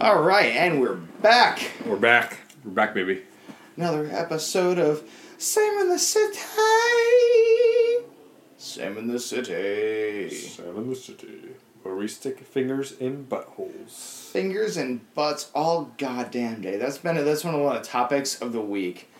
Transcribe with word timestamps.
All 0.00 0.22
right, 0.22 0.56
and 0.56 0.80
we're 0.80 0.94
back. 0.94 1.72
We're 1.84 1.96
back. 1.96 2.38
We're 2.64 2.70
back, 2.70 2.94
baby. 2.94 3.20
Another 3.76 4.08
episode 4.10 4.78
of 4.78 5.06
Same 5.36 5.78
in 5.78 5.90
the 5.90 5.98
City. 5.98 6.38
Same 8.56 8.96
in 8.96 9.08
the 9.08 9.20
City. 9.20 10.34
Seven 10.34 10.88
the 10.88 10.96
city, 10.96 11.50
where 11.82 11.94
we 11.94 12.08
stick 12.08 12.40
fingers 12.40 12.92
in 12.92 13.26
buttholes. 13.26 14.30
Fingers 14.30 14.78
and 14.78 15.12
butts 15.12 15.50
all 15.54 15.92
goddamn 15.98 16.62
day. 16.62 16.78
That's 16.78 16.96
been 16.96 17.22
that's 17.22 17.44
one 17.44 17.54
of 17.54 17.60
the 17.60 17.80
topics 17.86 18.40
of 18.40 18.54
the 18.54 18.62
week. 18.62 19.10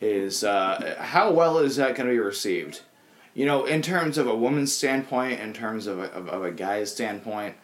Is 0.00 0.42
uh, 0.42 0.96
how 1.00 1.32
well 1.32 1.58
is 1.58 1.76
that 1.76 1.94
going 1.94 2.08
to 2.08 2.14
be 2.14 2.18
received? 2.18 2.80
You 3.34 3.44
know, 3.44 3.66
in 3.66 3.82
terms 3.82 4.16
of 4.16 4.26
a 4.26 4.34
woman's 4.34 4.72
standpoint, 4.72 5.38
in 5.38 5.52
terms 5.52 5.86
of 5.86 5.98
a, 5.98 6.10
of, 6.12 6.30
of 6.30 6.42
a 6.42 6.50
guy's 6.50 6.90
standpoint, 6.90 7.56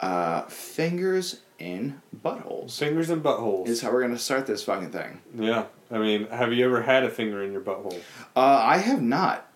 uh, 0.00 0.42
fingers 0.48 1.42
in 1.60 2.00
buttholes 2.24 2.78
Fingers 2.78 3.10
in 3.10 3.20
buttholes. 3.22 3.68
is 3.68 3.82
how 3.82 3.92
we're 3.92 4.00
going 4.00 4.12
to 4.14 4.18
start 4.18 4.46
this 4.46 4.64
fucking 4.64 4.90
thing. 4.90 5.20
yeah. 5.34 5.66
I 5.92 5.98
mean, 5.98 6.26
have 6.28 6.52
you 6.52 6.64
ever 6.64 6.82
had 6.82 7.02
a 7.04 7.10
finger 7.10 7.42
in 7.42 7.52
your 7.52 7.60
butthole? 7.60 7.98
Uh, 8.36 8.40
I 8.64 8.78
have 8.78 9.02
not, 9.02 9.48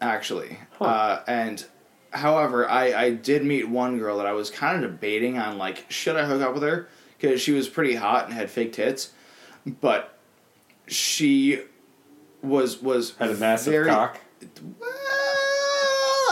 actually. 0.00 0.58
Huh. 0.78 0.84
Uh, 0.84 1.22
and 1.26 1.64
however, 2.12 2.68
I, 2.68 2.92
I 2.94 3.10
did 3.10 3.44
meet 3.44 3.68
one 3.68 3.98
girl 3.98 4.18
that 4.18 4.26
I 4.26 4.32
was 4.32 4.50
kind 4.50 4.84
of 4.84 4.90
debating 4.90 5.36
on, 5.38 5.58
like, 5.58 5.86
should 5.90 6.16
I 6.16 6.24
hook 6.26 6.42
up 6.42 6.54
with 6.54 6.62
her? 6.62 6.88
Because 7.18 7.40
she 7.40 7.50
was 7.52 7.68
pretty 7.68 7.96
hot 7.96 8.26
and 8.26 8.34
had 8.34 8.50
fake 8.50 8.72
tits. 8.72 9.10
But 9.66 10.16
she 10.86 11.60
was 12.42 12.80
was 12.80 13.14
Had 13.16 13.30
a 13.30 13.34
massive 13.34 13.72
very, 13.72 13.88
cock. 13.90 14.18
Well, 14.80 14.90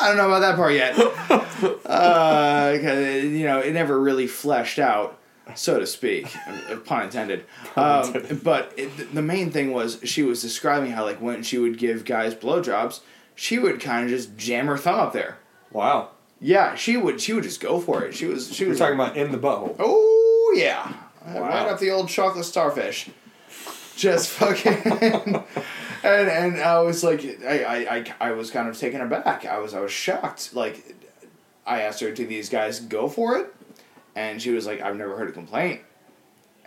I 0.01 0.05
don't 0.07 0.17
know 0.17 0.27
about 0.27 0.41
that 0.41 0.57
part 0.57 0.73
yet. 0.73 0.95
uh, 1.87 2.73
you 2.81 3.45
know, 3.45 3.59
it 3.59 3.73
never 3.73 4.01
really 4.01 4.27
fleshed 4.27 4.79
out, 4.79 5.18
so 5.55 5.79
to 5.79 5.87
speak, 5.87 6.27
uh, 6.71 6.77
pun 6.85 7.05
intended. 7.05 7.45
Um, 7.77 8.13
but 8.43 8.73
it, 8.77 9.15
the 9.15 9.23
main 9.23 9.51
thing 9.53 9.73
was 9.73 10.01
she 10.05 10.23
was 10.23 10.43
describing 10.43 10.91
how, 10.91 11.05
like, 11.05 11.21
when 11.21 11.43
she 11.45 11.59
would 11.59 11.79
give 11.79 12.05
guys 12.05 12.35
blowjobs, 12.35 13.01
she 13.37 13.59
would 13.59 13.81
kind 13.81 14.05
of 14.05 14.11
just 14.11 14.37
jam 14.37 14.67
her 14.67 14.77
thumb 14.77 14.99
up 14.99 15.13
there. 15.13 15.39
Wow. 15.71 16.11
Yeah, 16.41 16.75
she 16.75 16.97
would. 16.97 17.21
She 17.21 17.33
would 17.33 17.45
just 17.45 17.61
go 17.61 17.81
for 17.81 18.05
it. 18.05 18.15
She 18.15 18.27
was. 18.27 18.53
She 18.55 18.65
We're 18.65 18.71
was 18.71 18.79
talking 18.79 18.95
about 18.95 19.17
in 19.17 19.31
the 19.33 19.39
butthole. 19.39 19.77
Oh 19.79 20.55
yeah, 20.57 20.93
Wow. 21.27 21.41
right 21.43 21.69
up 21.69 21.79
the 21.79 21.91
old 21.91 22.09
chocolate 22.09 22.45
starfish. 22.45 23.11
Just 23.97 24.29
fucking, 24.39 24.73
and 26.05 26.29
and 26.29 26.61
I 26.61 26.81
was 26.81 27.03
like, 27.03 27.25
I, 27.45 27.65
I, 27.65 27.97
I, 27.97 28.15
I 28.29 28.31
was 28.33 28.51
kind 28.51 28.69
of 28.69 28.79
taken 28.79 29.01
aback. 29.01 29.45
I 29.45 29.59
was 29.59 29.75
I 29.75 29.81
was 29.81 29.91
shocked. 29.93 30.55
Like, 30.55 30.97
I 31.67 31.83
asked 31.83 32.01
her, 32.01 32.13
"Do 32.13 32.25
these 32.27 32.49
guys 32.49 32.79
go 32.81 33.09
for 33.09 33.37
it?" 33.37 33.55
And 34.19 34.43
she 34.43 34.51
was 34.51 34.67
like, 34.67 34.81
"I've 34.81 34.97
never 34.97 35.17
heard 35.17 35.29
a 35.29 35.33
complaint." 35.33 35.83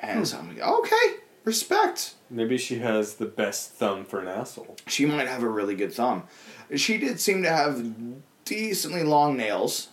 And 0.01 0.25
so 0.25 0.37
I'm 0.37 0.47
like, 0.47 0.65
"Okay, 0.65 1.05
respect." 1.43 2.15
Maybe 2.29 2.57
she 2.57 2.79
has 2.79 3.15
the 3.15 3.25
best 3.25 3.73
thumb 3.73 4.05
for 4.05 4.21
an 4.21 4.29
asshole. 4.29 4.77
She 4.87 5.05
might 5.05 5.27
have 5.27 5.43
a 5.43 5.49
really 5.49 5.75
good 5.75 5.93
thumb. 5.93 6.23
She 6.75 6.97
did 6.97 7.19
seem 7.19 7.43
to 7.43 7.49
have 7.49 7.93
decently 8.45 9.03
long 9.03 9.35
nails. 9.35 9.89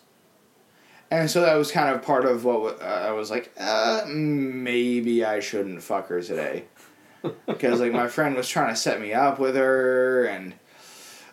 And 1.10 1.28
so 1.28 1.40
that 1.40 1.54
was 1.54 1.72
kind 1.72 1.94
of 1.94 2.02
part 2.02 2.24
of 2.26 2.44
what 2.44 2.80
uh, 2.80 2.84
I 2.84 3.12
was 3.12 3.30
like, 3.30 3.50
uh, 3.58 4.04
maybe 4.06 5.24
I 5.24 5.40
shouldn't 5.40 5.82
fuck 5.82 6.08
her 6.08 6.22
today. 6.22 6.64
Because, 7.46 7.80
like, 7.80 7.92
my 7.92 8.06
friend 8.06 8.36
was 8.36 8.48
trying 8.48 8.72
to 8.72 8.76
set 8.76 9.00
me 9.00 9.12
up 9.12 9.40
with 9.40 9.56
her, 9.56 10.26
and 10.26 10.54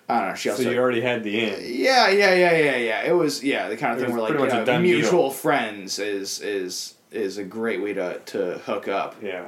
I 0.07 0.19
don't 0.19 0.29
know, 0.29 0.35
she 0.35 0.49
So 0.49 0.61
you 0.69 0.77
already 0.77 1.01
had 1.01 1.23
the 1.23 1.39
in. 1.39 1.59
yeah, 1.63 2.09
yeah, 2.09 2.33
yeah, 2.35 2.55
yeah, 2.57 2.75
yeah. 2.77 3.03
It 3.05 3.13
was, 3.13 3.43
yeah, 3.43 3.69
the 3.69 3.77
kind 3.77 3.93
of 3.93 3.99
It 3.99 4.05
thing 4.05 4.13
where, 4.15 4.21
like, 4.21 4.33
you 4.39 4.65
know, 4.65 4.79
mutual 4.79 5.23
deal. 5.23 5.31
friends 5.31 5.97
is, 5.99 6.39
is, 6.41 6.93
is 7.11 7.37
a 7.37 7.43
great 7.43 7.81
way 7.81 7.93
to, 7.93 8.19
to 8.19 8.59
hook 8.59 8.87
up 8.87 9.15
Yeah. 9.23 9.47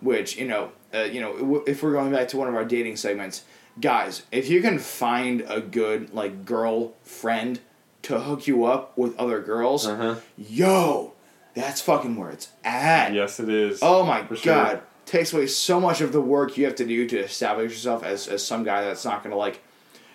which 0.00 0.36
you 0.36 0.46
know, 0.46 0.72
uh, 0.94 1.00
you 1.00 1.20
know, 1.20 1.62
if 1.66 1.82
we're 1.82 1.92
going 1.92 2.10
back 2.12 2.28
to 2.28 2.36
one 2.38 2.48
of 2.48 2.54
our 2.54 2.64
dating 2.64 2.96
segments, 2.96 3.44
guys, 3.80 4.22
if 4.32 4.48
you 4.48 4.62
can 4.62 4.78
find 4.78 5.44
a 5.46 5.60
good 5.60 6.14
like 6.14 6.44
girl 6.46 6.94
friend 7.02 7.60
to 8.02 8.20
hook 8.20 8.46
you 8.46 8.64
up 8.64 8.96
with 8.96 9.14
other 9.18 9.40
girls, 9.40 9.86
Uh 9.86 9.96
huh. 9.96 10.14
yo, 10.38 11.12
that's 11.54 11.80
fucking 11.82 12.16
where 12.16 12.30
it's 12.30 12.48
at. 12.64 13.12
Yes, 13.12 13.40
it 13.40 13.48
is. 13.50 13.80
Oh 13.82 14.04
my 14.04 14.24
For 14.24 14.36
sure. 14.36 14.54
god, 14.54 14.82
takes 15.04 15.32
away 15.34 15.46
so 15.48 15.80
much 15.80 16.00
of 16.00 16.12
the 16.12 16.20
work 16.20 16.56
you 16.56 16.64
have 16.64 16.76
to 16.76 16.86
do 16.86 17.06
to 17.08 17.18
establish 17.18 17.72
yourself 17.72 18.02
as 18.04 18.26
as 18.28 18.42
some 18.46 18.62
guy 18.64 18.82
that's 18.84 19.04
not 19.04 19.22
gonna 19.22 19.36
like, 19.36 19.60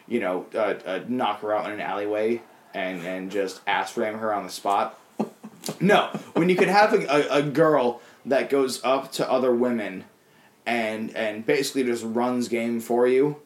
you 0.07 0.19
know, 0.19 0.45
uh, 0.53 0.75
uh, 0.85 0.99
knock 1.07 1.41
her 1.41 1.53
out 1.53 1.65
in 1.65 1.73
an 1.73 1.81
alleyway 1.81 2.41
and 2.73 3.01
and 3.05 3.31
just 3.31 3.61
ass 3.67 3.95
ram 3.97 4.19
her 4.19 4.33
on 4.33 4.43
the 4.43 4.51
spot. 4.51 4.99
No, 5.79 6.07
when 6.33 6.49
you 6.49 6.57
can 6.57 6.67
have 6.67 6.93
a, 6.93 7.05
a, 7.07 7.37
a 7.37 7.41
girl 7.41 8.01
that 8.25 8.49
goes 8.49 8.83
up 8.83 9.13
to 9.13 9.31
other 9.31 9.55
women 9.55 10.03
and 10.65 11.15
and 11.15 11.45
basically 11.45 11.85
just 11.85 12.03
runs 12.03 12.49
game 12.49 12.81
for 12.81 13.07
you. 13.07 13.37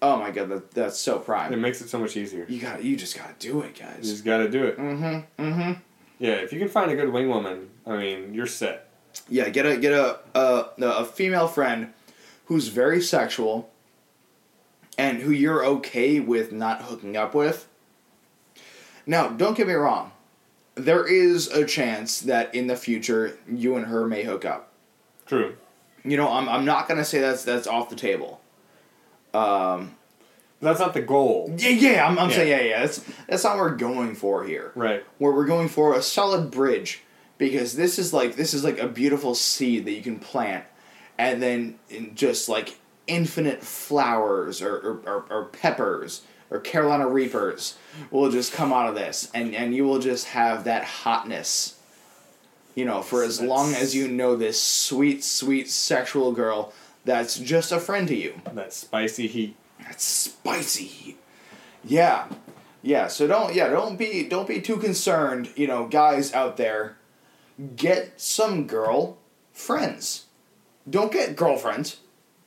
Oh 0.00 0.16
my 0.16 0.30
god, 0.30 0.48
that, 0.48 0.70
that's 0.70 0.98
so 0.98 1.18
prime. 1.18 1.52
It 1.52 1.58
makes 1.58 1.80
it 1.80 1.88
so 1.90 1.98
much 1.98 2.16
easier. 2.16 2.46
You 2.48 2.60
got 2.60 2.82
you 2.82 2.96
just 2.96 3.16
gotta 3.16 3.34
do 3.38 3.60
it, 3.60 3.78
guys. 3.78 3.98
You 4.06 4.12
just 4.12 4.24
got 4.24 4.38
to 4.38 4.48
do 4.48 4.64
it. 4.64 4.78
Mm-hmm. 4.78 5.42
Mm-hmm. 5.42 5.72
Yeah, 6.18 6.34
if 6.36 6.52
you 6.52 6.58
can 6.58 6.68
find 6.68 6.90
a 6.90 6.96
good 6.96 7.12
wing 7.12 7.28
woman, 7.28 7.68
I 7.86 7.96
mean, 7.96 8.32
you're 8.34 8.46
set. 8.46 8.88
Yeah, 9.28 9.48
get 9.48 9.66
a 9.66 9.76
get 9.76 9.92
a 9.92 10.20
a, 10.34 10.66
a 10.80 11.04
female 11.04 11.48
friend 11.48 11.92
who's 12.46 12.68
very 12.68 13.02
sexual 13.02 13.70
and 14.98 15.18
who 15.20 15.30
you're 15.30 15.64
okay 15.64 16.20
with 16.20 16.52
not 16.52 16.82
hooking 16.82 17.16
up 17.16 17.34
with. 17.34 17.68
Now, 19.06 19.28
don't 19.28 19.56
get 19.56 19.66
me 19.66 19.72
wrong. 19.74 20.12
There 20.74 21.06
is 21.06 21.48
a 21.48 21.64
chance 21.64 22.20
that 22.20 22.54
in 22.54 22.66
the 22.66 22.76
future 22.76 23.38
you 23.50 23.76
and 23.76 23.86
her 23.86 24.06
may 24.06 24.24
hook 24.24 24.44
up. 24.44 24.70
True. 25.26 25.56
You 26.04 26.16
know, 26.16 26.28
I'm 26.30 26.48
I'm 26.48 26.64
not 26.64 26.88
gonna 26.88 27.04
say 27.04 27.20
that's 27.20 27.44
that's 27.44 27.66
off 27.66 27.90
the 27.90 27.96
table. 27.96 28.40
Um, 29.34 29.94
That's 30.60 30.80
not 30.80 30.94
the 30.94 31.02
goal. 31.02 31.54
yeah, 31.58 31.68
yeah, 31.70 32.06
I'm, 32.06 32.18
I'm 32.18 32.30
Yeah. 32.30 32.36
saying 32.36 32.48
yeah, 32.48 32.60
yeah. 32.62 32.80
That's 32.80 33.04
that's 33.28 33.44
not 33.44 33.56
what 33.56 33.62
we're 33.62 33.76
going 33.76 34.14
for 34.14 34.44
here. 34.44 34.72
Right. 34.74 35.04
where 35.18 35.32
we're 35.32 35.44
going 35.46 35.68
for 35.68 35.94
a 35.94 36.02
solid 36.02 36.50
bridge 36.50 37.02
because 37.36 37.76
this 37.76 37.98
is 37.98 38.12
like 38.12 38.36
this 38.36 38.54
is 38.54 38.64
like 38.64 38.78
a 38.78 38.88
beautiful 38.88 39.34
seed 39.34 39.84
that 39.84 39.92
you 39.92 40.02
can 40.02 40.18
plant 40.18 40.64
and 41.18 41.42
then 41.42 41.78
just 42.14 42.48
like 42.48 42.78
infinite 43.08 43.62
flowers 43.64 44.62
or, 44.62 44.76
or, 44.76 45.00
or, 45.06 45.24
or 45.30 45.44
peppers 45.46 46.22
or 46.50 46.60
Carolina 46.60 47.08
Reapers 47.08 47.76
will 48.10 48.30
just 48.30 48.52
come 48.52 48.72
out 48.72 48.88
of 48.88 48.94
this 48.94 49.30
and, 49.34 49.54
and 49.54 49.74
you 49.74 49.84
will 49.84 49.98
just 49.98 50.26
have 50.28 50.64
that 50.64 50.84
hotness 50.84 51.78
you 52.74 52.84
know 52.84 53.02
for 53.02 53.22
as 53.24 53.38
That's- 53.38 53.48
long 53.48 53.74
as 53.74 53.94
you 53.94 54.06
know 54.08 54.36
this 54.36 54.62
sweet 54.62 55.24
sweet 55.24 55.68
sexual 55.70 56.32
girl 56.32 56.72
that's 57.04 57.38
just 57.38 57.72
a 57.72 57.80
friend 57.80 58.06
to 58.08 58.14
you 58.14 58.40
That 58.52 58.72
spicy 58.72 59.26
heat. 59.26 59.56
that's 59.82 60.04
spicy. 60.04 60.84
Heat. 60.84 61.18
Yeah. 61.84 62.26
Yeah, 62.82 63.08
so 63.08 63.26
don't 63.26 63.54
yeah, 63.54 63.68
don't 63.68 63.98
be 63.98 64.28
don't 64.28 64.46
be 64.46 64.60
too 64.60 64.76
concerned, 64.76 65.48
you 65.56 65.66
know, 65.66 65.86
guys 65.88 66.32
out 66.32 66.56
there. 66.56 66.96
Get 67.76 68.20
some 68.20 68.66
girl 68.68 69.18
friends. 69.52 70.26
Don't 70.88 71.10
get 71.12 71.34
girlfriends, 71.34 71.96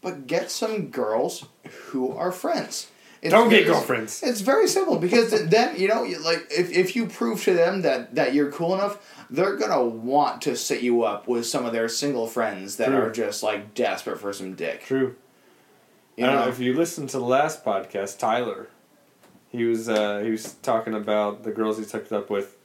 but 0.01 0.27
get 0.27 0.51
some 0.51 0.87
girls 0.87 1.45
who 1.89 2.11
are 2.11 2.31
friends. 2.31 2.87
It's 3.21 3.31
Don't 3.31 3.49
get 3.49 3.63
very- 3.63 3.73
girlfriends. 3.75 4.23
It's 4.23 4.41
very 4.41 4.67
simple 4.67 4.97
because 4.97 5.47
then 5.49 5.79
you 5.79 5.87
know, 5.87 6.01
like 6.23 6.47
if, 6.49 6.71
if 6.71 6.95
you 6.95 7.05
prove 7.05 7.43
to 7.43 7.53
them 7.53 7.83
that 7.83 8.15
that 8.15 8.33
you're 8.33 8.51
cool 8.51 8.73
enough, 8.73 8.97
they're 9.29 9.55
gonna 9.57 9.83
want 9.85 10.41
to 10.43 10.55
set 10.55 10.81
you 10.81 11.03
up 11.03 11.27
with 11.27 11.45
some 11.45 11.63
of 11.65 11.71
their 11.71 11.87
single 11.87 12.25
friends 12.25 12.77
that 12.77 12.87
True. 12.87 12.97
are 12.97 13.11
just 13.11 13.43
like 13.43 13.75
desperate 13.75 14.19
for 14.19 14.33
some 14.33 14.55
dick. 14.55 14.83
True. 14.85 15.15
You 16.17 16.25
I 16.25 16.27
don't 16.29 16.35
know? 16.35 16.45
know 16.45 16.51
if 16.51 16.59
you 16.59 16.73
listened 16.73 17.09
to 17.11 17.19
the 17.19 17.25
last 17.25 17.63
podcast, 17.63 18.17
Tyler. 18.17 18.67
He 19.49 19.65
was 19.65 19.87
uh, 19.87 20.19
he 20.23 20.31
was 20.31 20.53
talking 20.63 20.95
about 20.95 21.43
the 21.43 21.51
girls 21.51 21.77
he's 21.77 21.91
hooked 21.91 22.11
up 22.11 22.29
with. 22.31 22.57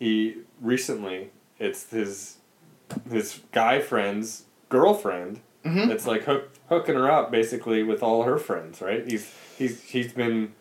He 0.00 0.38
recently, 0.60 1.30
it's 1.60 1.88
his 1.90 2.38
his 3.10 3.40
guy 3.52 3.80
friend's 3.80 4.44
girlfriend. 4.68 5.40
Mhm. 5.64 5.88
That's 5.88 6.06
like 6.06 6.24
hook, 6.24 6.50
hooking 6.68 6.94
her 6.96 7.10
up 7.10 7.30
basically 7.30 7.82
with 7.82 8.02
all 8.02 8.24
her 8.24 8.38
friends, 8.38 8.80
right? 8.80 9.06
He's 9.08 9.32
he's 9.56 9.82
he's 9.82 10.12
been 10.12 10.52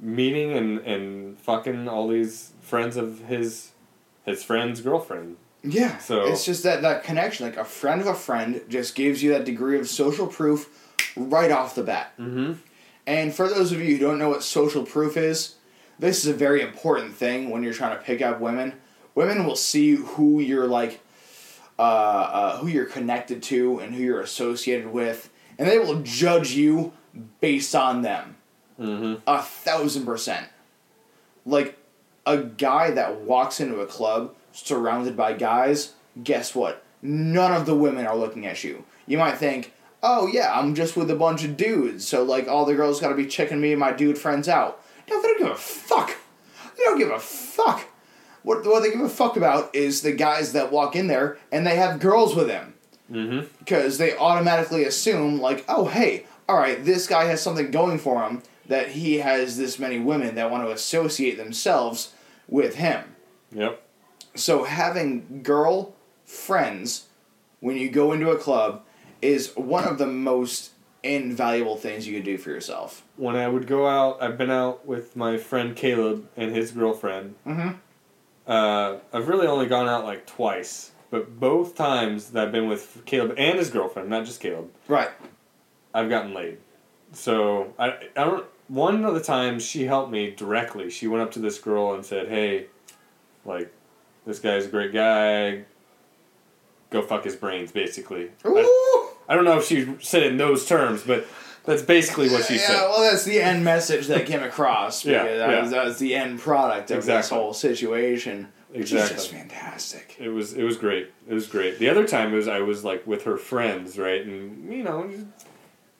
meeting 0.00 0.52
and 0.52 0.78
and 0.80 1.38
fucking 1.38 1.88
all 1.88 2.08
these 2.08 2.52
friends 2.60 2.96
of 2.96 3.20
his 3.20 3.72
his 4.24 4.42
friend's 4.44 4.80
girlfriend. 4.80 5.36
Yeah. 5.62 5.98
So- 5.98 6.26
it's 6.26 6.44
just 6.44 6.62
that 6.62 6.82
that 6.82 7.02
connection, 7.04 7.46
like 7.46 7.56
a 7.56 7.64
friend 7.64 8.00
of 8.00 8.06
a 8.06 8.14
friend, 8.14 8.62
just 8.68 8.94
gives 8.94 9.22
you 9.22 9.30
that 9.32 9.44
degree 9.44 9.78
of 9.78 9.88
social 9.88 10.26
proof 10.26 10.68
right 11.16 11.50
off 11.50 11.74
the 11.74 11.82
bat. 11.82 12.12
Mm-hmm. 12.18 12.52
And 13.06 13.34
for 13.34 13.48
those 13.48 13.72
of 13.72 13.80
you 13.80 13.96
who 13.96 13.98
don't 13.98 14.18
know 14.18 14.28
what 14.28 14.42
social 14.42 14.84
proof 14.84 15.16
is, 15.16 15.54
this 15.98 16.18
is 16.24 16.26
a 16.30 16.34
very 16.34 16.60
important 16.62 17.14
thing 17.14 17.50
when 17.50 17.62
you're 17.62 17.72
trying 17.72 17.96
to 17.96 18.02
pick 18.02 18.20
up 18.22 18.38
women. 18.40 18.74
Women 19.14 19.44
will 19.46 19.56
see 19.56 19.94
who 19.96 20.40
you're 20.40 20.66
like, 20.68 21.00
uh, 21.78 21.82
uh, 21.82 22.56
who 22.58 22.66
you're 22.66 22.86
connected 22.86 23.42
to 23.44 23.78
and 23.78 23.94
who 23.94 24.02
you're 24.02 24.20
associated 24.20 24.92
with, 24.92 25.30
and 25.58 25.68
they 25.68 25.78
will 25.78 26.02
judge 26.02 26.52
you 26.52 26.92
based 27.40 27.74
on 27.74 28.02
them. 28.02 28.36
Mm-hmm. 28.80 29.22
A 29.26 29.42
thousand 29.42 30.04
percent. 30.04 30.46
Like, 31.46 31.78
a 32.26 32.38
guy 32.38 32.90
that 32.90 33.22
walks 33.22 33.58
into 33.58 33.80
a 33.80 33.86
club 33.86 34.34
surrounded 34.52 35.16
by 35.16 35.32
guys, 35.32 35.94
guess 36.22 36.54
what? 36.54 36.84
None 37.00 37.52
of 37.52 37.64
the 37.64 37.74
women 37.74 38.06
are 38.06 38.16
looking 38.16 38.44
at 38.44 38.62
you. 38.64 38.84
You 39.06 39.18
might 39.18 39.38
think, 39.38 39.72
oh 40.02 40.26
yeah, 40.26 40.52
I'm 40.52 40.74
just 40.74 40.96
with 40.96 41.10
a 41.10 41.16
bunch 41.16 41.44
of 41.44 41.56
dudes, 41.56 42.06
so 42.06 42.22
like 42.22 42.48
all 42.48 42.64
the 42.64 42.74
girls 42.74 43.00
gotta 43.00 43.14
be 43.14 43.26
checking 43.26 43.60
me 43.60 43.72
and 43.72 43.80
my 43.80 43.92
dude 43.92 44.18
friends 44.18 44.48
out. 44.48 44.84
No, 45.08 45.22
they 45.22 45.28
don't 45.28 45.38
give 45.38 45.48
a 45.48 45.54
fuck. 45.54 46.16
They 46.76 46.84
don't 46.84 46.98
give 46.98 47.10
a 47.10 47.18
fuck. 47.18 47.87
What, 48.42 48.64
what 48.66 48.80
they 48.82 48.90
give 48.90 49.00
a 49.00 49.08
fuck 49.08 49.36
about 49.36 49.74
is 49.74 50.02
the 50.02 50.12
guys 50.12 50.52
that 50.52 50.72
walk 50.72 50.96
in 50.96 51.06
there 51.06 51.38
and 51.52 51.66
they 51.66 51.76
have 51.76 52.00
girls 52.00 52.34
with 52.34 52.46
them. 52.46 52.74
Mm-hmm. 53.10 53.46
Because 53.58 53.98
they 53.98 54.16
automatically 54.16 54.84
assume, 54.84 55.40
like, 55.40 55.64
oh, 55.68 55.86
hey, 55.86 56.26
alright, 56.48 56.84
this 56.84 57.06
guy 57.06 57.24
has 57.24 57.42
something 57.42 57.70
going 57.70 57.98
for 57.98 58.22
him 58.22 58.42
that 58.66 58.90
he 58.90 59.16
has 59.18 59.56
this 59.56 59.78
many 59.78 59.98
women 59.98 60.34
that 60.34 60.50
want 60.50 60.64
to 60.64 60.70
associate 60.70 61.36
themselves 61.36 62.12
with 62.46 62.76
him. 62.76 63.16
Yep. 63.52 63.82
So 64.34 64.64
having 64.64 65.42
girl 65.42 65.94
friends 66.24 67.06
when 67.60 67.76
you 67.76 67.90
go 67.90 68.12
into 68.12 68.30
a 68.30 68.36
club 68.36 68.82
is 69.22 69.52
one 69.56 69.84
of 69.84 69.98
the 69.98 70.06
most 70.06 70.72
invaluable 71.02 71.76
things 71.76 72.06
you 72.06 72.14
can 72.14 72.24
do 72.24 72.36
for 72.36 72.50
yourself. 72.50 73.04
When 73.16 73.36
I 73.36 73.48
would 73.48 73.66
go 73.66 73.86
out, 73.86 74.22
I've 74.22 74.36
been 74.36 74.50
out 74.50 74.86
with 74.86 75.16
my 75.16 75.38
friend 75.38 75.74
Caleb 75.74 76.28
and 76.36 76.54
his 76.54 76.72
girlfriend. 76.72 77.36
Mm-hmm. 77.46 77.76
Uh, 78.48 78.96
I've 79.12 79.28
really 79.28 79.46
only 79.46 79.66
gone 79.66 79.86
out 79.88 80.04
like 80.04 80.26
twice, 80.26 80.92
but 81.10 81.38
both 81.38 81.74
times 81.74 82.30
that 82.30 82.46
I've 82.46 82.52
been 82.52 82.66
with 82.68 83.02
Caleb 83.04 83.34
and 83.36 83.58
his 83.58 83.68
girlfriend, 83.70 84.08
not 84.08 84.24
just 84.24 84.40
Caleb, 84.40 84.70
Right. 84.88 85.10
I've 85.94 86.08
gotten 86.08 86.32
laid. 86.32 86.58
So 87.12 87.74
I, 87.78 87.88
I 88.16 88.24
don't. 88.24 88.46
One 88.68 89.04
of 89.04 89.14
the 89.14 89.20
times 89.20 89.64
she 89.64 89.84
helped 89.84 90.10
me 90.10 90.30
directly. 90.30 90.90
She 90.90 91.06
went 91.08 91.22
up 91.22 91.30
to 91.32 91.38
this 91.38 91.58
girl 91.58 91.94
and 91.94 92.04
said, 92.04 92.28
"Hey, 92.28 92.66
like, 93.46 93.72
this 94.26 94.38
guy's 94.38 94.66
a 94.66 94.68
great 94.68 94.92
guy. 94.92 95.64
Go 96.90 97.00
fuck 97.02 97.24
his 97.24 97.34
brains." 97.36 97.72
Basically, 97.72 98.30
I, 98.44 99.12
I 99.28 99.34
don't 99.34 99.44
know 99.46 99.58
if 99.58 99.64
she 99.66 99.94
said 100.00 100.22
it 100.22 100.32
in 100.32 100.36
those 100.36 100.66
terms, 100.66 101.02
but 101.02 101.26
that's 101.64 101.82
basically 101.82 102.28
what 102.30 102.44
she 102.44 102.58
said. 102.58 102.72
yeah, 102.72 102.78
said. 102.80 102.88
well, 102.88 103.00
that's 103.10 103.24
the 103.24 103.40
end 103.42 103.64
message 103.64 104.06
that 104.08 104.26
came 104.26 104.42
across. 104.42 105.04
Yeah, 105.04 105.24
that, 105.24 105.50
yeah. 105.50 105.60
Was, 105.62 105.70
that 105.70 105.84
was 105.84 105.98
the 105.98 106.14
end 106.14 106.40
product 106.40 106.90
of 106.90 107.04
this 107.06 107.28
whole 107.30 107.52
situation. 107.54 108.48
Which 108.70 108.92
is 108.92 108.92
Exactly. 108.92 109.16
just 109.16 109.30
fantastic. 109.30 110.16
It 110.18 110.28
was 110.28 110.52
it 110.52 110.62
was 110.62 110.76
great. 110.76 111.10
It 111.26 111.32
was 111.32 111.46
great. 111.46 111.78
The 111.78 111.88
other 111.88 112.06
time 112.06 112.32
was 112.32 112.46
I 112.48 112.60
was 112.60 112.84
like 112.84 113.06
with 113.06 113.24
her 113.24 113.38
friends, 113.38 113.98
right, 113.98 114.22
and 114.22 114.70
you 114.72 114.82
know, 114.82 115.10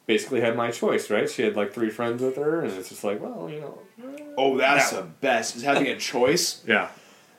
basically 0.07 0.41
had 0.43 0.55
my 0.57 0.71
choice, 0.71 1.11
right. 1.11 1.31
She 1.31 1.43
had 1.43 1.57
like 1.57 1.73
three 1.73 1.89
friends 1.91 2.23
with 2.23 2.37
her, 2.37 2.61
and 2.63 2.73
it's 2.75 2.91
just 2.91 3.05
like, 3.05 3.21
well, 3.23 3.49
you 3.51 3.61
know. 3.61 3.79
Uh, 4.03 4.23
oh, 4.37 4.57
that's 4.59 4.93
No. 4.93 5.01
the 5.01 5.07
best. 5.07 5.57
Is 5.57 5.63
having 5.63 5.87
a 5.87 5.97
choice 6.13 6.63
Yeah. 6.67 6.89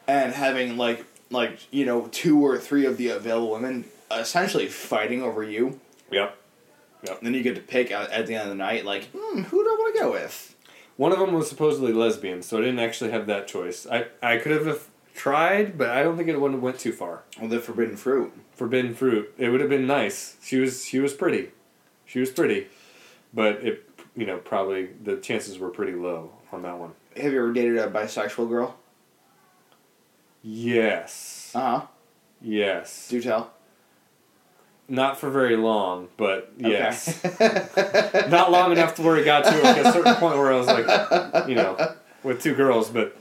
and 0.08 0.34
having 0.34 0.78
like 0.78 1.06
like 1.30 1.60
you 1.72 1.86
know 1.86 2.08
two 2.12 2.44
or 2.44 2.58
three 2.58 2.86
of 2.88 2.98
the 2.98 3.10
available 3.10 3.52
women 3.52 3.86
essentially 4.12 4.66
fighting 4.68 5.22
over 5.22 5.44
you. 5.44 5.80
Yep. 6.12 6.36
And 7.08 7.18
then 7.22 7.34
you 7.34 7.44
get 7.44 7.56
to 7.56 7.62
pick 7.62 7.92
at, 7.92 8.10
at 8.12 8.28
the 8.28 8.36
end 8.36 8.44
of 8.44 8.50
the 8.50 8.56
night, 8.56 8.86
like, 8.86 9.06
hmm, 9.16 9.44
who 9.44 9.64
do 9.64 9.70
I 9.70 9.76
want 9.80 9.96
to 9.96 10.02
go 10.02 10.12
with? 10.12 10.56
One 10.98 11.14
of 11.14 11.20
them 11.20 11.34
was 11.34 11.48
supposedly 11.48 11.94
lesbian, 11.94 12.42
so 12.42 12.58
I 12.58 12.62
didn't 12.62 12.80
actually 12.80 13.12
have 13.12 13.26
that 13.28 13.48
choice. 13.48 13.88
I 13.88 14.08
I 14.22 14.38
could 14.38 14.52
have 14.66 14.90
tried, 15.16 15.78
but 15.78 15.90
I 15.90 16.04
don't 16.04 16.18
think 16.18 16.28
it 16.28 16.40
would 16.40 16.52
have 16.52 16.62
went 16.62 16.80
too 16.80 16.92
far. 16.92 17.24
Well, 17.40 17.50
the 17.50 17.60
forbidden 17.60 17.96
fruit. 17.96 18.34
Forbidden 18.52 18.94
fruit. 18.94 19.34
It 19.38 19.50
would 19.50 19.62
have 19.62 19.70
been 19.70 19.88
nice. 19.88 20.36
She 20.44 20.58
was 20.58 20.84
she 20.86 21.00
was 21.00 21.14
pretty, 21.14 21.52
she 22.06 22.20
was 22.20 22.30
pretty, 22.32 22.68
but 23.34 23.64
it 23.64 23.90
you 24.16 24.26
know 24.26 24.38
probably 24.40 24.90
the 25.02 25.16
chances 25.18 25.58
were 25.58 25.70
pretty 25.70 25.94
low 25.94 26.32
on 26.52 26.64
that 26.64 26.78
one. 26.78 26.92
Have 27.16 27.32
you 27.32 27.40
ever 27.40 27.54
dated 27.54 27.78
a 27.78 27.88
bisexual 27.88 28.50
girl? 28.50 28.78
Yes. 30.42 31.52
Uh 31.56 31.60
huh. 31.80 31.88
Yes. 32.42 33.08
Do 33.10 33.22
tell. 33.22 33.54
Not 34.92 35.20
for 35.20 35.30
very 35.30 35.56
long, 35.56 36.08
but 36.18 36.52
yes. 36.58 37.24
Okay. 37.24 38.26
Not 38.30 38.52
long 38.52 38.72
enough 38.72 38.96
to 38.96 39.04
where 39.04 39.18
it 39.18 39.24
got 39.26 39.44
to 39.46 39.52
like 39.62 39.78
a 39.86 39.92
certain 39.94 40.16
point 40.16 40.38
where 40.38 40.52
I 40.52 40.56
was 40.58 40.66
like, 40.68 41.48
you 41.48 41.54
know, 41.56 41.96
with 42.24 42.42
two 42.42 42.56
girls, 42.56 42.90
but 42.90 43.16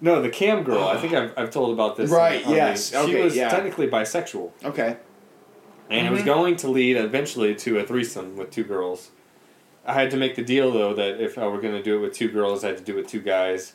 no, 0.00 0.22
the 0.22 0.30
cam 0.30 0.64
girl. 0.64 0.84
I 0.84 0.98
think 0.98 1.12
I've, 1.12 1.32
I've 1.36 1.50
told 1.50 1.72
about 1.74 1.96
this. 1.96 2.10
Right, 2.10 2.42
on 2.44 2.50
the- 2.50 2.56
yes, 2.56 2.90
she 2.90 2.96
okay, 2.96 3.22
was 3.22 3.36
yeah. 3.36 3.50
technically 3.50 3.88
bisexual, 3.88 4.50
okay. 4.64 4.96
and 5.90 6.06
it 6.06 6.10
was 6.10 6.22
Mhm. 6.22 6.26
going 6.26 6.56
to 6.56 6.68
lead 6.68 6.96
eventually 6.96 7.54
to 7.56 7.78
a 7.78 7.84
threesome 7.86 8.36
with 8.38 8.50
two 8.50 8.64
girls. 8.64 9.10
I 9.84 9.92
had 9.92 10.10
to 10.12 10.16
make 10.16 10.34
the 10.36 10.42
deal 10.44 10.70
though 10.72 10.94
that 10.94 11.20
if 11.22 11.36
I 11.36 11.46
were 11.46 11.60
going 11.60 11.74
to 11.74 11.82
do 11.82 11.96
it 11.98 12.00
with 12.00 12.14
two 12.14 12.28
girls, 12.28 12.64
I 12.64 12.68
had 12.68 12.78
to 12.78 12.84
do 12.84 12.92
it 12.94 13.02
with 13.02 13.08
two 13.08 13.20
guys. 13.20 13.74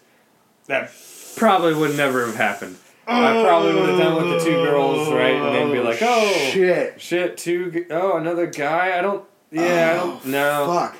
That 0.66 0.92
probably 1.38 1.76
would 1.76 1.96
never 1.96 2.26
have 2.26 2.36
happened. 2.36 2.78
I 3.08 3.42
probably 3.44 3.74
would 3.76 3.90
have 3.90 4.00
done 4.00 4.16
with 4.16 4.40
the 4.44 4.46
two 4.50 4.56
girls, 4.64 5.10
right, 5.10 5.34
and 5.36 5.56
then 5.56 5.72
be 5.72 5.80
like, 5.80 6.00
oh, 6.02 6.32
shit. 6.52 7.00
shit, 7.02 7.38
two. 7.38 7.72
g- 7.72 7.86
Oh, 7.90 8.18
another 8.18 8.48
guy. 8.48 8.98
I 8.98 9.02
don't. 9.02 9.24
Yeah, 9.52 9.92
I 9.94 9.94
don't. 10.06 10.26
No. 10.26 10.66
Fuck. 10.68 10.98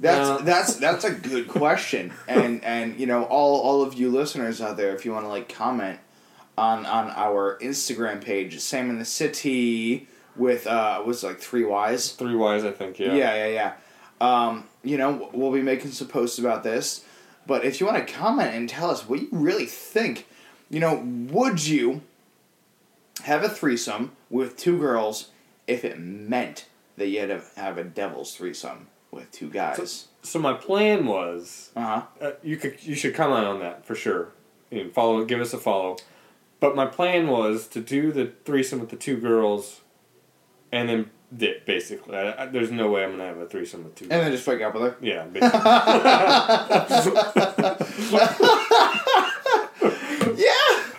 That's 0.00 0.28
No. 0.28 0.38
that's 0.38 0.74
that's 0.76 1.04
a 1.04 1.10
good 1.10 1.48
question, 1.48 2.12
and 2.28 2.62
and 2.62 3.00
you 3.00 3.06
know 3.06 3.24
all 3.24 3.60
all 3.60 3.82
of 3.82 3.94
you 3.94 4.10
listeners 4.10 4.60
out 4.60 4.76
there, 4.76 4.94
if 4.94 5.04
you 5.04 5.10
want 5.12 5.24
to 5.24 5.28
like 5.28 5.48
comment 5.52 5.98
on 6.56 6.86
on 6.86 7.10
our 7.16 7.58
Instagram 7.60 8.22
page, 8.22 8.60
Sam 8.60 8.90
in 8.90 9.00
the 9.00 9.04
City 9.04 10.06
with 10.36 10.68
uh 10.68 11.02
was 11.04 11.24
like 11.24 11.40
three 11.40 11.64
Y's. 11.64 12.12
Three 12.12 12.34
Ys, 12.36 12.64
I 12.64 12.70
think. 12.70 13.00
Yeah. 13.00 13.12
Yeah, 13.14 13.46
yeah, 13.46 13.46
yeah. 13.48 13.72
Um, 14.20 14.64
you 14.84 14.96
know, 14.98 15.30
we'll 15.32 15.50
be 15.52 15.62
making 15.62 15.90
some 15.90 16.06
posts 16.06 16.38
about 16.38 16.62
this, 16.62 17.04
but 17.48 17.64
if 17.64 17.80
you 17.80 17.86
want 17.86 18.06
to 18.06 18.12
comment 18.12 18.54
and 18.54 18.68
tell 18.68 18.90
us 18.90 19.08
what 19.08 19.20
you 19.20 19.28
really 19.32 19.66
think, 19.66 20.26
you 20.70 20.80
know, 20.80 20.96
would 21.30 21.66
you 21.66 22.02
have 23.24 23.42
a 23.42 23.48
threesome 23.48 24.12
with 24.30 24.56
two 24.56 24.78
girls 24.78 25.28
if 25.66 25.84
it 25.84 25.98
meant 25.98 26.66
that 26.96 27.08
you 27.08 27.20
had 27.20 27.28
to 27.28 27.42
have 27.60 27.78
a 27.78 27.84
devil's 27.84 28.34
threesome 28.34 28.88
with 29.10 29.30
two 29.32 29.48
guys? 29.50 30.08
So 30.22 30.38
my 30.38 30.52
plan 30.54 31.06
was, 31.06 31.70
Uh 31.76 31.80
huh. 31.84 32.02
uh, 32.20 32.32
you 32.42 32.56
could 32.56 32.82
you 32.84 32.94
should 32.94 33.14
comment 33.14 33.44
on 33.46 33.60
that 33.60 33.84
for 33.86 33.94
sure. 33.94 34.28
And 34.70 34.92
follow, 34.92 35.24
give 35.24 35.40
us 35.40 35.54
a 35.54 35.58
follow. 35.58 35.96
But 36.60 36.74
my 36.76 36.86
plan 36.86 37.28
was 37.28 37.66
to 37.68 37.80
do 37.80 38.12
the 38.12 38.32
threesome 38.44 38.80
with 38.80 38.90
the 38.90 38.96
two 38.96 39.16
girls, 39.16 39.80
and 40.72 40.88
then 40.88 41.10
dip 41.34 41.64
basically. 41.64 42.16
I, 42.16 42.42
I, 42.42 42.46
there's 42.46 42.70
no 42.70 42.90
way 42.90 43.04
I'm 43.04 43.12
gonna 43.12 43.26
have 43.26 43.38
a 43.38 43.46
threesome 43.46 43.84
with 43.84 43.94
two. 43.94 44.04
And 44.10 44.20
then 44.22 44.32
just 44.32 44.44
break 44.44 44.60
up 44.60 44.74
with 44.74 44.82
her. 44.82 44.96
yeah, 45.00 45.24
basically. 45.24 45.60
Yeah. 50.36 50.84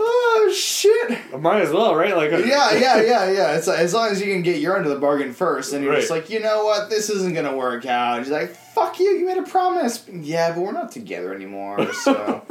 Oh 0.00 0.52
shit. 0.56 1.10
I 1.27 1.27
might 1.40 1.62
as 1.62 1.70
well, 1.72 1.94
right? 1.94 2.16
Like, 2.16 2.30
Yeah, 2.30 2.72
yeah, 2.72 3.00
yeah, 3.00 3.30
yeah. 3.30 3.56
It's 3.56 3.66
like, 3.66 3.78
as 3.78 3.94
long 3.94 4.10
as 4.10 4.20
you 4.20 4.32
can 4.32 4.42
get 4.42 4.60
your 4.60 4.76
end 4.76 4.86
of 4.86 4.92
the 4.92 4.98
bargain 5.00 5.32
first, 5.32 5.72
and 5.72 5.82
you're 5.84 5.94
just 5.94 6.10
like, 6.10 6.30
you 6.30 6.40
know 6.40 6.64
what, 6.64 6.90
this 6.90 7.10
isn't 7.10 7.34
gonna 7.34 7.56
work 7.56 7.86
out. 7.86 8.18
And 8.18 8.26
she's 8.26 8.32
like, 8.32 8.50
fuck 8.50 8.98
you, 9.00 9.10
you 9.10 9.26
made 9.26 9.38
a 9.38 9.42
promise. 9.42 10.06
Yeah, 10.08 10.52
but 10.52 10.60
we're 10.62 10.72
not 10.72 10.92
together 10.92 11.34
anymore, 11.34 11.92
so. 11.92 12.42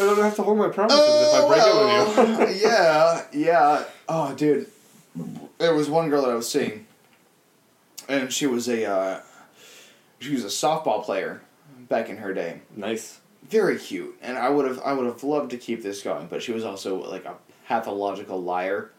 I 0.00 0.02
don't 0.02 0.18
have 0.18 0.36
to 0.36 0.42
hold 0.42 0.58
my 0.58 0.68
promises 0.68 1.00
if 1.00 1.34
I 1.34 1.48
break 1.48 1.60
up 1.60 2.16
with 2.16 2.28
you. 2.28 2.46
Oh, 2.46 2.50
yeah, 2.70 3.24
yeah. 3.32 3.84
Oh, 4.08 4.32
dude, 4.34 4.68
there 5.58 5.74
was 5.74 5.90
one 5.90 6.08
girl 6.08 6.22
that 6.22 6.30
I 6.30 6.34
was 6.34 6.48
seeing, 6.48 6.86
and 8.08 8.32
she 8.32 8.46
was 8.46 8.68
a, 8.68 8.84
uh, 8.84 9.20
she 10.20 10.32
was 10.32 10.44
a 10.44 10.48
softball 10.48 11.02
player 11.02 11.42
back 11.88 12.08
in 12.08 12.18
her 12.18 12.32
day. 12.32 12.60
nice. 12.76 13.18
Very 13.48 13.78
cute, 13.78 14.14
and 14.20 14.36
I 14.36 14.50
would 14.50 14.66
have, 14.66 14.78
I 14.84 14.92
would 14.92 15.06
have 15.06 15.24
loved 15.24 15.50
to 15.52 15.56
keep 15.56 15.82
this 15.82 16.02
going, 16.02 16.26
but 16.26 16.42
she 16.42 16.52
was 16.52 16.64
also 16.64 17.02
like 17.10 17.24
a 17.24 17.34
pathological 17.68 18.42
liar. 18.42 18.90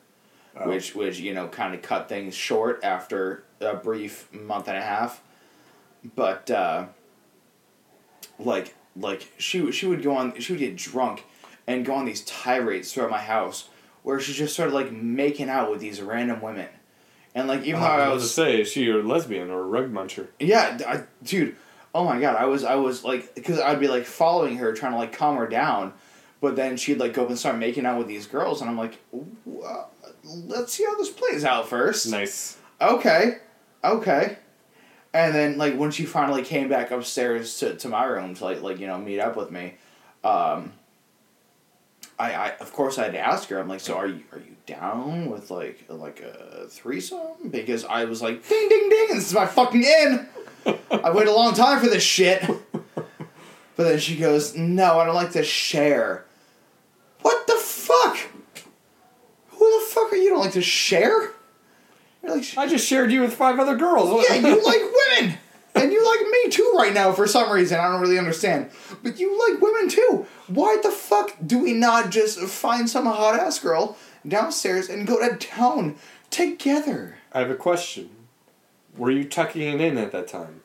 Oh. 0.56 0.68
which 0.70 0.96
which 0.96 1.20
you 1.20 1.34
know 1.34 1.48
kind 1.48 1.76
of 1.76 1.82
cut 1.82 2.08
things 2.10 2.34
short 2.36 2.80
after 2.84 3.44
a 3.62 3.76
brief 3.76 4.32
month 4.34 4.68
and 4.68 4.78
a 4.78 4.82
half 4.82 5.22
but 6.16 6.50
uh 6.50 6.86
like 8.40 8.74
like 8.96 9.32
she 9.38 9.72
she 9.72 9.86
would 9.86 10.02
go 10.02 10.16
on 10.16 10.40
she 10.40 10.54
would 10.54 10.60
get 10.60 10.76
drunk 10.76 11.24
and 11.68 11.86
go 11.86 11.94
on 11.94 12.06
these 12.06 12.22
tirades 12.26 12.92
throughout 12.92 13.12
my 13.12 13.22
house 13.22 13.70
where 14.02 14.20
she 14.20 14.34
just 14.34 14.54
started 14.54 14.74
like 14.74 14.92
making 14.92 15.50
out 15.50 15.70
with 15.70 15.80
these 15.80 16.02
random 16.02 16.42
women 16.42 16.68
and 17.36 17.48
like 17.48 17.62
even 17.64 17.80
though 17.80 17.86
I 17.88 18.06
I 18.06 18.14
was 18.14 18.24
to 18.24 18.30
say, 18.30 18.62
is 18.62 18.72
she 18.72 18.90
a 18.90 18.98
lesbian 18.98 19.52
or 19.52 19.62
a 19.62 19.66
rug 19.66 19.92
muncher? 19.94 20.28
yeah 20.40 20.80
I, 20.88 21.04
dude 21.24 21.56
oh 21.94 22.06
my 22.06 22.20
god 22.20 22.36
I 22.36 22.46
was 22.46 22.64
I 22.64 22.76
was 22.76 23.04
like 23.04 23.36
because 23.36 23.60
I'd 23.60 23.80
be 23.80 23.88
like 23.88 24.06
following 24.06 24.58
her 24.58 24.74
trying 24.74 24.94
to 24.94 24.98
like 24.98 25.14
calm 25.14 25.38
her 25.38 25.48
down 25.48 25.94
but 26.41 26.55
then 26.55 26.77
she'd 26.77 27.00
like 27.00 27.13
go 27.13 27.24
up 27.24 27.29
and 27.29 27.38
start 27.39 27.58
making 27.58 27.86
out 27.86 27.98
with 27.98 28.08
these 28.08 28.25
girls 28.27 28.62
and 28.62 28.69
I'm 28.69 28.77
like 28.77 28.98
"Wha- 29.12 29.86
let's 30.24 30.74
see 30.74 30.86
how 30.86 30.96
this 30.98 31.10
plays 31.10 31.43
out 31.46 31.67
first 31.69 32.08
Nice. 32.10 32.58
okay, 32.81 33.38
okay. 33.84 34.38
And 35.13 35.34
then 35.34 35.58
like 35.58 35.75
when 35.75 35.89
she 35.91 36.05
finally 36.05 36.43
came 36.43 36.69
back 36.69 36.91
upstairs 36.91 37.58
to, 37.60 37.75
to 37.75 37.89
my 37.89 38.05
room 38.05 38.36
to 38.36 38.43
like 38.43 38.62
like 38.62 38.79
you 38.79 38.86
know 38.88 38.98
meet 39.00 39.19
up 39.19 39.36
with 39.36 39.50
me, 39.51 39.74
um, 40.24 40.74
I, 42.19 42.34
I 42.34 42.50
of 42.60 42.72
course 42.74 42.98
I 43.00 43.05
had 43.05 43.13
to 43.13 43.19
ask 43.19 43.50
her. 43.50 43.58
I'm 43.60 43.67
like, 43.67 43.79
so 43.79 43.96
are 43.98 44.05
you 44.05 44.22
are 44.31 44.38
you 44.38 44.55
down 44.67 45.29
with 45.31 45.50
like 45.50 45.86
like 45.89 46.19
a 46.19 46.67
threesome? 46.69 47.50
Because 47.50 47.86
I 47.86 48.05
was 48.05 48.22
like, 48.22 48.48
ding 48.48 48.69
ding 48.69 48.89
ding, 48.89 49.08
this 49.15 49.25
is 49.27 49.34
my 49.34 49.48
fucking 49.48 49.84
in. 49.84 50.27
I 50.91 51.10
waited 51.12 51.29
a 51.29 51.34
long 51.34 51.55
time 51.55 51.79
for 51.79 51.88
this 51.88 52.03
shit. 52.03 52.43
But 53.75 53.84
then 53.86 53.98
she 53.98 54.15
goes, 54.17 54.55
"No, 54.55 55.00
I 55.00 55.05
don't 55.05 55.15
like 55.15 55.31
to 55.31 55.43
share." 55.43 56.25
What 57.22 57.48
the 57.48 57.56
fuck? 57.56 58.18
Who 59.50 59.80
the 59.80 59.86
fuck 59.88 60.12
are 60.14 60.16
you? 60.16 60.30
Don't 60.30 60.40
like 60.42 60.54
to 60.54 60.62
share? 60.62 61.32
You're 62.24 62.36
like, 62.36 62.58
I 62.58 62.68
just 62.68 62.88
shared 62.88 63.12
you 63.12 63.22
with 63.22 63.34
five 63.34 63.60
other 63.60 63.76
girls. 63.76 64.26
yeah, 64.30 64.36
you 64.36 64.64
like 64.66 64.82
women. 64.82 65.38
And 65.76 65.92
you 65.94 66.04
like 66.06 66.28
me 66.30 66.50
too 66.50 66.74
right 66.78 66.94
now 66.94 67.12
for 67.14 67.28
some 67.28 67.52
reason. 67.52 67.80
I 67.80 67.90
don't 67.92 68.02
really 68.02 68.18
understand. 68.18 68.72
But 69.04 69.20
you 69.20 69.38
like 69.52 69.62
women 69.62 69.88
too. 69.88 70.26
Why 70.48 70.78
the 70.82 70.92
fuck 70.92 71.36
do 71.46 71.60
we 71.60 71.74
not 71.74 72.10
just 72.10 72.40
find 72.40 72.90
some 72.90 73.06
hot 73.06 73.40
ass 73.40 73.60
girl 73.60 73.96
downstairs 74.28 74.90
and 74.90 75.08
go 75.08 75.20
to 75.20 75.38
town 75.38 75.96
together? 76.30 77.18
I 77.32 77.40
have 77.40 77.50
a 77.50 77.56
question. 77.56 78.10
Were 78.98 79.12
you 79.12 79.24
tucking 79.24 79.62
it 79.62 79.80
in 79.80 79.98
at 79.98 80.12
that 80.12 80.28
time? 80.28 80.62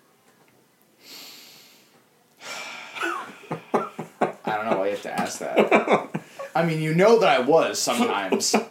I 3.72 4.56
don't 4.56 4.70
know 4.70 4.78
why 4.78 4.86
you 4.86 4.92
have 4.92 5.02
to 5.02 5.20
ask 5.20 5.38
that. 5.38 6.10
I 6.54 6.64
mean, 6.64 6.80
you 6.80 6.94
know 6.94 7.18
that 7.18 7.28
I 7.28 7.40
was 7.40 7.78
sometimes. 7.80 8.54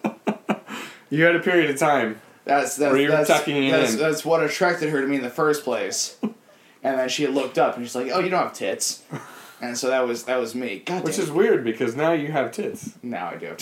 You 1.10 1.26
had 1.26 1.36
a 1.36 1.40
period 1.40 1.70
of 1.70 1.78
time. 1.78 2.20
That's 2.44 2.76
that's 2.76 2.92
Where 2.92 3.00
you 3.00 3.10
were 3.10 3.18
that's, 3.18 3.30
tucking 3.30 3.70
that's, 3.70 3.94
in. 3.94 4.00
that's 4.00 4.26
what 4.26 4.44
attracted 4.44 4.90
her 4.90 5.00
to 5.00 5.06
me 5.06 5.18
in 5.18 5.22
the 5.22 5.30
first 5.30 5.64
place. 5.64 6.18
And 6.86 7.00
then 7.00 7.08
she 7.08 7.28
looked 7.28 7.58
up 7.58 7.78
and 7.78 7.86
she's 7.86 7.96
like, 7.96 8.10
"Oh, 8.12 8.20
you 8.20 8.30
don't 8.30 8.44
have 8.44 8.52
tits," 8.52 9.04
and 9.62 9.78
so 9.78 9.88
that 9.88 10.06
was 10.06 10.24
that 10.26 10.36
was 10.38 10.54
me. 10.54 10.80
God 10.86 11.06
Which 11.06 11.18
is 11.18 11.32
weird 11.32 11.64
because 11.64 11.96
now 11.96 12.12
you 12.12 12.30
have 12.30 12.52
tits. 12.52 12.92
Now 13.02 13.30
I 13.30 13.38
do 13.38 13.46
have 13.46 13.58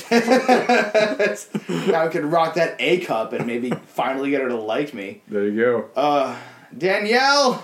tits. 1.17 1.47
now 1.69 2.01
I 2.01 2.07
could 2.07 2.25
rock 2.25 2.55
that 2.55 2.77
A 2.79 3.01
cup 3.01 3.33
and 3.33 3.45
maybe 3.45 3.69
finally 3.85 4.31
get 4.31 4.41
her 4.41 4.47
to 4.47 4.55
like 4.55 4.95
me. 4.95 5.21
There 5.27 5.47
you 5.47 5.61
go. 5.61 5.89
Uh, 5.95 6.35
Danielle. 6.75 7.63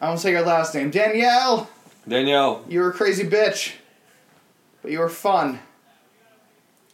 I 0.00 0.06
won't 0.06 0.20
say 0.20 0.30
your 0.30 0.42
last 0.42 0.76
name. 0.76 0.90
Danielle, 0.90 1.68
Danielle, 2.06 2.64
you 2.68 2.78
were 2.78 2.90
a 2.90 2.92
crazy 2.92 3.24
bitch, 3.28 3.72
but 4.80 4.92
you 4.92 5.00
were 5.00 5.08
fun. 5.08 5.58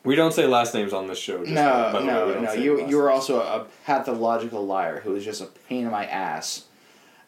We 0.04 0.14
don't 0.16 0.33
say 0.33 0.47
last 0.47 0.75
names 0.75 0.92
on 0.92 1.07
this 1.07 1.19
show. 1.19 1.38
Just 1.40 1.50
No, 1.52 1.90
by 1.92 1.92
the 1.92 1.99
way, 1.99 2.02
we 2.02 2.07
no, 2.09 2.35
don't 2.35 2.42
no. 2.45 2.50
say 2.54 2.62
You 2.62 2.78
last 2.80 2.90
you 2.90 2.97
were 2.97 3.09
names. 3.09 3.14
also 3.21 3.40
a 3.40 3.66
pathological 3.87 4.66
liar 4.66 5.00
who 5.00 5.12
was 5.12 5.25
just 5.25 5.40
a 5.42 5.47
pain 5.69 5.85
in 5.87 5.90
my 5.90 6.07
ass. 6.07 6.64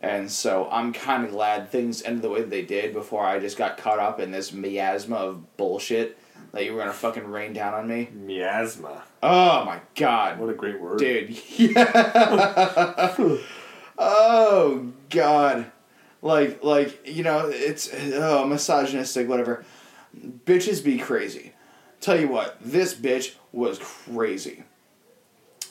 And 0.01 0.31
so 0.31 0.69
I'm 0.73 0.93
kind 0.93 1.25
of 1.25 1.31
glad 1.31 1.69
things 1.71 2.03
ended 2.03 2.23
the 2.23 2.29
way 2.31 2.41
that 2.41 2.51
they 2.51 2.63
did 2.63 2.93
before 2.93 3.25
I 3.25 3.39
just 3.39 3.57
got 3.57 3.79
caught 3.79 4.01
up 4.01 4.19
in 4.19 4.33
this 4.33 4.53
miasma 4.53 5.15
of 5.17 5.57
bullshit 5.57 6.19
that 6.53 6.65
you 6.65 6.73
were 6.73 6.79
gonna 6.81 6.93
fucking 6.93 7.25
rain 7.29 7.53
down 7.53 7.73
on 7.75 7.87
me. 7.89 8.09
miasma. 8.13 9.05
Oh 9.23 9.65
my 9.65 9.81
god, 9.95 10.41
What 10.41 10.51
a 10.51 10.55
great 10.55 10.81
word. 10.81 10.99
dude! 10.99 11.31
Yeah. 11.57 13.15
oh 13.99 14.93
god, 15.11 15.71
like 16.21 16.63
like 16.65 17.07
you 17.07 17.23
know 17.23 17.49
it's 17.49 17.89
oh 18.15 18.45
misogynistic 18.47 19.29
whatever. 19.29 19.65
Bitches 20.45 20.85
be 20.85 20.99
crazy. 20.99 21.52
Tell 22.03 22.21
you 22.21 22.27
what, 22.29 22.59
this 22.61 22.95
bitch 22.95 23.37
was 23.53 23.79
crazy. 23.79 24.65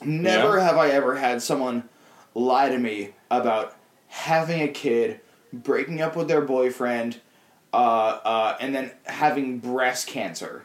Never 0.03 0.57
Yeah? 0.57 0.63
have 0.63 0.77
I 0.77 0.89
ever 0.91 1.17
had 1.17 1.41
someone 1.41 1.89
lie 2.33 2.69
to 2.69 2.79
me 2.79 3.09
about 3.29 3.75
having 4.07 4.61
a 4.61 4.69
kid, 4.69 5.19
breaking 5.51 6.01
up 6.01 6.15
with 6.15 6.29
their 6.29 6.39
boyfriend, 6.41 7.19
uh, 7.73 7.75
uh, 8.23 8.57
and 8.61 8.73
then 8.73 8.91
having 9.03 9.59
breast 9.59 10.07
cancer. 10.07 10.63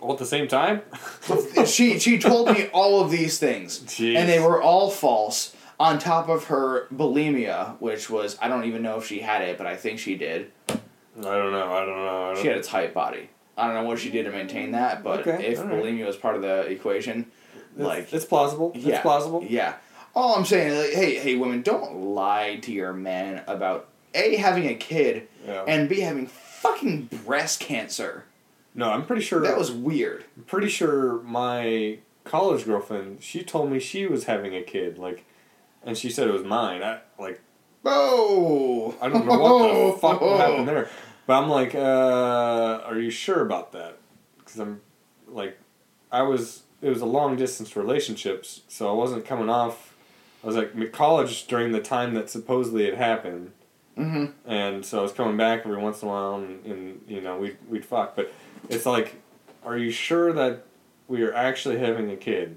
All 0.00 0.12
at 0.12 0.18
the 0.20 0.26
same 0.26 0.46
time? 0.46 0.82
she 1.66 1.98
she 1.98 2.18
told 2.20 2.52
me 2.52 2.68
all 2.72 3.00
of 3.00 3.10
these 3.10 3.40
things, 3.40 3.80
Jeez. 3.80 4.14
and 4.14 4.28
they 4.28 4.38
were 4.38 4.62
all 4.62 4.90
false. 4.90 5.54
On 5.80 5.96
top 6.00 6.28
of 6.28 6.44
her 6.46 6.88
bulimia, 6.92 7.80
which 7.80 8.10
was 8.10 8.36
I 8.40 8.48
don't 8.48 8.64
even 8.64 8.82
know 8.82 8.98
if 8.98 9.06
she 9.06 9.20
had 9.20 9.42
it, 9.42 9.58
but 9.58 9.66
I 9.66 9.76
think 9.76 9.98
she 10.00 10.16
did. 10.16 10.50
I 10.68 10.74
don't 11.16 11.52
know. 11.52 11.72
I 11.72 11.84
don't 11.84 11.96
know. 11.96 12.30
I 12.30 12.34
don't 12.34 12.42
She 12.42 12.48
had 12.48 12.58
a 12.58 12.62
tight 12.62 12.92
body. 12.94 13.30
I 13.58 13.66
don't 13.66 13.74
know 13.74 13.82
what 13.88 13.98
she 13.98 14.10
did 14.10 14.24
to 14.24 14.30
maintain 14.30 14.72
that, 14.72 15.02
but 15.02 15.26
Okay, 15.26 15.46
if 15.46 15.58
alright. 15.58 15.82
bulimia 15.82 16.06
was 16.06 16.16
part 16.16 16.36
of 16.36 16.42
the 16.42 16.60
equation, 16.62 17.30
It's, 17.76 17.78
like 17.84 18.12
it's 18.12 18.24
plausible. 18.24 18.72
yeah, 18.74 18.94
It's 18.96 19.02
plausible. 19.02 19.44
Yeah. 19.48 19.74
All 20.14 20.36
I'm 20.36 20.44
saying, 20.44 20.72
is, 20.72 20.78
like, 20.86 20.94
hey, 20.94 21.14
hey, 21.18 21.36
women, 21.36 21.62
don't 21.62 21.96
lie 22.14 22.56
to 22.62 22.72
your 22.72 22.92
man 22.92 23.42
about 23.46 23.88
a 24.14 24.36
having 24.36 24.66
a 24.66 24.74
kid 24.74 25.28
Yeah. 25.46 25.64
and 25.68 25.88
b 25.88 26.00
having 26.00 26.26
fucking 26.28 27.08
breast 27.26 27.60
cancer. 27.60 28.24
no, 28.74 28.90
I'm 28.90 29.04
pretty 29.04 29.22
sure. 29.22 29.40
That 29.40 29.58
was 29.58 29.70
weird. 29.70 30.24
I'm 30.36 30.44
pretty 30.44 30.68
sure 30.68 31.20
my 31.22 31.98
college 32.24 32.64
girlfriend. 32.64 33.22
She 33.22 33.42
told 33.42 33.70
me 33.70 33.78
she 33.80 34.06
was 34.06 34.24
having 34.24 34.54
a 34.54 34.62
kid. 34.62 34.98
Like, 34.98 35.24
and 35.84 35.96
she 35.96 36.10
said 36.10 36.26
it 36.28 36.32
was 36.32 36.44
mine. 36.44 36.82
I 36.82 37.00
like. 37.18 37.40
Oh, 37.84 38.94
I 39.00 39.08
don't 39.08 39.24
know 39.26 39.38
what 39.38 39.92
the 39.94 39.98
fuck 40.00 40.20
happened 40.20 40.68
there. 40.68 40.88
But 41.28 41.42
I'm 41.42 41.50
like, 41.50 41.74
uh, 41.74 42.80
are 42.86 42.98
you 42.98 43.10
sure 43.10 43.42
about 43.42 43.72
that? 43.72 43.98
Because 44.38 44.58
I'm 44.58 44.80
like, 45.28 45.58
I 46.10 46.22
was. 46.22 46.62
It 46.80 46.88
was 46.88 47.02
a 47.02 47.06
long 47.06 47.36
distance 47.36 47.76
relationship, 47.76 48.46
so 48.46 48.88
I 48.88 48.94
wasn't 48.94 49.26
coming 49.26 49.50
off. 49.50 49.94
I 50.42 50.46
was 50.46 50.56
like 50.56 50.92
college 50.92 51.46
during 51.46 51.72
the 51.72 51.80
time 51.82 52.14
that 52.14 52.30
supposedly 52.30 52.86
it 52.86 52.96
happened, 52.96 53.52
Mm-hmm. 53.98 54.26
and 54.48 54.86
so 54.86 55.00
I 55.00 55.02
was 55.02 55.12
coming 55.12 55.36
back 55.36 55.66
every 55.66 55.76
once 55.76 56.00
in 56.00 56.08
a 56.08 56.10
while, 56.10 56.36
and, 56.36 56.64
and 56.64 57.04
you 57.06 57.20
know 57.20 57.36
we'd 57.36 57.58
we'd 57.68 57.84
fuck. 57.84 58.16
But 58.16 58.32
it's 58.70 58.86
like, 58.86 59.16
are 59.66 59.76
you 59.76 59.90
sure 59.90 60.32
that 60.32 60.64
we 61.08 61.22
are 61.24 61.34
actually 61.34 61.78
having 61.78 62.10
a 62.10 62.16
kid? 62.16 62.56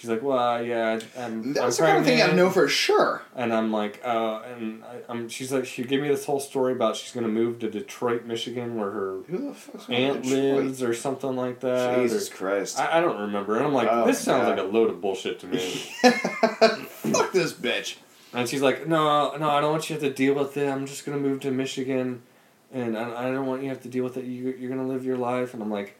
She's 0.00 0.08
like, 0.08 0.22
well, 0.22 0.64
yeah, 0.64 0.98
I'm. 1.18 1.52
That's 1.52 1.78
I'm 1.78 1.84
the 1.86 1.92
kind 1.92 1.98
of 1.98 2.04
thing 2.06 2.22
I 2.22 2.32
know 2.32 2.48
for 2.48 2.66
sure. 2.68 3.20
And 3.36 3.52
I'm 3.52 3.70
like, 3.70 4.00
uh, 4.02 4.40
and 4.56 4.82
I, 4.82 5.00
I'm. 5.10 5.28
She's 5.28 5.52
like, 5.52 5.66
she 5.66 5.84
gave 5.84 6.00
me 6.00 6.08
this 6.08 6.24
whole 6.24 6.40
story 6.40 6.72
about 6.72 6.96
she's 6.96 7.12
gonna 7.12 7.28
move 7.28 7.58
to 7.58 7.68
Detroit, 7.70 8.24
Michigan, 8.24 8.76
where 8.80 8.90
her 8.90 9.18
Who 9.28 9.48
the 9.48 9.54
fuck's 9.54 9.84
going 9.84 10.02
aunt 10.02 10.24
lives, 10.24 10.82
or 10.82 10.94
something 10.94 11.36
like 11.36 11.60
that. 11.60 11.98
or- 11.98 12.02
Jesus 12.02 12.30
Christ. 12.30 12.80
I, 12.80 12.96
I 12.96 13.00
don't 13.02 13.20
remember. 13.20 13.56
And 13.58 13.66
I'm 13.66 13.74
like, 13.74 13.88
Oh, 13.90 14.06
this 14.06 14.18
sounds 14.20 14.44
God. 14.46 14.56
like 14.56 14.58
a 14.58 14.62
load 14.70 14.88
of 14.88 15.02
bullshit 15.02 15.38
to 15.40 15.46
me. 15.46 15.58
Fuck 16.40 17.32
this 17.32 17.52
bitch. 17.52 17.96
and 18.32 18.48
she's 18.48 18.62
like, 18.62 18.86
no, 18.86 19.36
no, 19.36 19.50
I 19.50 19.60
don't 19.60 19.72
want 19.72 19.90
you 19.90 19.96
to 19.96 20.02
have 20.02 20.10
to 20.10 20.16
deal 20.16 20.34
with 20.34 20.56
it. 20.56 20.66
I'm 20.66 20.86
just 20.86 21.04
gonna 21.04 21.18
move 21.18 21.40
to 21.40 21.50
Michigan, 21.50 22.22
and 22.72 22.96
I, 22.96 23.28
I 23.28 23.32
don't 23.32 23.46
want 23.46 23.62
you 23.62 23.68
to 23.68 23.74
have 23.74 23.82
to 23.82 23.88
deal 23.90 24.04
with 24.04 24.16
it. 24.16 24.24
You, 24.24 24.54
you're 24.58 24.70
gonna 24.70 24.88
live 24.88 25.04
your 25.04 25.18
life. 25.18 25.52
And 25.52 25.62
I'm 25.62 25.70
like, 25.70 25.96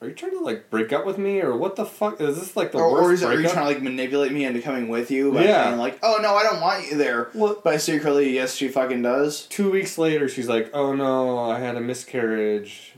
are 0.00 0.08
you 0.08 0.14
trying 0.14 0.30
to 0.32 0.40
like 0.40 0.70
break 0.70 0.92
up 0.92 1.04
with 1.04 1.18
me, 1.18 1.40
or 1.40 1.56
what 1.56 1.74
the 1.76 1.84
fuck 1.84 2.20
is 2.20 2.38
this 2.38 2.56
like 2.56 2.72
the 2.72 2.78
Or, 2.78 2.92
worst 2.92 3.08
or 3.08 3.12
is 3.12 3.22
are 3.24 3.34
you 3.40 3.48
trying 3.48 3.54
to 3.56 3.64
like 3.74 3.82
manipulate 3.82 4.30
me 4.32 4.44
into 4.44 4.60
coming 4.60 4.88
with 4.88 5.10
you 5.10 5.32
by 5.32 5.44
Yeah. 5.44 5.64
saying 5.64 5.78
like, 5.78 5.98
oh 6.02 6.18
no, 6.22 6.34
I 6.36 6.42
don't 6.44 6.60
want 6.60 6.86
you 6.90 6.96
there, 6.96 7.30
Well- 7.34 7.60
but 7.64 7.80
secretly, 7.80 8.32
yes, 8.34 8.54
she 8.54 8.68
fucking 8.68 9.02
does. 9.02 9.46
Two 9.46 9.70
weeks 9.70 9.98
later, 9.98 10.28
she's 10.28 10.48
like, 10.48 10.70
"Oh 10.72 10.94
no, 10.94 11.38
I 11.38 11.58
had 11.58 11.76
a 11.76 11.80
miscarriage," 11.80 12.94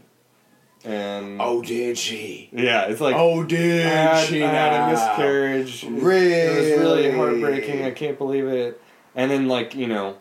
and 0.84 1.40
Oh, 1.40 1.62
did 1.62 1.96
she? 1.98 2.48
yeah, 2.52 2.86
it's 2.86 3.00
like, 3.00 3.14
oh, 3.16 3.44
did 3.44 4.26
she? 4.26 4.40
Had 4.40 4.88
a 4.88 4.92
miscarriage. 4.92 5.84
Really? 5.84 6.32
It 6.32 6.56
was 6.76 6.80
really 6.80 7.10
heartbreaking. 7.10 7.84
I 7.84 7.90
can't 7.92 8.18
believe 8.18 8.46
it. 8.46 8.80
And 9.14 9.30
then, 9.30 9.48
like 9.48 9.74
you 9.74 9.86
know, 9.86 10.16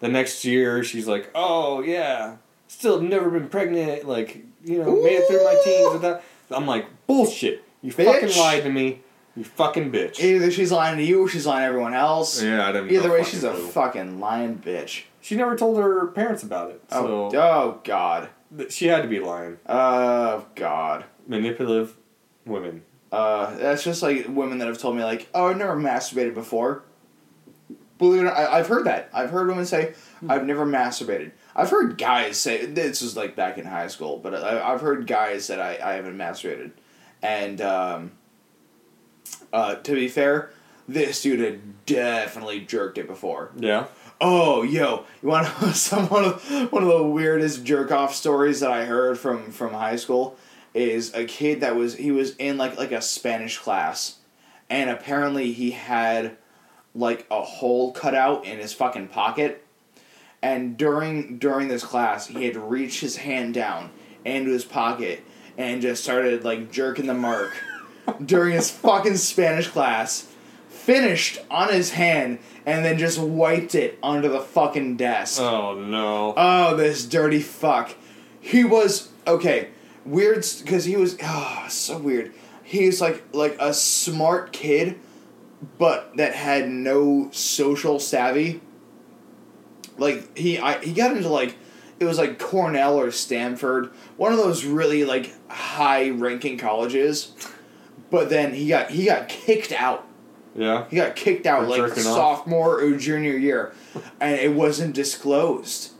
the 0.00 0.08
next 0.08 0.44
year, 0.44 0.82
she's 0.84 1.06
like, 1.06 1.30
"Oh 1.34 1.80
yeah, 1.82 2.36
still 2.68 3.00
never 3.00 3.30
been 3.30 3.48
pregnant. 3.48 4.06
Like 4.06 4.44
you 4.64 4.78
know, 4.82 5.02
made 5.02 5.16
it 5.16 5.28
through 5.28 5.44
my 5.44 5.60
teens." 5.64 5.94
And 5.94 6.02
that. 6.02 6.22
I'm 6.50 6.66
like, 6.66 6.86
"Bullshit! 7.06 7.62
You 7.82 7.92
fucking 7.92 8.36
lied 8.36 8.62
to 8.64 8.70
me. 8.70 9.00
You 9.36 9.44
fucking 9.44 9.90
bitch." 9.92 10.20
Either 10.20 10.50
she's 10.50 10.70
lying 10.72 10.96
to 10.98 11.02
you 11.04 11.22
or 11.24 11.28
she's 11.28 11.46
lying 11.46 11.62
to 11.62 11.66
everyone 11.66 11.94
else. 11.94 12.42
yeah, 12.42 12.68
I 12.68 12.72
didn't. 12.72 12.90
Either 12.92 13.08
know 13.08 13.14
way, 13.14 13.24
she's 13.24 13.44
a 13.44 13.54
fucking 13.54 14.20
lying 14.20 14.58
bitch. 14.58 15.04
She 15.20 15.36
never 15.36 15.56
told 15.56 15.78
her 15.78 16.06
parents 16.08 16.42
about 16.42 16.70
it, 16.70 16.82
Oh, 16.92 17.30
so 17.30 17.38
oh 17.40 17.80
God. 17.82 18.28
she 18.68 18.86
had 18.88 19.02
to 19.02 19.08
be 19.08 19.20
lying. 19.20 19.58
Oh 19.66 20.44
God. 20.54 21.04
Manipulative 21.26 21.96
women. 22.44 22.82
Uh, 23.10 23.56
that's 23.56 23.82
just 23.84 24.02
like 24.02 24.26
women 24.28 24.58
that 24.58 24.68
have 24.68 24.76
told 24.78 24.96
me 24.96 25.02
like, 25.04 25.28
"Oh, 25.34 25.46
I've 25.46 25.56
never 25.56 25.76
masturbated 25.76 26.34
before." 26.34 26.82
Believe 27.96 28.18
it 28.20 28.22
or 28.22 28.24
not, 28.24 28.36
I, 28.36 28.58
I've 28.58 28.66
heard 28.66 28.84
that. 28.86 29.08
I've 29.14 29.30
heard 29.30 29.46
women 29.48 29.64
say, 29.66 29.94
"I've 30.28 30.44
never 30.44 30.66
masturbated." 30.66 31.30
I've 31.56 31.70
heard 31.70 31.98
guys 31.98 32.36
say 32.36 32.66
this 32.66 33.00
was 33.00 33.16
like 33.16 33.36
back 33.36 33.58
in 33.58 33.64
high 33.64 33.86
school, 33.86 34.18
but 34.18 34.34
I, 34.34 34.72
I've 34.72 34.80
heard 34.80 35.06
guys 35.06 35.46
that 35.46 35.60
I, 35.60 35.78
I 35.82 35.94
haven't 35.94 36.16
masturbated, 36.16 36.72
and 37.22 37.60
um, 37.60 38.12
uh, 39.52 39.76
to 39.76 39.94
be 39.94 40.08
fair, 40.08 40.50
this 40.88 41.22
dude 41.22 41.40
had 41.40 41.86
definitely 41.86 42.60
jerked 42.60 42.98
it 42.98 43.06
before. 43.06 43.50
Yeah. 43.56 43.86
Oh, 44.20 44.62
yo, 44.62 45.04
you 45.22 45.28
want 45.28 45.46
to 45.46 45.60
know 45.66 45.72
some 45.72 46.08
one 46.08 46.24
of 46.24 46.72
one 46.72 46.82
of 46.82 46.88
the 46.88 47.04
weirdest 47.04 47.64
jerk 47.64 47.90
off 47.92 48.14
stories 48.14 48.60
that 48.60 48.70
I 48.70 48.84
heard 48.84 49.18
from 49.18 49.50
from 49.50 49.72
high 49.72 49.96
school 49.96 50.36
is 50.72 51.14
a 51.14 51.24
kid 51.24 51.60
that 51.60 51.76
was 51.76 51.96
he 51.96 52.10
was 52.10 52.34
in 52.36 52.58
like 52.58 52.76
like 52.76 52.92
a 52.92 53.00
Spanish 53.00 53.58
class, 53.58 54.18
and 54.68 54.90
apparently 54.90 55.52
he 55.52 55.70
had 55.70 56.36
like 56.94 57.26
a 57.30 57.42
hole 57.42 57.92
cut 57.92 58.14
out 58.14 58.44
in 58.44 58.58
his 58.58 58.72
fucking 58.72 59.08
pocket, 59.08 59.63
and 60.44 60.76
during 60.76 61.38
during 61.38 61.68
this 61.68 61.82
class 61.82 62.26
he 62.26 62.44
had 62.44 62.54
reached 62.54 63.00
his 63.00 63.16
hand 63.16 63.54
down 63.54 63.90
into 64.26 64.50
his 64.50 64.64
pocket 64.64 65.24
and 65.56 65.80
just 65.80 66.02
started 66.02 66.44
like 66.44 66.70
jerking 66.70 67.06
the 67.06 67.14
mark 67.14 67.56
during 68.24 68.52
his 68.52 68.70
fucking 68.70 69.16
Spanish 69.16 69.68
class. 69.68 70.28
finished 70.68 71.38
on 71.50 71.72
his 71.72 71.92
hand 71.92 72.38
and 72.66 72.84
then 72.84 72.98
just 72.98 73.18
wiped 73.18 73.74
it 73.74 73.98
under 74.02 74.28
the 74.28 74.40
fucking 74.40 74.96
desk. 74.98 75.40
Oh 75.40 75.74
no. 75.74 76.34
Oh, 76.36 76.76
this 76.76 77.06
dirty 77.06 77.40
fuck. 77.40 77.94
He 78.38 78.64
was 78.64 79.08
okay. 79.26 79.70
Weird 80.04 80.44
because 80.62 80.84
he 80.84 80.96
was 80.96 81.16
oh, 81.22 81.64
so 81.70 81.96
weird. 81.96 82.34
He's 82.62 83.00
like 83.00 83.24
like 83.32 83.56
a 83.58 83.72
smart 83.72 84.52
kid, 84.52 84.98
but 85.78 86.14
that 86.18 86.34
had 86.34 86.68
no 86.68 87.30
social 87.32 87.98
savvy. 87.98 88.60
Like 89.98 90.36
he 90.36 90.58
I 90.58 90.78
he 90.84 90.92
got 90.92 91.16
into 91.16 91.28
like 91.28 91.56
it 92.00 92.04
was 92.04 92.18
like 92.18 92.38
Cornell 92.38 92.98
or 92.98 93.10
Stanford, 93.10 93.90
one 94.16 94.32
of 94.32 94.38
those 94.38 94.64
really 94.64 95.04
like 95.04 95.32
high 95.50 96.10
ranking 96.10 96.58
colleges. 96.58 97.32
But 98.10 98.28
then 98.30 98.54
he 98.54 98.68
got 98.68 98.90
he 98.90 99.04
got 99.06 99.28
kicked 99.28 99.72
out. 99.72 100.06
yeah. 100.54 100.86
He 100.90 100.96
got 100.96 101.16
kicked 101.16 101.46
out 101.46 101.62
For 101.64 101.68
like 101.68 101.78
jerking 101.78 102.06
off? 102.06 102.14
sophomore 102.14 102.80
or 102.80 102.96
junior 102.96 103.36
year, 103.36 103.72
and 104.20 104.38
it 104.38 104.52
wasn't 104.54 104.94
disclosed. 104.94 105.92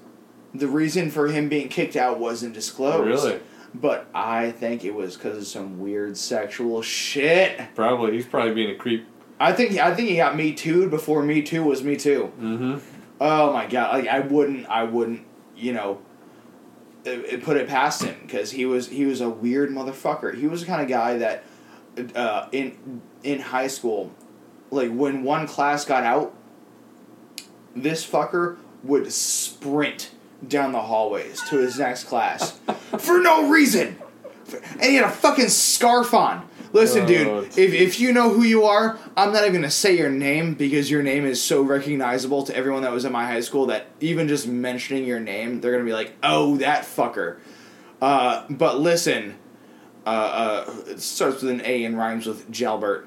The 0.53 0.69
reason 0.69 1.11
for 1.11 1.29
him 1.29 1.49
being 1.49 1.69
kicked 1.69 1.97
out 1.97 2.21
wasn't 2.21 2.55
disclosed. 2.55 2.99
Oh, 2.99 3.03
really? 3.29 3.41
But 3.75 4.07
I 4.15 4.53
think 4.53 4.85
it 4.85 4.95
was 4.95 5.17
because 5.17 5.37
of 5.39 5.47
some 5.49 5.81
weird 5.81 6.17
sexual 6.17 6.81
shit. 6.83 7.61
Probably. 7.75 8.13
He's 8.13 8.27
probably 8.27 8.55
being 8.55 8.71
a 8.71 8.77
creep. 8.77 9.05
I 9.41 9.53
think 9.53 9.77
I 9.79 9.93
think 9.95 10.09
he 10.11 10.17
got 10.17 10.37
me 10.37 10.53
too 10.53 10.89
before 10.89 11.25
me 11.25 11.43
too 11.43 11.65
was 11.65 11.83
me 11.83 11.97
too. 11.97 12.33
Mm-hmm. 12.41 12.94
Oh 13.21 13.53
my 13.53 13.67
god! 13.67 13.95
Like 13.95 14.09
I 14.09 14.21
wouldn't, 14.21 14.67
I 14.67 14.85
wouldn't, 14.85 15.25
you 15.57 15.73
know, 15.73 16.01
it, 17.05 17.35
it 17.35 17.43
put 17.43 17.57
it 17.57 17.69
past 17.69 18.03
him 18.03 18.17
because 18.23 18.51
he 18.51 18.67
was 18.67 18.89
he 18.89 19.05
was 19.05 19.21
a 19.21 19.29
weird 19.29 19.71
motherfucker. 19.71 20.35
He 20.35 20.47
was 20.47 20.61
the 20.61 20.67
kind 20.67 20.83
of 20.83 20.89
guy 20.89 21.19
that, 21.19 21.45
uh, 22.15 22.49
in 22.53 23.03
in 23.23 23.41
high 23.41 23.69
school, 23.69 24.13
like 24.71 24.91
when 24.91 25.23
one 25.23 25.47
class 25.47 25.85
got 25.85 26.03
out, 26.03 26.35
this 27.77 28.09
fucker 28.09 28.57
would 28.83 29.13
sprint 29.13 30.11
down 30.47 30.73
the 30.73 30.83
hallways 30.83 31.41
to 31.49 31.57
his 31.59 31.79
next 31.79 32.05
class 32.05 32.59
for 32.99 33.21
no 33.21 33.49
reason, 33.49 33.97
and 34.73 34.83
he 34.83 34.97
had 34.97 35.05
a 35.05 35.11
fucking 35.11 35.49
scarf 35.49 36.13
on. 36.13 36.49
Listen, 36.75 37.05
Oh, 37.05 37.07
dude, 37.07 37.45
if, 37.57 37.73
if 37.73 38.01
you 38.01 38.13
know 38.13 38.31
who 38.31 38.43
you 38.43 38.65
are, 38.65 38.99
I'm 39.17 39.33
not 39.33 39.43
even 39.43 39.55
gonna 39.55 39.71
say 39.71 39.97
your 39.97 40.11
name 40.11 40.55
because 40.55 40.91
your 40.91 41.05
name 41.05 41.25
is 41.25 41.41
so 41.41 41.63
recognizable 41.63 42.43
to 42.43 42.57
everyone 42.57 42.83
that 42.83 42.93
was 42.93 43.05
in 43.05 43.13
my 43.13 43.27
high 43.27 43.41
school 43.41 43.67
that 43.67 43.87
even 44.01 44.27
just 44.27 44.49
mentioning 44.49 45.05
your 45.05 45.21
name, 45.21 45.61
they're 45.61 45.71
gonna 45.71 45.85
be 45.85 45.93
like, 45.93 46.15
"Oh, 46.23 46.57
that 46.57 46.83
fucker." 46.83 47.39
Uh, 48.03 48.45
but 48.51 48.81
listen, 48.81 49.37
uh, 50.05 50.09
uh, 50.09 50.75
it 50.89 51.01
starts 51.01 51.43
with 51.43 51.53
an 51.53 51.63
A 51.65 51.85
and 51.85 51.97
rhymes 51.97 52.27
with 52.27 52.51
Jalbert. 52.51 53.05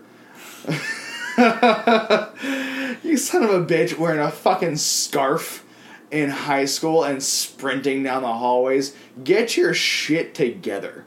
you 3.04 3.18
son 3.18 3.44
of 3.44 3.50
a 3.50 3.66
bitch 3.66 3.98
wearing 3.98 4.20
a 4.20 4.32
fucking 4.32 4.78
scarf 4.78 5.66
in 6.10 6.30
high 6.30 6.66
school 6.66 7.04
and 7.04 7.22
sprinting 7.22 8.04
down 8.04 8.22
the 8.22 8.34
hallways. 8.34 8.96
Get 9.24 9.58
your 9.58 9.74
shit 9.74 10.34
together. 10.34 11.06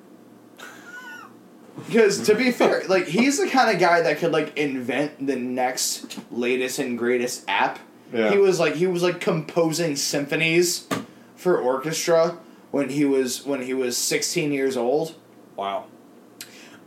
Because 1.86 2.20
to 2.26 2.34
be 2.34 2.50
fair, 2.52 2.82
like 2.88 3.06
he's 3.06 3.38
the 3.38 3.48
kind 3.48 3.70
of 3.74 3.80
guy 3.80 4.00
that 4.02 4.18
could 4.18 4.32
like 4.32 4.56
invent 4.56 5.26
the 5.26 5.36
next 5.36 6.18
latest 6.30 6.78
and 6.78 6.98
greatest 6.98 7.44
app. 7.48 7.78
Yeah. 8.12 8.30
He 8.30 8.38
was 8.38 8.58
like 8.60 8.74
he 8.74 8.86
was 8.86 9.02
like 9.02 9.20
composing 9.20 9.96
symphonies 9.96 10.88
for 11.36 11.58
orchestra 11.58 12.38
when 12.70 12.88
he 12.90 13.04
was 13.04 13.44
when 13.46 13.62
he 13.62 13.74
was 13.74 13.96
16 13.96 14.52
years 14.52 14.76
old, 14.76 15.14
Wow. 15.56 15.86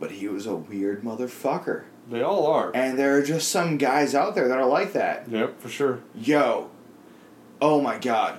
but 0.00 0.12
he 0.12 0.28
was 0.28 0.46
a 0.46 0.54
weird 0.56 1.02
motherfucker. 1.02 1.84
They 2.10 2.20
all 2.22 2.46
are. 2.46 2.70
And 2.74 2.98
there 2.98 3.16
are 3.16 3.22
just 3.22 3.50
some 3.50 3.78
guys 3.78 4.14
out 4.14 4.34
there 4.34 4.48
that 4.48 4.58
are 4.58 4.66
like 4.66 4.92
that. 4.92 5.28
Yep, 5.30 5.60
for 5.60 5.68
sure. 5.70 6.00
Yo. 6.14 6.70
Oh 7.60 7.80
my 7.80 7.98
god. 7.98 8.38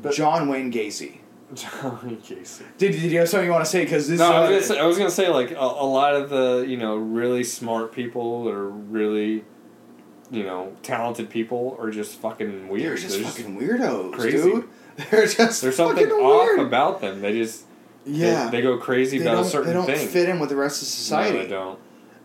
But- 0.00 0.14
John 0.14 0.48
Wayne 0.48 0.72
Gacy. 0.72 1.15
Johnny 1.54 2.16
Casey. 2.16 2.64
Did, 2.78 2.92
did 2.92 3.02
you 3.12 3.18
have 3.20 3.28
something 3.28 3.46
you 3.46 3.52
want 3.52 3.64
to 3.64 3.70
say? 3.70 3.84
Because 3.84 4.08
this 4.08 4.18
No, 4.18 4.32
I 4.32 4.40
was, 4.40 4.50
gonna 4.50 4.62
say, 4.62 4.78
I 4.80 4.86
was 4.86 4.98
gonna 4.98 5.10
say 5.10 5.28
like 5.28 5.52
a, 5.52 5.58
a 5.58 5.86
lot 5.86 6.14
of 6.14 6.28
the 6.30 6.64
you 6.68 6.76
know 6.76 6.96
really 6.96 7.44
smart 7.44 7.92
people 7.92 8.48
or 8.48 8.68
really, 8.68 9.44
you 10.30 10.42
know, 10.42 10.74
talented 10.82 11.30
people 11.30 11.76
are 11.80 11.90
just 11.90 12.18
fucking 12.18 12.68
weird. 12.68 12.82
They're 12.82 12.96
just 12.96 13.14
They're 13.14 13.22
just- 13.24 13.38
fucking 13.38 13.58
weirdos, 13.60 14.12
crazy. 14.12 14.36
dude. 14.38 14.68
They're 15.10 15.26
just 15.26 15.62
there's 15.62 15.76
something 15.76 16.04
fucking 16.08 16.10
off 16.24 16.58
about 16.58 17.00
them. 17.00 17.20
They 17.20 17.32
just 17.32 17.64
yeah. 18.06 18.48
they, 18.50 18.62
go 18.62 18.78
crazy 18.78 19.18
They 19.18 19.24
about 19.26 19.36
don't, 19.36 19.46
a 19.46 19.48
certain 19.50 19.66
they 19.68 19.72
don't 19.74 19.86
thing. 19.86 20.08
fit 20.08 20.28
in 20.28 20.38
with 20.40 20.48
the 20.48 20.56
rest 20.56 20.80
of 20.82 20.88
society. 20.88 21.36
No, 21.36 21.42
they 21.42 21.48
don't. 21.50 21.78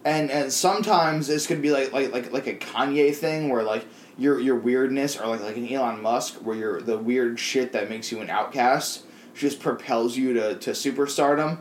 and 0.06 0.32
and 0.32 0.52
sometimes 0.54 1.30
it's 1.30 1.46
gonna 1.48 1.60
be 1.62 1.72
like 1.72 1.92
like 1.92 2.12
like 2.14 2.32
like 2.32 2.48
a 2.48 2.56
Kanye 2.56 3.14
thing 3.16 3.50
where 3.50 3.62
like 3.64 3.86
your 4.18 4.40
your 4.40 4.56
weirdness 4.56 5.20
or 5.20 5.28
like 5.28 5.42
like 5.42 5.58
an 5.58 5.68
Elon 5.72 6.02
Musk 6.02 6.36
where 6.36 6.56
you're 6.56 6.82
the 6.82 6.98
weird 6.98 7.40
shit 7.40 7.74
that 7.74 7.90
makes 7.90 8.12
you 8.12 8.20
an 8.22 8.30
outcast 8.30 9.04
just 9.34 9.60
propels 9.60 10.18
you 10.18 10.34
to 10.34 10.56
to 10.56 10.72
superstardom. 10.72 11.60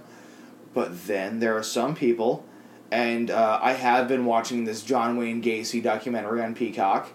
But 0.73 1.07
then 1.07 1.41
there 1.41 1.57
are 1.57 1.63
some 1.63 1.95
people, 1.95 2.45
and 2.93 3.31
uh, 3.31 3.59
I 3.61 3.73
have 3.73 4.07
been 4.07 4.25
watching 4.25 4.65
this 4.65 4.83
John 4.83 5.17
Wayne 5.17 5.43
Gacy 5.43 5.83
documentary 5.83 6.43
on 6.43 6.55
Peacock. 6.55 7.11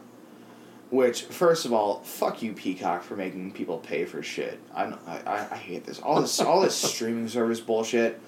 Which, 0.92 1.24
first 1.24 1.66
of 1.66 1.74
all, 1.74 2.02
fuck 2.02 2.44
you, 2.44 2.54
Peacock, 2.54 3.02
for 3.02 3.16
making 3.16 3.52
people 3.54 3.80
pay 3.80 4.06
for 4.06 4.22
shit. 4.22 4.60
I, 4.74 4.94
I, 5.08 5.48
I 5.52 5.58
hate 5.58 5.84
this. 5.84 6.00
All 6.00 6.22
this 6.22 6.40
all 6.40 6.62
this 6.62 6.76
streaming 6.94 7.28
service 7.28 7.60
bullshit. 7.60 8.22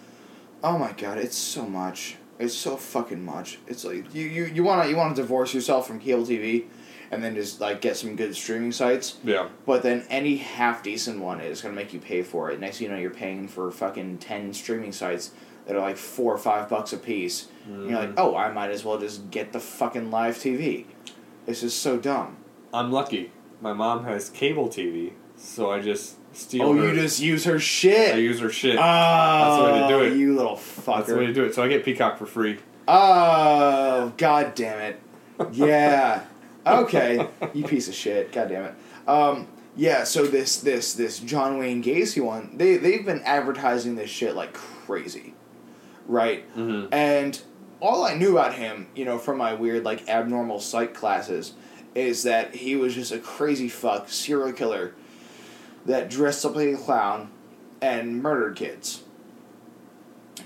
Oh 0.63 0.77
my 0.77 0.91
god, 0.93 1.17
it's 1.17 1.37
so 1.37 1.65
much. 1.67 2.15
It's 2.39 2.55
so 2.55 2.75
fucking 2.75 3.23
much. 3.23 3.59
It's 3.67 3.83
like 3.85 4.13
you, 4.13 4.25
you, 4.25 4.45
you 4.45 4.63
wanna 4.63 4.89
you 4.89 4.95
wanna 4.95 5.15
divorce 5.15 5.53
yourself 5.53 5.87
from 5.87 5.99
cable 5.99 6.25
TV 6.25 6.65
and 7.11 7.23
then 7.23 7.35
just 7.35 7.61
like 7.61 7.81
get 7.81 7.97
some 7.97 8.15
good 8.15 8.35
streaming 8.35 8.71
sites. 8.71 9.17
Yeah. 9.23 9.49
But 9.65 9.83
then 9.83 10.05
any 10.09 10.37
half 10.37 10.83
decent 10.83 11.19
one 11.19 11.41
is 11.41 11.61
gonna 11.61 11.75
make 11.75 11.93
you 11.93 11.99
pay 11.99 12.21
for 12.23 12.51
it. 12.51 12.59
Next 12.59 12.77
thing 12.77 12.87
you 12.87 12.93
know 12.93 12.99
you're 12.99 13.09
paying 13.11 13.47
for 13.47 13.69
fucking 13.71 14.19
ten 14.19 14.53
streaming 14.53 14.91
sites 14.91 15.31
that 15.65 15.75
are 15.75 15.81
like 15.81 15.97
four 15.97 16.33
or 16.33 16.37
five 16.37 16.69
bucks 16.69 16.93
a 16.93 16.97
piece. 16.97 17.47
And 17.65 17.89
you're 17.89 17.99
like, 17.99 18.11
mm. 18.11 18.17
oh, 18.17 18.35
I 18.35 18.51
might 18.51 18.71
as 18.71 18.85
well 18.85 18.97
just 18.97 19.29
get 19.29 19.51
the 19.51 19.59
fucking 19.59 20.09
live 20.09 20.35
TV. 20.35 20.85
This 21.45 21.63
is 21.63 21.73
so 21.73 21.97
dumb. 21.97 22.37
I'm 22.73 22.91
lucky. 22.91 23.31
My 23.61 23.73
mom 23.73 24.03
has 24.05 24.29
cable 24.29 24.69
TV, 24.69 25.13
so 25.35 25.71
I 25.71 25.81
just 25.81 26.17
steal 26.35 26.67
Oh, 26.67 26.73
her. 26.73 26.87
you 26.87 26.93
just 26.93 27.19
use 27.19 27.45
her 27.45 27.59
shit. 27.59 28.15
I 28.15 28.17
use 28.17 28.39
her 28.39 28.49
shit. 28.49 28.77
Oh, 28.77 28.81
That's 28.81 29.57
the 29.57 29.63
way 29.63 29.79
to 29.79 29.87
do 29.87 29.95
oh, 29.95 30.03
it. 30.03 30.17
You 30.17 30.35
little 30.35 30.55
fucker. 30.55 30.97
That's 30.97 31.07
the 31.09 31.17
way 31.17 31.25
to 31.25 31.33
do 31.33 31.43
it. 31.43 31.55
So 31.55 31.63
I 31.63 31.67
get 31.67 31.83
Peacock 31.83 32.17
for 32.17 32.25
free. 32.25 32.59
Oh, 32.87 34.13
god 34.17 34.55
damn 34.55 34.79
it. 34.79 35.01
Yeah. 35.51 36.23
Okay. 36.67 37.27
you 37.53 37.63
piece 37.63 37.87
of 37.87 37.93
shit. 37.93 38.31
God 38.31 38.49
damn 38.49 38.65
it. 38.65 38.75
Um, 39.07 39.47
yeah, 39.75 40.03
so 40.03 40.25
this 40.25 40.57
this 40.61 40.93
this 40.93 41.19
John 41.19 41.57
Wayne 41.57 41.83
Gacy 41.83 42.23
one, 42.23 42.57
they 42.57 42.77
they've 42.77 43.05
been 43.05 43.21
advertising 43.21 43.95
this 43.95 44.09
shit 44.09 44.35
like 44.35 44.53
crazy. 44.53 45.33
Right? 46.07 46.49
Mm-hmm. 46.55 46.93
And 46.93 47.39
all 47.79 48.03
I 48.03 48.13
knew 48.15 48.31
about 48.31 48.55
him, 48.55 48.87
you 48.95 49.05
know, 49.05 49.19
from 49.19 49.37
my 49.37 49.53
weird 49.53 49.83
like 49.83 50.07
abnormal 50.09 50.59
psych 50.59 50.93
classes, 50.93 51.53
is 51.93 52.23
that 52.23 52.55
he 52.55 52.75
was 52.75 52.95
just 52.95 53.11
a 53.11 53.19
crazy 53.19 53.69
fuck 53.69 54.09
serial 54.09 54.53
killer 54.53 54.93
that 55.85 56.09
dressed 56.09 56.45
up 56.45 56.55
like 56.55 56.69
a 56.69 56.77
clown 56.77 57.29
and 57.81 58.21
murdered 58.21 58.55
kids. 58.55 59.03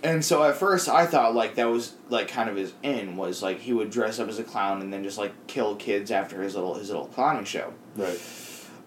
And 0.04 0.24
so 0.24 0.44
at 0.44 0.56
first 0.56 0.90
I 0.90 1.06
thought 1.06 1.36
like 1.36 1.56
that 1.56 1.66
was 1.66 1.94
like 2.10 2.28
kind 2.28 2.50
of 2.50 2.56
his 2.56 2.74
in 2.82 3.18
was 3.18 3.44
like 3.44 3.60
he 3.60 3.74
would 3.74 3.90
dress 3.90 4.20
up 4.20 4.30
as 4.30 4.40
a 4.40 4.44
clown 4.44 4.82
and 4.82 4.92
then 4.92 5.04
just 5.04 5.18
like 5.18 5.48
kill 5.48 5.76
kids 5.76 6.12
after 6.12 6.42
his 6.42 6.56
little 6.56 6.76
his 6.76 6.90
little 6.90 7.08
clowning 7.08 7.46
show. 7.46 7.74
Right. 7.96 8.20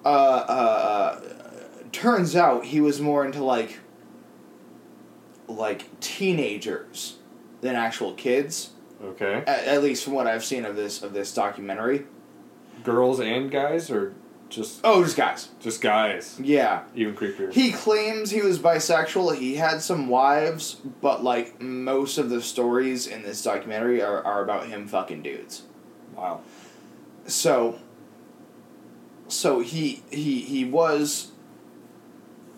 Uh, 0.05 0.09
uh, 0.09 1.21
uh, 1.21 1.21
turns 1.93 2.37
out 2.37 2.67
he 2.67 2.81
was 2.81 3.01
more 3.01 3.25
into 3.25 3.43
like 3.45 3.79
like 5.49 6.01
teenagers 6.01 7.19
than 7.61 7.75
actual 7.75 8.13
kids. 8.15 8.71
Okay. 9.03 9.43
At, 9.47 9.65
at 9.65 9.83
least 9.83 10.05
from 10.05 10.15
what 10.15 10.27
I've 10.27 10.45
seen 10.45 10.65
of 10.65 10.77
this 10.77 11.03
of 11.03 11.13
this 11.13 11.35
documentary. 11.35 12.07
Girls 12.83 13.21
and 13.21 13.51
guys, 13.51 13.91
or 13.91 14.15
just 14.51 14.81
Oh, 14.85 15.03
just 15.03 15.17
guys. 15.17 15.49
just 15.61 15.81
guys? 15.81 16.39
Yeah. 16.41 16.85
Even 16.95 17.15
creepier. 17.17 17.53
He 17.53 17.73
claims 17.73 18.31
he 18.31 18.41
was 18.43 18.59
bisexual. 18.59 19.37
He 19.37 19.57
had 19.57 19.81
some 19.83 20.09
wives, 20.09 20.77
but 21.01 21.25
like 21.25 21.61
most 21.61 22.19
of 22.19 22.31
the 22.31 22.41
stories 22.43 23.07
in 23.07 23.23
this 23.23 23.43
documentary 23.43 24.03
are, 24.03 24.23
are 24.23 24.43
about 24.45 24.69
him 24.69 24.87
fucking 24.87 25.23
dudes. 25.23 25.63
wow. 26.17 26.41
So 27.27 27.79
so 29.29 29.61
he 29.61 30.03
he 30.11 30.41
he 30.41 30.65
was 30.65 31.33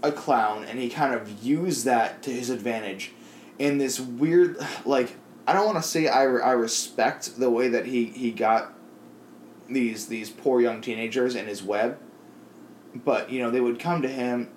a 0.03 0.13
clown 0.13 0.65
and 0.65 0.79
he 0.79 0.89
kind 0.91 1.15
of 1.15 1.43
used 1.43 1.85
that 1.85 2.23
to 2.25 2.31
his 2.31 2.51
advantage 2.51 3.13
in 3.59 3.79
this 3.79 3.99
weird 3.99 4.59
like 4.85 5.15
I 5.47 5.53
don't 5.53 5.65
want 5.65 5.77
to 5.83 5.89
say 5.89 6.09
I, 6.09 6.25
re- 6.25 6.43
I 6.43 6.51
respect 6.53 7.39
the 7.39 7.49
way 7.49 7.69
that 7.69 7.87
he, 7.87 8.07
he 8.07 8.33
got 8.33 8.73
these 9.69 10.07
these 10.09 10.31
poor 10.31 10.61
young 10.61 10.81
teenagers 10.81 11.35
in 11.35 11.47
his 11.47 11.63
web 11.63 11.99
but 12.95 13.31
you 13.31 13.41
know 13.43 13.51
they 13.51 13.61
would 13.61 13.79
come 13.79 14.01
to 14.03 14.09
him 14.09 14.49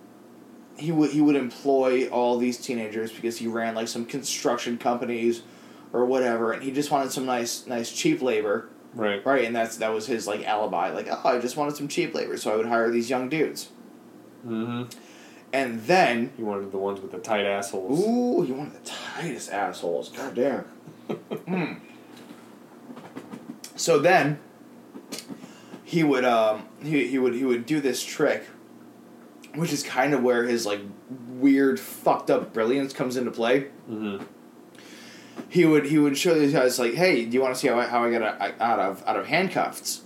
he 0.78 0.92
would 0.92 1.10
he 1.12 1.20
would 1.22 1.36
employ 1.36 2.08
all 2.10 2.38
these 2.38 2.58
teenagers 2.58 3.12
because 3.12 3.38
he 3.38 3.48
ran 3.48 3.76
like 3.76 3.88
some 3.88 4.06
construction 4.06 4.78
companies 4.78 5.42
or 5.92 6.06
whatever, 6.06 6.52
and 6.54 6.62
he 6.64 6.72
just 6.72 6.90
wanted 6.92 7.12
some 7.12 7.26
nice 7.26 7.66
nice 7.68 7.92
cheap 7.92 8.22
labor, 8.22 8.70
Right. 8.94 9.26
right? 9.26 9.44
And 9.44 9.54
that's 9.56 9.78
that 9.78 9.90
was 9.92 10.06
his 10.08 10.26
like 10.28 10.46
alibi, 10.48 10.92
like 10.92 11.08
oh 11.10 11.22
I 11.26 11.40
just 11.40 11.58
wanted 11.58 11.76
some 11.76 11.88
cheap 11.90 12.14
labor, 12.14 12.38
so 12.38 12.54
I 12.54 12.56
would 12.56 12.68
hire 12.68 12.90
these 12.92 13.10
young 13.10 13.28
dudes, 13.28 13.70
Mm-hmm. 14.48 14.84
and 15.52 15.82
then 15.82 16.32
He 16.38 16.44
wanted 16.44 16.72
the 16.72 16.78
ones 16.78 17.02
with 17.02 17.12
the 17.12 17.18
tight 17.18 17.46
assholes. 17.46 18.00
ooh 18.00 18.44
he 18.44 18.52
wanted 18.54 18.74
the 18.82 18.90
tightest 18.90 19.52
assholes, 19.52 20.10
god 20.10 20.36
damn. 20.36 20.64
Hmm. 21.48 21.74
So 23.76 24.00
then 24.00 24.40
he 25.90 26.04
would 26.04 26.24
um 26.24 26.68
he, 26.84 27.08
he 27.08 27.18
would 27.18 27.34
he 27.34 27.44
would 27.44 27.66
do 27.66 27.82
this 27.82 28.04
trick 28.04 28.44
which 29.56 29.74
is 29.74 29.82
kind 29.82 30.14
of 30.14 30.22
where 30.22 30.44
his 30.44 30.64
like 30.64 30.82
weird 31.32 31.80
fucked 31.80 32.30
up 32.30 32.54
brilliance 32.54 32.94
comes 32.94 33.18
into 33.18 33.32
play. 33.32 33.70
Mm-hmm. 33.90 34.24
he 35.50 35.66
would 35.66 35.86
he 35.88 35.98
would 35.98 36.16
show 36.16 36.38
these 36.38 36.54
guys 36.54 36.78
like 36.78 36.94
hey 36.94 37.26
do 37.26 37.34
you 37.34 37.42
want 37.42 37.56
to 37.56 37.60
see 37.60 37.68
how 37.68 37.80
I, 37.80 37.88
how 37.88 38.04
I 38.04 38.12
got 38.12 38.22
a- 38.22 38.64
out 38.64 38.80
of 38.80 39.04
out 39.08 39.18
of 39.18 39.26
handcuffs? 39.26 40.04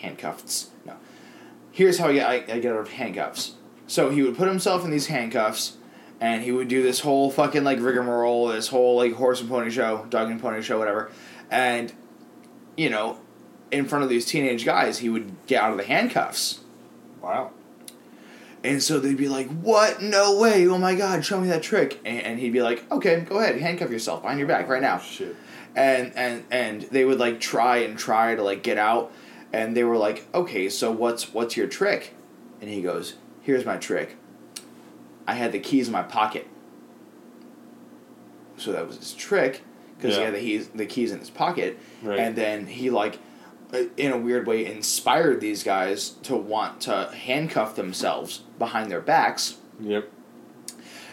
Handcuffs? 0.00 0.70
No. 0.84 0.94
Here's 1.72 1.98
how 1.98 2.08
I 2.08 2.12
get 2.12 2.26
I, 2.28 2.34
I 2.54 2.58
get 2.60 2.66
out 2.72 2.78
of 2.78 2.90
handcuffs. 2.92 3.54
So 3.88 4.10
he 4.10 4.22
would 4.22 4.36
put 4.36 4.46
himself 4.46 4.84
in 4.84 4.92
these 4.92 5.08
handcuffs 5.08 5.76
and 6.20 6.44
he 6.44 6.52
would 6.52 6.68
do 6.68 6.80
this 6.80 7.00
whole 7.00 7.28
fucking 7.32 7.64
like 7.64 7.80
rigmarole 7.80 8.46
this 8.48 8.68
whole 8.68 8.94
like 8.96 9.14
horse 9.14 9.40
and 9.40 9.50
pony 9.50 9.70
show 9.70 10.06
dog 10.10 10.30
and 10.30 10.40
pony 10.40 10.62
show 10.62 10.78
whatever. 10.78 11.10
And 11.50 11.92
you 12.76 12.88
know 12.90 13.18
in 13.70 13.84
front 13.86 14.02
of 14.04 14.10
these 14.10 14.24
teenage 14.24 14.64
guys 14.64 14.98
he 14.98 15.08
would 15.08 15.30
get 15.46 15.62
out 15.62 15.72
of 15.72 15.76
the 15.78 15.84
handcuffs 15.84 16.60
Wow. 17.22 17.50
and 18.64 18.82
so 18.82 18.98
they'd 18.98 19.16
be 19.16 19.28
like, 19.28 19.48
"What? 19.60 20.00
No 20.02 20.38
way! 20.38 20.66
Oh 20.68 20.78
my 20.78 20.94
god, 20.94 21.24
show 21.24 21.40
me 21.40 21.48
that 21.48 21.62
trick!" 21.62 22.00
And, 22.04 22.22
and 22.22 22.38
he'd 22.38 22.52
be 22.52 22.62
like, 22.62 22.90
"Okay, 22.90 23.20
go 23.20 23.38
ahead, 23.38 23.56
handcuff 23.60 23.90
yourself 23.90 24.22
behind 24.22 24.38
your 24.38 24.48
back 24.48 24.68
right 24.68 24.82
now." 24.82 24.98
Shit. 24.98 25.36
And 25.76 26.12
and 26.16 26.44
and 26.50 26.82
they 26.82 27.04
would 27.04 27.18
like 27.18 27.40
try 27.40 27.78
and 27.78 27.98
try 27.98 28.34
to 28.34 28.42
like 28.42 28.62
get 28.62 28.78
out, 28.78 29.12
and 29.52 29.76
they 29.76 29.84
were 29.84 29.96
like, 29.96 30.26
"Okay, 30.34 30.68
so 30.68 30.90
what's 30.90 31.32
what's 31.34 31.56
your 31.56 31.66
trick?" 31.66 32.14
And 32.60 32.68
he 32.70 32.80
goes, 32.82 33.14
"Here's 33.42 33.64
my 33.66 33.76
trick. 33.76 34.16
I 35.26 35.34
had 35.34 35.52
the 35.52 35.60
keys 35.60 35.86
in 35.88 35.92
my 35.92 36.02
pocket." 36.02 36.46
So 38.56 38.72
that 38.72 38.86
was 38.86 38.96
his 38.96 39.12
trick, 39.14 39.62
because 39.96 40.16
he 40.16 40.22
had 40.22 40.34
the 40.34 40.40
keys 40.40 40.68
the 40.68 40.86
keys 40.86 41.12
in 41.12 41.18
his 41.20 41.30
pocket, 41.30 41.78
Right. 42.02 42.18
and 42.18 42.34
then 42.34 42.66
he 42.66 42.90
like 42.90 43.18
in 43.96 44.12
a 44.12 44.16
weird 44.18 44.46
way 44.46 44.64
inspired 44.66 45.40
these 45.40 45.62
guys 45.62 46.10
to 46.22 46.34
want 46.36 46.80
to 46.82 47.10
handcuff 47.14 47.74
themselves 47.76 48.42
behind 48.58 48.90
their 48.90 49.00
backs 49.00 49.56
Yep. 49.80 50.10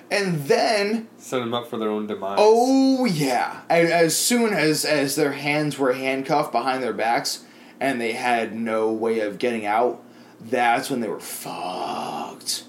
and 0.10 0.46
then 0.46 1.08
Set 1.18 1.40
them 1.40 1.54
up 1.54 1.68
for 1.68 1.78
their 1.78 1.90
own 1.90 2.08
demise. 2.08 2.38
oh 2.40 3.06
yeah 3.06 3.62
and 3.70 3.88
as 3.90 4.16
soon 4.18 4.54
as 4.54 4.86
as 4.86 5.16
their 5.16 5.34
hands 5.34 5.78
were 5.78 5.94
handcuffed 5.94 6.52
behind 6.52 6.82
their 6.82 6.94
backs 6.94 7.44
and 7.80 8.00
they 8.00 8.14
had 8.14 8.56
no 8.56 8.92
way 8.92 9.20
of 9.20 9.38
getting 9.38 9.66
out 9.66 10.02
that's 10.42 10.90
when 10.90 11.02
they 11.02 11.08
were 11.10 11.20
fucked 11.20 12.64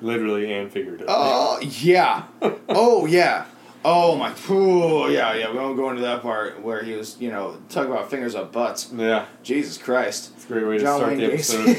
Literally 0.00 0.52
and 0.52 0.70
figuratively. 0.70 1.06
oh 1.08 1.58
yeah 1.60 2.24
oh 2.68 3.06
yeah 3.06 3.46
oh 3.84 4.16
my 4.16 4.32
oh 4.48 5.08
yeah 5.08 5.34
yeah 5.34 5.50
we 5.50 5.58
won't 5.58 5.76
go 5.76 5.90
into 5.90 6.02
that 6.02 6.22
part 6.22 6.60
where 6.62 6.82
he 6.84 6.92
was 6.92 7.16
you 7.20 7.30
know 7.30 7.56
talk 7.68 7.86
about 7.86 8.08
fingers 8.10 8.34
up 8.34 8.52
butts 8.52 8.90
Yeah. 8.94 9.26
jesus 9.42 9.76
christ 9.78 10.30
It's 10.36 10.44
a 10.44 10.48
great 10.48 10.66
way 10.66 10.78
to 10.78 10.80
start 10.84 11.08
Wayne 11.08 11.18
the 11.18 11.32
episode. 11.32 11.76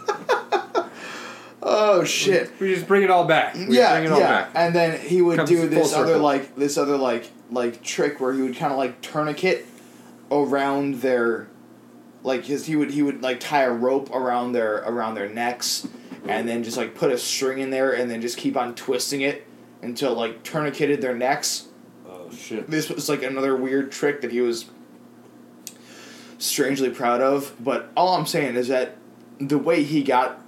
oh 1.62 2.04
shit 2.04 2.52
We 2.60 2.74
just 2.74 2.86
bring 2.86 3.02
it 3.02 3.10
all 3.10 3.24
back. 3.26 3.54
We 3.54 3.76
yeah, 3.76 3.94
bring 3.94 4.06
it 4.06 4.12
all 4.12 4.20
yeah. 4.20 4.42
back. 4.44 4.50
And 4.54 4.74
then 4.74 4.98
he 5.00 5.20
would 5.22 5.36
Comes 5.36 5.50
do 5.50 5.68
this 5.68 5.92
other 5.92 6.06
circle. 6.06 6.22
like 6.22 6.56
this 6.56 6.78
other 6.78 6.96
like 6.96 7.30
like 7.50 7.82
trick 7.82 8.20
where 8.20 8.32
he 8.32 8.42
would 8.42 8.56
kind 8.56 8.72
of 8.72 8.78
like 8.78 9.00
tourniquet 9.02 9.66
around 10.30 10.96
their 11.02 11.48
like 12.22 12.44
his 12.44 12.66
he 12.66 12.76
would 12.76 12.90
he 12.92 13.02
would 13.02 13.22
like 13.22 13.40
tie 13.40 13.62
a 13.62 13.70
rope 13.72 14.10
around 14.14 14.52
their 14.52 14.76
around 14.78 15.14
their 15.14 15.28
necks 15.28 15.88
and 16.26 16.48
then 16.48 16.62
just 16.62 16.76
like 16.76 16.94
put 16.94 17.10
a 17.10 17.18
string 17.18 17.58
in 17.58 17.70
there 17.70 17.92
and 17.92 18.10
then 18.10 18.20
just 18.20 18.36
keep 18.38 18.56
on 18.56 18.74
twisting 18.74 19.20
it 19.22 19.46
until 19.82 20.14
like 20.14 20.42
tourniqueted 20.42 21.00
their 21.00 21.14
necks. 21.14 21.68
Oh 22.08 22.30
shit. 22.30 22.70
This 22.70 22.88
was 22.88 23.08
like 23.08 23.22
another 23.22 23.56
weird 23.56 23.90
trick 23.92 24.20
that 24.22 24.32
he 24.32 24.40
was 24.40 24.66
strangely 26.38 26.90
proud 26.90 27.20
of, 27.20 27.54
but 27.60 27.90
all 27.96 28.14
I'm 28.16 28.26
saying 28.26 28.56
is 28.56 28.68
that 28.68 28.96
the 29.38 29.58
way 29.58 29.82
he 29.82 30.02
got 30.02 30.42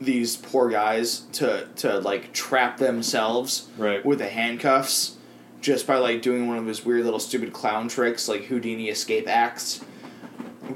these 0.00 0.36
poor 0.36 0.68
guys 0.68 1.20
to 1.32 1.68
to 1.76 1.98
like 2.00 2.32
trap 2.34 2.76
themselves 2.78 3.68
Right. 3.78 4.04
with 4.04 4.18
the 4.18 4.28
handcuffs 4.28 5.16
just 5.62 5.86
by 5.86 5.96
like 5.96 6.20
doing 6.20 6.46
one 6.48 6.58
of 6.58 6.66
his 6.66 6.84
weird 6.84 7.04
little 7.04 7.18
stupid 7.18 7.52
clown 7.54 7.88
tricks 7.88 8.28
like 8.28 8.44
Houdini 8.44 8.88
escape 8.90 9.26
acts 9.26 9.82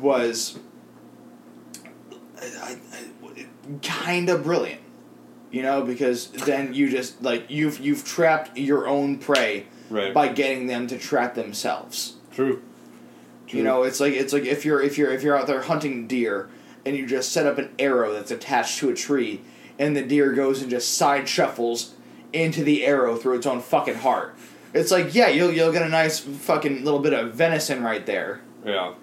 was 0.00 0.58
kind 3.82 4.28
of 4.30 4.42
brilliant. 4.44 4.80
You 5.50 5.62
know, 5.62 5.82
because 5.82 6.28
then 6.28 6.74
you 6.74 6.88
just 6.90 7.22
like 7.22 7.50
you've 7.50 7.80
you've 7.80 8.04
trapped 8.04 8.56
your 8.56 8.86
own 8.86 9.18
prey 9.18 9.66
Right. 9.90 10.14
by 10.14 10.28
getting 10.28 10.68
them 10.68 10.86
to 10.86 10.96
trap 10.98 11.34
themselves. 11.34 12.14
True. 12.32 12.62
True. 13.48 13.58
You 13.58 13.64
know, 13.64 13.82
it's 13.82 13.98
like 13.98 14.12
it's 14.12 14.32
like 14.32 14.44
if 14.44 14.64
you're 14.64 14.80
if 14.80 14.96
you're 14.96 15.10
if 15.12 15.24
you're 15.24 15.36
out 15.36 15.48
there 15.48 15.62
hunting 15.62 16.06
deer 16.06 16.48
and 16.86 16.96
you 16.96 17.04
just 17.06 17.32
set 17.32 17.46
up 17.46 17.58
an 17.58 17.70
arrow 17.78 18.12
that's 18.12 18.30
attached 18.30 18.78
to 18.78 18.90
a 18.90 18.94
tree 18.94 19.40
and 19.78 19.96
the 19.96 20.02
deer 20.02 20.32
goes 20.32 20.62
and 20.62 20.70
just 20.70 20.94
side 20.94 21.28
shuffles 21.28 21.94
into 22.32 22.62
the 22.62 22.86
arrow 22.86 23.16
through 23.16 23.34
its 23.36 23.46
own 23.46 23.60
fucking 23.60 23.96
heart. 23.96 24.36
It's 24.72 24.92
like, 24.92 25.12
yeah, 25.16 25.26
you'll 25.26 25.50
you'll 25.50 25.72
get 25.72 25.82
a 25.82 25.88
nice 25.88 26.20
fucking 26.20 26.84
little 26.84 27.00
bit 27.00 27.12
of 27.12 27.34
venison 27.34 27.82
right 27.82 28.06
there. 28.06 28.40
Yeah. 28.64 28.94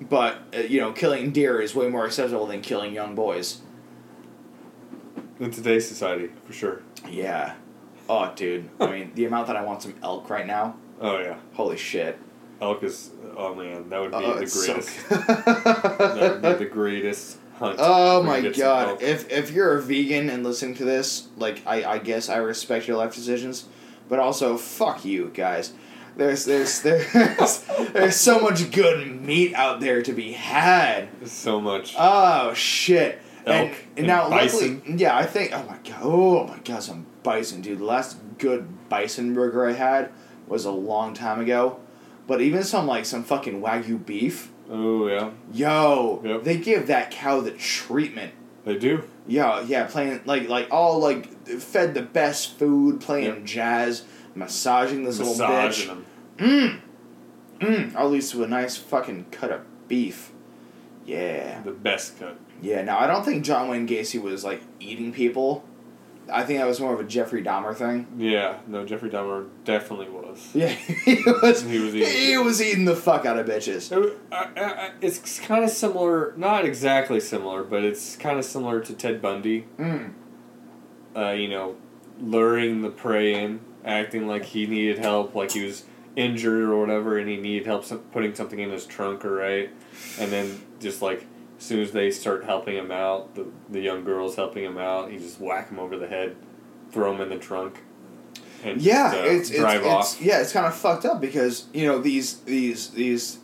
But 0.00 0.38
uh, 0.52 0.58
you 0.62 0.80
know, 0.80 0.90
killing 0.90 1.30
deer 1.30 1.60
is 1.60 1.76
way 1.76 1.88
more 1.88 2.04
acceptable 2.06 2.46
than 2.46 2.60
killing 2.62 2.92
young 2.92 3.14
boys. 3.14 3.60
In 5.40 5.50
today's 5.50 5.88
society, 5.88 6.30
for 6.46 6.52
sure. 6.52 6.82
Yeah. 7.08 7.54
Oh, 8.08 8.32
dude. 8.36 8.68
I 8.80 8.90
mean, 8.90 9.12
the 9.14 9.24
amount 9.24 9.48
that 9.48 9.56
I 9.56 9.62
want 9.62 9.82
some 9.82 9.94
elk 10.02 10.30
right 10.30 10.46
now. 10.46 10.76
Oh 11.00 11.18
yeah. 11.18 11.38
Holy 11.54 11.76
shit. 11.76 12.18
Elk 12.60 12.82
is. 12.84 13.10
Oh 13.36 13.54
man, 13.54 13.88
that 13.90 14.00
would 14.00 14.12
be 14.12 14.16
Oh, 14.16 14.34
the 14.36 14.42
it's 14.42 14.52
so 14.52 14.74
greatest. 14.74 15.08
that 15.08 16.40
would 16.42 16.58
be 16.58 16.64
the 16.64 16.70
greatest 16.70 17.38
hunt. 17.58 17.76
Oh 17.80 18.22
my 18.22 18.40
god! 18.42 19.02
If 19.02 19.30
if 19.30 19.50
you're 19.50 19.76
a 19.76 19.82
vegan 19.82 20.30
and 20.30 20.44
listening 20.44 20.76
to 20.76 20.84
this, 20.84 21.28
like 21.36 21.62
I, 21.66 21.84
I 21.84 21.98
guess 21.98 22.28
I 22.28 22.36
respect 22.36 22.86
your 22.86 22.96
life 22.96 23.14
decisions, 23.14 23.64
but 24.08 24.20
also 24.20 24.56
fuck 24.56 25.04
you 25.04 25.32
guys. 25.34 25.72
There's 26.16 26.44
there's 26.44 26.80
there's 26.82 27.12
there's 27.92 28.16
so 28.16 28.38
much 28.38 28.70
good 28.70 29.20
meat 29.20 29.52
out 29.54 29.80
there 29.80 30.00
to 30.02 30.12
be 30.12 30.32
had. 30.32 31.08
so 31.26 31.60
much. 31.60 31.96
Oh 31.98 32.54
shit! 32.54 33.18
Elk 33.46 33.70
and, 33.70 33.98
and 33.98 34.06
now 34.06 34.28
bison. 34.30 34.76
luckily, 34.76 34.96
yeah, 34.96 35.16
I 35.16 35.26
think. 35.26 35.52
Oh 35.52 35.62
my 35.68 35.76
god! 35.88 36.00
Oh 36.02 36.46
my 36.46 36.58
god! 36.64 36.82
Some 36.82 37.06
bison, 37.22 37.60
dude. 37.60 37.78
The 37.78 37.84
last 37.84 38.16
good 38.38 38.88
bison 38.88 39.34
burger 39.34 39.66
I 39.68 39.72
had 39.72 40.10
was 40.46 40.64
a 40.64 40.70
long 40.70 41.14
time 41.14 41.40
ago, 41.40 41.78
but 42.26 42.40
even 42.40 42.62
some 42.62 42.86
like 42.86 43.04
some 43.04 43.22
fucking 43.24 43.60
wagyu 43.60 44.04
beef. 44.04 44.50
oh 44.70 45.06
yeah, 45.08 45.30
Yo, 45.52 46.20
Yep. 46.24 46.44
they 46.44 46.56
give 46.58 46.86
that 46.86 47.10
cow 47.10 47.40
the 47.40 47.50
treatment. 47.50 48.32
they 48.64 48.78
do. 48.78 49.04
Yeah, 49.26 49.60
yeah, 49.62 49.84
playing 49.84 50.20
like 50.24 50.48
like 50.48 50.68
all 50.70 50.98
like 50.98 51.46
fed 51.46 51.94
the 51.94 52.02
best 52.02 52.58
food, 52.58 53.00
playing 53.00 53.26
Yep. 53.36 53.44
jazz, 53.44 54.02
massaging 54.34 55.04
this 55.04 55.18
little 55.18 55.34
Massaging 55.34 55.84
bitch. 55.84 55.88
them. 55.88 56.04
Mm. 56.38 56.80
Mm. 57.60 57.94
At 57.94 58.10
least 58.10 58.34
with 58.34 58.44
a 58.44 58.50
nice 58.50 58.76
fucking 58.76 59.26
cut 59.30 59.50
of 59.52 59.60
beef. 59.88 60.30
Yeah, 61.06 61.60
The 61.62 61.70
best 61.72 62.18
cut. 62.18 62.36
Yeah. 62.64 62.82
Now 62.82 62.98
I 62.98 63.06
don't 63.06 63.24
think 63.24 63.44
John 63.44 63.68
Wayne 63.68 63.86
Gacy 63.86 64.20
was 64.20 64.44
like 64.44 64.62
eating 64.80 65.12
people. 65.12 65.64
I 66.32 66.42
think 66.42 66.58
that 66.58 66.66
was 66.66 66.80
more 66.80 66.94
of 66.94 67.00
a 67.00 67.04
Jeffrey 67.04 67.42
Dahmer 67.42 67.74
thing. 67.76 68.06
Yeah, 68.16 68.60
no, 68.66 68.86
Jeffrey 68.86 69.10
Dahmer 69.10 69.46
definitely 69.64 70.08
was. 70.08 70.48
Yeah, 70.54 70.68
he 71.04 71.22
was. 71.42 71.62
He 71.62 71.78
was 71.78 71.94
eating 71.94 72.08
he 72.08 72.38
was 72.38 72.62
eating 72.62 72.86
the 72.86 72.96
fuck 72.96 73.26
out 73.26 73.38
of 73.38 73.46
bitches. 73.46 73.92
It- 73.94 74.18
I- 74.32 74.48
I- 74.56 74.62
I- 74.86 74.90
It's 75.02 75.38
kind 75.40 75.62
of 75.64 75.68
similar, 75.70 76.32
not 76.38 76.64
exactly 76.64 77.20
similar, 77.20 77.62
but 77.62 77.84
it's 77.84 78.16
kind 78.16 78.38
of 78.38 78.44
similar 78.46 78.80
to 78.80 78.94
Ted 78.94 79.20
Bundy. 79.20 79.66
Mm. 79.78 80.12
Uh, 81.14 81.30
you 81.32 81.48
know, 81.48 81.76
luring 82.20 82.80
the 82.80 82.90
prey 82.90 83.42
in, 83.44 83.60
acting 83.84 84.26
like 84.26 84.46
he 84.46 84.66
needed 84.66 84.98
help, 84.98 85.34
like 85.34 85.52
he 85.52 85.62
was 85.64 85.84
injured 86.16 86.62
or 86.70 86.80
whatever, 86.80 87.18
and 87.18 87.28
he 87.28 87.36
needed 87.36 87.66
help 87.66 87.84
putting 88.12 88.34
something 88.34 88.60
in 88.60 88.70
his 88.70 88.86
trunk 88.86 89.24
or 89.26 89.34
right, 89.34 89.68
and 90.18 90.32
then 90.32 90.58
just 90.80 91.02
like 91.02 91.26
as 91.64 91.68
soon 91.68 91.80
as 91.80 91.92
they 91.92 92.10
start 92.10 92.44
helping 92.44 92.76
him 92.76 92.90
out, 92.90 93.34
the 93.34 93.46
the 93.70 93.80
young 93.80 94.04
girls 94.04 94.36
helping 94.36 94.64
him 94.64 94.76
out, 94.76 95.10
he 95.10 95.16
just 95.16 95.40
whack 95.40 95.70
him 95.70 95.78
over 95.78 95.96
the 95.96 96.06
head, 96.06 96.36
throw 96.92 97.14
him 97.14 97.22
in 97.22 97.30
the 97.30 97.38
trunk, 97.38 97.80
and 98.62 98.82
Yeah, 98.82 99.10
just, 99.12 99.16
uh, 99.16 99.26
it's, 99.30 99.50
it's, 99.50 99.58
drive 99.60 99.80
it's 99.80 99.88
off. 99.88 100.20
yeah, 100.20 100.40
it's 100.42 100.52
kind 100.52 100.66
of 100.66 100.74
fucked 100.74 101.06
up 101.06 101.22
because 101.22 101.64
you 101.72 101.86
know 101.86 101.98
these 101.98 102.40
these 102.40 102.90
these 102.90 103.38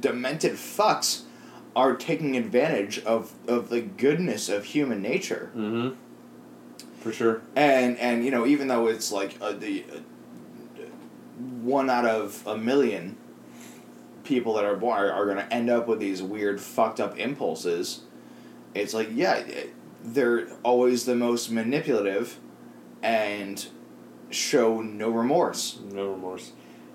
demented 0.00 0.52
fucks 0.52 1.22
are 1.74 1.96
taking 1.96 2.36
advantage 2.36 2.98
of 3.06 3.32
of 3.48 3.70
the 3.70 3.80
goodness 3.80 4.50
of 4.50 4.64
human 4.66 5.00
nature, 5.00 5.50
Mm-hmm. 5.56 5.96
For 7.00 7.10
sure. 7.10 7.40
and 7.56 7.96
and 7.98 8.22
you 8.22 8.30
know 8.30 8.44
even 8.46 8.68
though 8.68 8.86
it's 8.86 9.10
like 9.10 9.38
uh, 9.40 9.52
the 9.52 9.82
uh, 9.90 10.82
one 11.62 11.88
out 11.88 12.04
of 12.04 12.46
a 12.46 12.58
million 12.58 13.16
people 14.24 14.54
that 14.54 14.64
are 14.64 14.76
born 14.76 14.98
are, 14.98 15.10
are 15.12 15.24
going 15.24 15.36
to 15.36 15.52
end 15.52 15.70
up 15.70 15.86
with 15.86 15.98
these 15.98 16.22
weird 16.22 16.60
fucked 16.60 17.00
up 17.00 17.18
impulses. 17.18 18.02
It's 18.74 18.94
like 18.94 19.08
yeah, 19.12 19.42
they're 20.02 20.48
always 20.62 21.04
the 21.04 21.14
most 21.14 21.50
manipulative, 21.50 22.38
and 23.02 23.66
show 24.30 24.80
no 24.80 25.10
remorse. 25.10 25.78
No 25.90 26.10
remorse. 26.10 26.52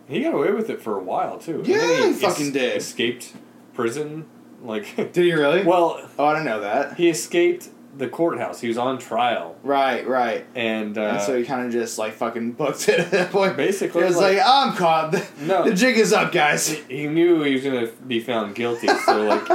He 0.08 0.22
got 0.22 0.34
away 0.34 0.52
with 0.52 0.70
it 0.70 0.82
for 0.82 0.98
a 0.98 1.04
while 1.04 1.38
too. 1.38 1.64
Yeah, 1.66 1.78
then 1.80 2.14
he 2.14 2.20
fucking 2.20 2.54
did. 2.54 2.78
Escaped 2.78 3.34
prison. 3.74 4.26
Like, 4.62 4.96
Did 4.96 5.16
he 5.16 5.34
really? 5.34 5.64
well, 5.66 6.10
oh, 6.18 6.26
I 6.26 6.34
don't 6.34 6.46
know 6.46 6.62
that. 6.62 6.96
he 6.96 7.10
escaped 7.10 7.70
the 7.98 8.08
courthouse. 8.08 8.62
He 8.62 8.68
was 8.68 8.78
on 8.78 8.98
trial, 9.00 9.56
Right, 9.64 10.08
right. 10.08 10.46
and, 10.56 10.98
uh, 10.98 11.02
and 11.02 11.22
so 11.22 11.38
he 11.38 11.44
kind 11.46 11.66
of 11.66 11.72
just 11.72 11.98
like 11.98 12.14
fucking 12.14 12.52
booked 12.54 12.88
it 12.90 13.00
at 13.00 13.12
that 13.12 13.32
point. 13.32 13.58
Basically, 13.58 14.02
it 14.04 14.06
was 14.06 14.18
like- 14.18 14.38
like, 14.38 14.46
I'm 14.46 14.76
caught. 14.76 15.12
The, 15.12 15.26
No. 15.42 15.64
the 15.64 15.74
jig 15.74 15.98
is 15.98 16.14
up, 16.14 16.32
guys. 16.32 16.68
he 16.70 17.08
knew 17.08 17.42
he 17.44 17.54
was 17.54 17.64
gonna 17.64 17.88
be 18.08 18.20
found 18.20 18.56
guilty. 18.56 18.88
So 18.88 19.24
like, 19.24 19.48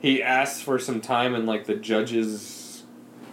he 0.00 0.22
asked 0.22 0.62
for 0.64 0.78
some 0.78 1.00
time 1.00 1.34
in 1.34 1.44
like 1.46 1.66
the 1.66 1.74
judge's 1.76 2.82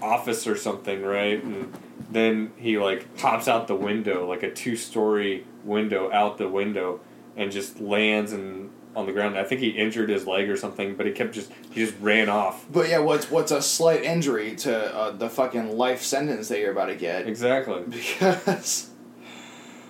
office 0.01 0.45
or 0.47 0.55
something, 0.55 1.01
right? 1.03 1.43
And 1.43 1.73
then 2.11 2.51
he 2.57 2.77
like 2.77 3.17
pops 3.17 3.47
out 3.47 3.67
the 3.67 3.75
window, 3.75 4.27
like 4.27 4.43
a 4.43 4.51
two-story 4.51 5.45
window 5.63 6.11
out 6.11 6.37
the 6.37 6.47
window, 6.49 6.99
and 7.35 7.51
just 7.51 7.79
lands 7.79 8.31
and 8.33 8.68
on 8.95 9.05
the 9.05 9.11
ground. 9.11 9.37
I 9.37 9.43
think 9.43 9.61
he 9.61 9.69
injured 9.69 10.09
his 10.09 10.25
leg 10.25 10.49
or 10.49 10.57
something, 10.57 10.95
but 10.95 11.05
he 11.05 11.11
kept 11.11 11.33
just 11.33 11.51
he 11.71 11.85
just 11.85 11.95
ran 11.99 12.29
off. 12.29 12.65
But 12.71 12.89
yeah, 12.89 12.99
what's 12.99 13.29
what's 13.29 13.51
a 13.51 13.61
slight 13.61 14.03
injury 14.03 14.55
to 14.57 14.95
uh, 14.95 15.11
the 15.11 15.29
fucking 15.29 15.77
life 15.77 16.01
sentence 16.01 16.47
that 16.49 16.59
you're 16.59 16.71
about 16.71 16.87
to 16.87 16.95
get? 16.95 17.27
Exactly, 17.27 17.83
Because 17.87 18.89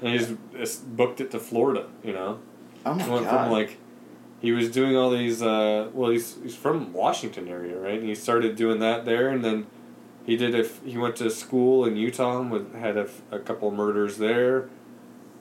and 0.01 0.19
he 0.19 0.37
just, 0.57 0.95
booked 0.95 1.19
it 1.21 1.31
to 1.31 1.39
Florida. 1.39 1.87
You 2.03 2.13
know, 2.13 2.39
oh 2.85 2.93
my 2.93 3.03
He 3.03 3.09
went 3.09 3.25
god, 3.25 3.43
from 3.43 3.51
like 3.51 3.77
he 4.41 4.51
was 4.51 4.69
doing 4.71 4.95
all 4.95 5.09
these 5.09 5.41
uh, 5.41 5.89
well 5.93 6.11
he's 6.11 6.37
he's 6.41 6.55
from 6.55 6.93
Washington 6.93 7.47
area 7.47 7.77
right 7.77 7.99
and 7.99 8.07
he 8.07 8.15
started 8.15 8.55
doing 8.55 8.79
that 8.79 9.05
there 9.05 9.29
and 9.29 9.43
then 9.43 9.67
he 10.25 10.37
did 10.37 10.53
a 10.55 10.59
f- 10.59 10.83
he 10.85 10.97
went 10.97 11.15
to 11.17 11.29
school 11.29 11.83
in 11.85 11.95
Utah 11.97 12.39
and 12.41 12.75
had 12.75 12.95
a 13.31 13.39
couple 13.39 13.71
murders 13.71 14.17
there 14.17 14.69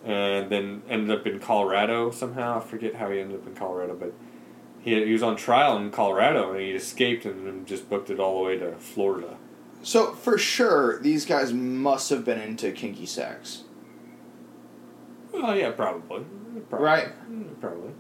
and 0.04 0.50
then 0.50 0.82
ended 0.88 1.18
up 1.18 1.26
in 1.26 1.38
Colorado 1.40 2.10
somehow 2.10 2.58
I 2.58 2.60
forget 2.60 2.94
how 2.94 3.10
he 3.10 3.20
ended 3.20 3.40
up 3.40 3.46
in 3.46 3.54
Colorado 3.54 3.94
but 3.94 4.12
he, 4.80 5.04
he 5.04 5.12
was 5.12 5.22
on 5.22 5.36
trial 5.36 5.76
in 5.76 5.90
Colorado 5.90 6.52
and 6.52 6.60
he 6.60 6.70
escaped 6.70 7.24
and 7.24 7.66
just 7.66 7.90
booked 7.90 8.10
it 8.10 8.20
all 8.20 8.38
the 8.38 8.44
way 8.44 8.58
to 8.58 8.72
Florida 8.76 9.36
so 9.82 10.12
for 10.12 10.38
sure 10.38 11.00
these 11.00 11.24
guys 11.24 11.52
must 11.52 12.10
have 12.10 12.24
been 12.24 12.40
into 12.40 12.72
kinky 12.72 13.06
sex, 13.06 13.64
oh 15.32 15.52
yeah 15.52 15.70
probably, 15.70 16.24
probably. 16.68 16.84
right? 16.84 17.30
Mm, 17.30 17.60
probably 17.60 17.92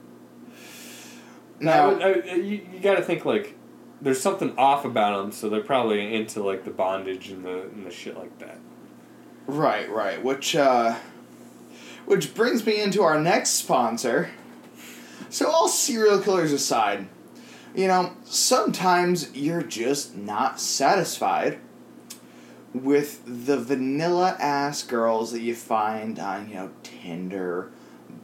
Now, 1.60 1.90
I, 1.90 2.10
I, 2.10 2.34
you, 2.34 2.66
you 2.72 2.80
got 2.80 2.96
to 2.96 3.02
think 3.02 3.24
like 3.24 3.56
there's 4.00 4.20
something 4.20 4.56
off 4.56 4.84
about 4.84 5.20
them, 5.20 5.32
so 5.32 5.48
they're 5.48 5.60
probably 5.60 6.14
into 6.14 6.42
like 6.42 6.64
the 6.64 6.70
bondage 6.70 7.30
and 7.30 7.44
the 7.44 7.62
and 7.62 7.86
the 7.86 7.90
shit 7.90 8.16
like 8.16 8.36
that. 8.38 8.58
right, 9.46 9.90
right. 9.90 10.22
Which 10.22 10.54
uh, 10.56 10.96
which 12.08 12.34
brings 12.34 12.64
me 12.64 12.80
into 12.80 13.02
our 13.02 13.20
next 13.20 13.50
sponsor. 13.50 14.30
So 15.28 15.50
all 15.50 15.68
serial 15.68 16.20
killers 16.20 16.54
aside, 16.54 17.06
you 17.74 17.86
know, 17.86 18.14
sometimes 18.24 19.36
you're 19.36 19.62
just 19.62 20.16
not 20.16 20.58
satisfied 20.58 21.58
with 22.72 23.22
the 23.26 23.58
vanilla 23.58 24.38
ass 24.40 24.82
girls 24.82 25.32
that 25.32 25.42
you 25.42 25.54
find 25.54 26.18
on, 26.18 26.48
you 26.48 26.54
know, 26.54 26.70
Tinder, 26.82 27.70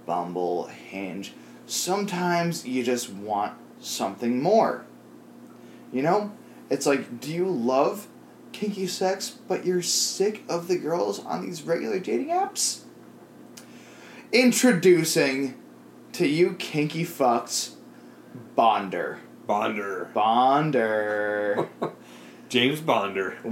Bumble, 0.07 0.69
Hinge. 0.69 1.35
Sometimes 1.67 2.67
you 2.67 2.83
just 2.83 3.11
want 3.11 3.53
something 3.81 4.43
more. 4.43 4.87
You 5.93 6.01
know? 6.01 6.33
It's 6.71 6.87
like, 6.87 7.21
do 7.21 7.31
you 7.31 7.47
love 7.47 8.09
kinky 8.53 8.87
sex, 8.87 9.37
but 9.47 9.67
you're 9.67 9.83
sick 9.83 10.43
of 10.49 10.69
the 10.69 10.79
girls 10.79 11.23
on 11.23 11.45
these 11.45 11.63
regular 11.63 11.99
dating 11.99 12.29
apps? 12.29 12.84
Introducing 14.35 15.55
to 16.11 16.27
you 16.27 16.55
kinky 16.55 17.05
fucks, 17.05 17.75
Bonder. 18.57 19.21
Bonder, 19.47 20.11
Bonder. 20.13 21.69
James 22.49 22.81
Bonder. 22.81 23.37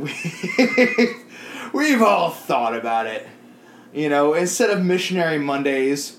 We've, 1.72 2.02
all 2.02 2.30
thought 2.30 2.74
about 2.74 3.06
it. 3.06 3.28
You 3.94 4.08
know, 4.08 4.34
instead 4.34 4.70
of 4.70 4.84
missionary 4.84 5.38
Mondays, 5.38 6.18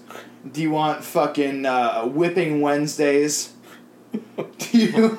do 0.49 0.61
you 0.61 0.71
want 0.71 1.03
fucking 1.03 1.65
uh, 1.65 2.05
whipping 2.05 2.61
Wednesdays? 2.61 3.51
Do 4.37 4.77
you 4.77 4.91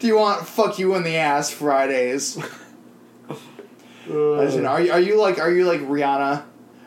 do 0.00 0.06
you 0.08 0.16
want 0.16 0.48
fuck 0.48 0.80
you 0.80 0.96
in 0.96 1.04
the 1.04 1.14
ass 1.14 1.50
Fridays? 1.50 2.36
Uh. 4.08 4.12
Listen, 4.38 4.66
are 4.66 4.80
you 4.80 4.92
are 4.92 5.00
you 5.00 5.20
like 5.20 5.38
are 5.38 5.50
you 5.50 5.64
like 5.64 5.80
Rihanna, 5.80 6.44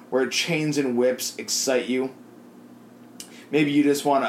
where 0.10 0.28
chains 0.28 0.78
and 0.78 0.98
whips 0.98 1.36
excite 1.38 1.88
you? 1.88 2.14
Maybe 3.52 3.72
you 3.72 3.84
just 3.84 4.06
want 4.06 4.24
a 4.26 4.28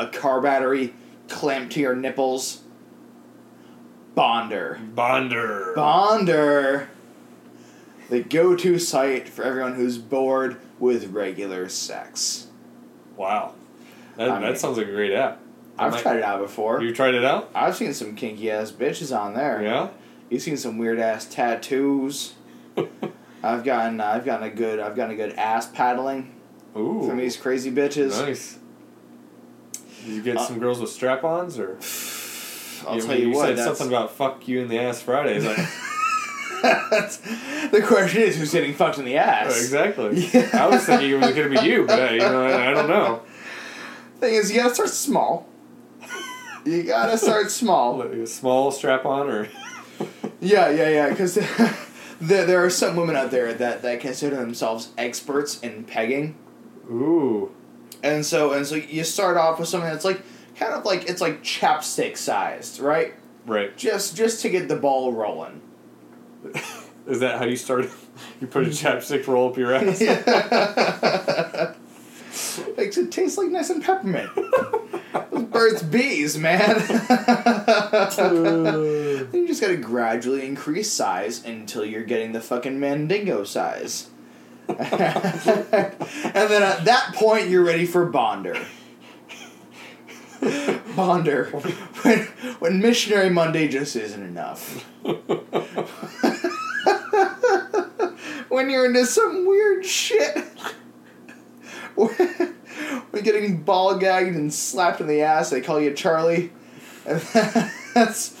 a, 0.00 0.06
a 0.06 0.10
car 0.10 0.40
battery 0.40 0.94
clamped 1.28 1.72
to 1.74 1.80
your 1.80 1.94
nipples. 1.94 2.62
Bonder. 4.14 4.80
Bonder. 4.94 5.72
Bonder. 5.76 6.88
The 8.10 8.20
go-to 8.22 8.78
site 8.78 9.28
for 9.28 9.44
everyone 9.44 9.74
who's 9.74 9.98
bored 9.98 10.56
with 10.78 11.12
regular 11.12 11.68
sex. 11.68 12.46
wow, 13.16 13.52
that, 14.16 14.30
I 14.30 14.40
mean- 14.40 14.42
that 14.52 14.58
sounds 14.58 14.78
like 14.78 14.88
a 14.88 14.92
great 14.92 15.12
app. 15.12 15.40
I 15.78 15.86
I've 15.86 15.92
might- 15.92 16.02
tried 16.02 16.16
it 16.16 16.22
out 16.24 16.40
before. 16.40 16.82
You 16.82 16.92
tried 16.94 17.14
it 17.14 17.24
out? 17.24 17.50
I've 17.54 17.76
seen 17.76 17.92
some 17.94 18.16
kinky 18.16 18.50
ass 18.50 18.72
bitches 18.72 19.16
on 19.16 19.34
there. 19.34 19.62
Yeah. 19.62 19.88
You've 20.30 20.42
seen 20.42 20.56
some 20.56 20.78
weird 20.78 20.98
ass 20.98 21.24
tattoos. 21.26 22.34
I've 23.42 23.64
gotten 23.64 24.00
I've 24.00 24.24
gotten 24.24 24.46
a 24.46 24.50
good 24.50 24.80
I've 24.80 24.96
gotten 24.96 25.14
a 25.14 25.16
good 25.16 25.32
ass 25.34 25.68
paddling 25.68 26.34
Ooh. 26.76 27.06
from 27.08 27.18
these 27.18 27.36
crazy 27.36 27.70
bitches. 27.70 28.20
Nice. 28.20 28.58
Did 30.04 30.14
you 30.14 30.22
get 30.22 30.36
Uh, 30.36 30.46
some 30.46 30.58
girls 30.58 30.80
with 30.80 30.90
strap-ons, 30.90 31.58
or 31.58 31.76
I'll 32.88 32.96
you, 32.96 33.02
tell 33.02 33.18
you, 33.18 33.30
what. 33.30 33.50
You 33.50 33.56
said 33.56 33.64
something 33.64 33.88
about 33.88 34.12
"fuck 34.12 34.46
you 34.48 34.60
in 34.60 34.68
the 34.68 34.78
ass" 34.78 35.02
Fridays. 35.02 35.44
Like, 35.44 35.56
the 37.70 37.82
question 37.86 38.22
is 38.22 38.36
who's 38.36 38.52
getting 38.52 38.74
fucked 38.74 38.98
in 38.98 39.04
the 39.04 39.16
ass. 39.16 39.56
exactly. 39.60 40.26
Yeah. 40.32 40.48
I 40.54 40.66
was 40.68 40.84
thinking 40.84 41.10
it 41.10 41.14
was 41.14 41.34
going 41.34 41.52
to 41.52 41.60
be 41.60 41.66
you, 41.68 41.86
but 41.86 42.10
uh, 42.10 42.12
you 42.12 42.18
know, 42.20 42.46
I, 42.46 42.70
I 42.70 42.74
don't 42.74 42.88
know. 42.88 43.22
Thing 44.20 44.34
is, 44.34 44.50
you 44.50 44.58
gotta 44.60 44.74
start 44.74 44.88
small. 44.90 45.46
You 46.64 46.82
gotta 46.82 47.16
start 47.18 47.50
small. 47.50 47.98
Like 47.98 48.10
a 48.12 48.26
small 48.26 48.70
strap-on, 48.72 49.28
or 49.30 49.48
Yeah, 50.40 50.70
yeah, 50.70 50.88
yeah. 50.88 51.08
Because 51.10 51.34
there, 52.20 52.46
there 52.46 52.64
are 52.64 52.70
some 52.70 52.96
women 52.96 53.16
out 53.16 53.30
there 53.30 53.52
that, 53.54 53.82
that 53.82 54.00
consider 54.00 54.36
themselves 54.36 54.92
experts 54.96 55.58
in 55.60 55.84
pegging, 55.84 56.36
ooh, 56.90 57.52
and 58.02 58.24
so 58.24 58.52
and 58.52 58.66
so 58.66 58.76
you 58.76 59.04
start 59.04 59.36
off 59.36 59.58
with 59.58 59.68
something 59.68 59.90
that's 59.90 60.04
like 60.04 60.22
kind 60.56 60.72
of 60.72 60.84
like 60.84 61.08
it's 61.08 61.20
like 61.20 61.42
chapstick 61.42 62.16
sized, 62.16 62.80
right? 62.80 63.14
right. 63.46 63.76
Just 63.76 64.16
just 64.16 64.42
to 64.42 64.48
get 64.48 64.68
the 64.68 64.76
ball 64.76 65.12
rolling. 65.12 65.60
Is 67.06 67.20
that 67.20 67.38
how 67.38 67.44
you 67.44 67.56
started? 67.56 67.90
You 68.40 68.48
put 68.48 68.66
a 68.66 68.70
chapstick 68.70 69.28
roll 69.28 69.50
up 69.50 69.56
your 69.56 69.72
ass. 69.72 70.00
Makes 72.76 72.98
it 72.98 73.10
taste 73.10 73.38
like 73.38 73.48
nice 73.48 73.70
and 73.70 73.82
peppermint. 73.82 74.30
Those 75.30 75.44
birds 75.44 75.82
bees, 75.82 76.38
man. 76.38 76.76
you 79.32 79.46
just 79.46 79.60
gotta 79.60 79.76
gradually 79.76 80.46
increase 80.46 80.92
size 80.92 81.44
until 81.44 81.84
you're 81.84 82.04
getting 82.04 82.32
the 82.32 82.40
fucking 82.40 82.78
mandingo 82.78 83.44
size. 83.44 84.10
and 84.68 84.78
then 84.78 86.62
at 86.62 86.84
that 86.84 87.12
point, 87.14 87.48
you're 87.48 87.64
ready 87.64 87.86
for 87.86 88.04
Bonder. 88.06 88.58
Bonder. 90.94 91.46
When, 92.02 92.18
when 92.58 92.80
Missionary 92.80 93.30
Monday 93.30 93.66
just 93.68 93.96
isn't 93.96 94.22
enough. 94.22 94.84
when 98.48 98.70
you're 98.70 98.86
into 98.86 99.06
some 99.06 99.46
weird 99.46 99.84
shit. 99.84 100.44
when 103.10 103.24
getting 103.24 103.62
ball 103.62 103.96
gagged 103.98 104.36
and 104.36 104.52
slapped 104.52 105.00
in 105.00 105.06
the 105.06 105.22
ass, 105.22 105.50
they 105.50 105.60
call 105.60 105.80
you 105.80 105.92
Charlie. 105.92 106.52
And 107.06 107.20
that's 107.94 108.36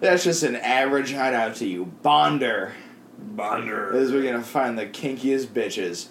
that's 0.00 0.24
just 0.24 0.42
an 0.42 0.56
average 0.56 1.12
night 1.12 1.34
out 1.34 1.56
to 1.56 1.66
you. 1.66 1.86
Bonder. 2.02 2.74
Bonder. 3.18 3.94
Is 3.96 4.12
we're 4.12 4.22
gonna 4.22 4.42
find 4.42 4.78
the 4.78 4.86
kinkiest 4.86 5.48
bitches. 5.48 6.08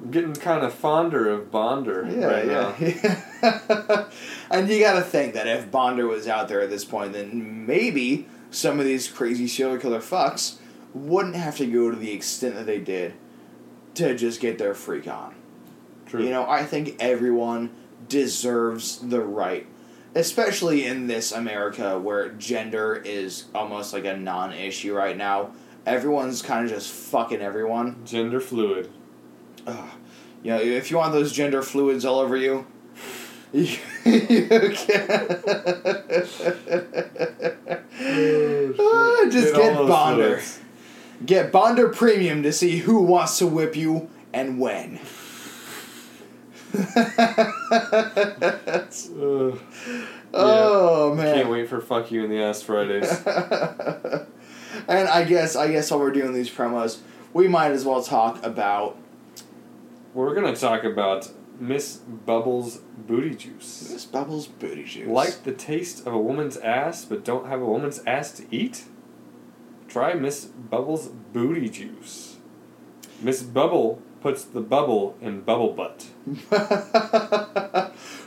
I'm 0.00 0.10
getting 0.10 0.34
kind 0.34 0.64
of 0.64 0.72
fonder 0.72 1.28
of 1.28 1.50
Bonder 1.50 2.06
Yeah, 2.08 2.26
right 2.26 2.46
now. 2.46 2.74
yeah. 2.78 4.04
and 4.50 4.68
you 4.68 4.78
gotta 4.80 5.02
think 5.02 5.34
that 5.34 5.46
if 5.46 5.70
Bonder 5.70 6.06
was 6.06 6.28
out 6.28 6.48
there 6.48 6.60
at 6.60 6.70
this 6.70 6.84
point, 6.84 7.12
then 7.14 7.66
maybe 7.66 8.26
some 8.50 8.78
of 8.78 8.86
these 8.86 9.08
crazy 9.08 9.48
serial 9.48 9.78
killer 9.78 10.00
fucks 10.00 10.56
wouldn't 10.94 11.34
have 11.34 11.56
to 11.56 11.66
go 11.66 11.90
to 11.90 11.96
the 11.96 12.12
extent 12.12 12.54
that 12.54 12.66
they 12.66 12.78
did 12.78 13.14
to 13.94 14.14
just 14.14 14.40
get 14.40 14.58
their 14.58 14.74
freak 14.74 15.08
on. 15.08 15.34
True. 16.08 16.24
You 16.24 16.30
know, 16.30 16.48
I 16.48 16.64
think 16.64 16.96
everyone 17.00 17.70
deserves 18.08 18.98
the 18.98 19.20
right, 19.20 19.66
especially 20.14 20.86
in 20.86 21.06
this 21.06 21.32
America 21.32 21.98
where 21.98 22.30
gender 22.30 23.00
is 23.04 23.44
almost 23.54 23.92
like 23.92 24.04
a 24.04 24.16
non 24.16 24.52
issue 24.52 24.94
right 24.94 25.16
now. 25.16 25.52
Everyone's 25.86 26.42
kind 26.42 26.64
of 26.64 26.70
just 26.70 26.90
fucking 26.90 27.40
everyone. 27.40 28.04
Gender 28.04 28.40
fluid. 28.40 28.90
Ugh. 29.66 29.90
You 30.42 30.52
know, 30.52 30.60
if 30.60 30.90
you 30.90 30.96
want 30.96 31.12
those 31.12 31.32
gender 31.32 31.62
fluids 31.62 32.04
all 32.04 32.20
over 32.20 32.36
you, 32.36 32.66
you, 33.52 33.76
can. 34.04 35.38
Ah, 38.80 39.26
just 39.30 39.54
get 39.54 39.76
Bonder. 39.76 40.36
fluids. 40.36 40.60
Get 41.24 41.50
Bonder 41.50 41.88
Premium 41.88 42.42
to 42.44 42.52
see 42.52 42.78
who 42.78 43.02
wants 43.02 43.38
to 43.38 43.46
whip 43.46 43.74
you 43.74 44.08
and 44.32 44.60
when. 44.60 45.00
Ugh. 49.20 49.58
Oh 50.34 51.14
man. 51.14 51.34
Can't 51.34 51.48
wait 51.50 51.68
for 51.68 51.80
fuck 51.80 52.10
you 52.10 52.24
in 52.24 52.30
the 52.30 52.42
ass 52.42 52.62
Fridays. 52.62 53.10
and 54.88 55.08
I 55.08 55.24
guess 55.24 55.56
I 55.56 55.70
guess 55.70 55.90
while 55.90 56.00
we're 56.00 56.12
doing 56.12 56.34
these 56.34 56.50
promos, 56.50 56.98
we 57.32 57.48
might 57.48 57.72
as 57.72 57.84
well 57.84 58.02
talk 58.02 58.44
about 58.44 58.96
We're 60.14 60.34
gonna 60.34 60.54
talk 60.54 60.84
about 60.84 61.30
Miss 61.58 61.96
Bubbles 61.96 62.78
booty 62.96 63.34
juice. 63.34 63.88
Miss 63.90 64.04
Bubbles 64.04 64.46
booty 64.46 64.84
juice. 64.84 65.08
Like 65.08 65.44
the 65.44 65.52
taste 65.52 66.06
of 66.06 66.12
a 66.12 66.18
woman's 66.18 66.56
ass, 66.58 67.04
but 67.04 67.24
don't 67.24 67.46
have 67.46 67.60
a 67.60 67.66
woman's 67.66 68.00
ass 68.06 68.32
to 68.32 68.44
eat? 68.54 68.84
Try 69.88 70.14
Miss 70.14 70.44
Bubbles 70.44 71.08
booty 71.08 71.68
juice. 71.68 72.36
Miss 73.20 73.42
Bubble 73.42 74.02
puts 74.20 74.44
the 74.44 74.60
bubble 74.60 75.16
in 75.20 75.40
bubble 75.42 75.72
butt. 75.72 76.06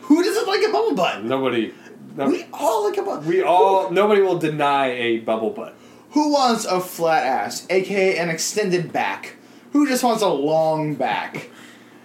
Who 0.03 0.23
doesn't 0.23 0.47
like 0.47 0.63
a 0.67 0.71
bubble 0.71 0.95
butt? 0.95 1.23
Nobody. 1.23 1.73
No, 2.15 2.27
We 2.27 2.45
all 2.53 2.89
like 2.89 2.97
a 2.97 3.03
bubble. 3.03 3.27
we 3.27 3.41
all. 3.41 3.89
Nobody 3.91 4.21
will 4.21 4.37
deny 4.37 4.87
a 4.87 5.19
bubble 5.19 5.51
butt. 5.51 5.75
Who 6.11 6.31
wants 6.33 6.65
a 6.65 6.81
flat 6.81 7.25
ass, 7.25 7.65
aka 7.69 8.17
an 8.17 8.29
extended 8.29 8.91
back? 8.91 9.35
Who 9.71 9.87
just 9.87 10.03
wants 10.03 10.21
a 10.21 10.27
long 10.27 10.95
back? 10.95 11.49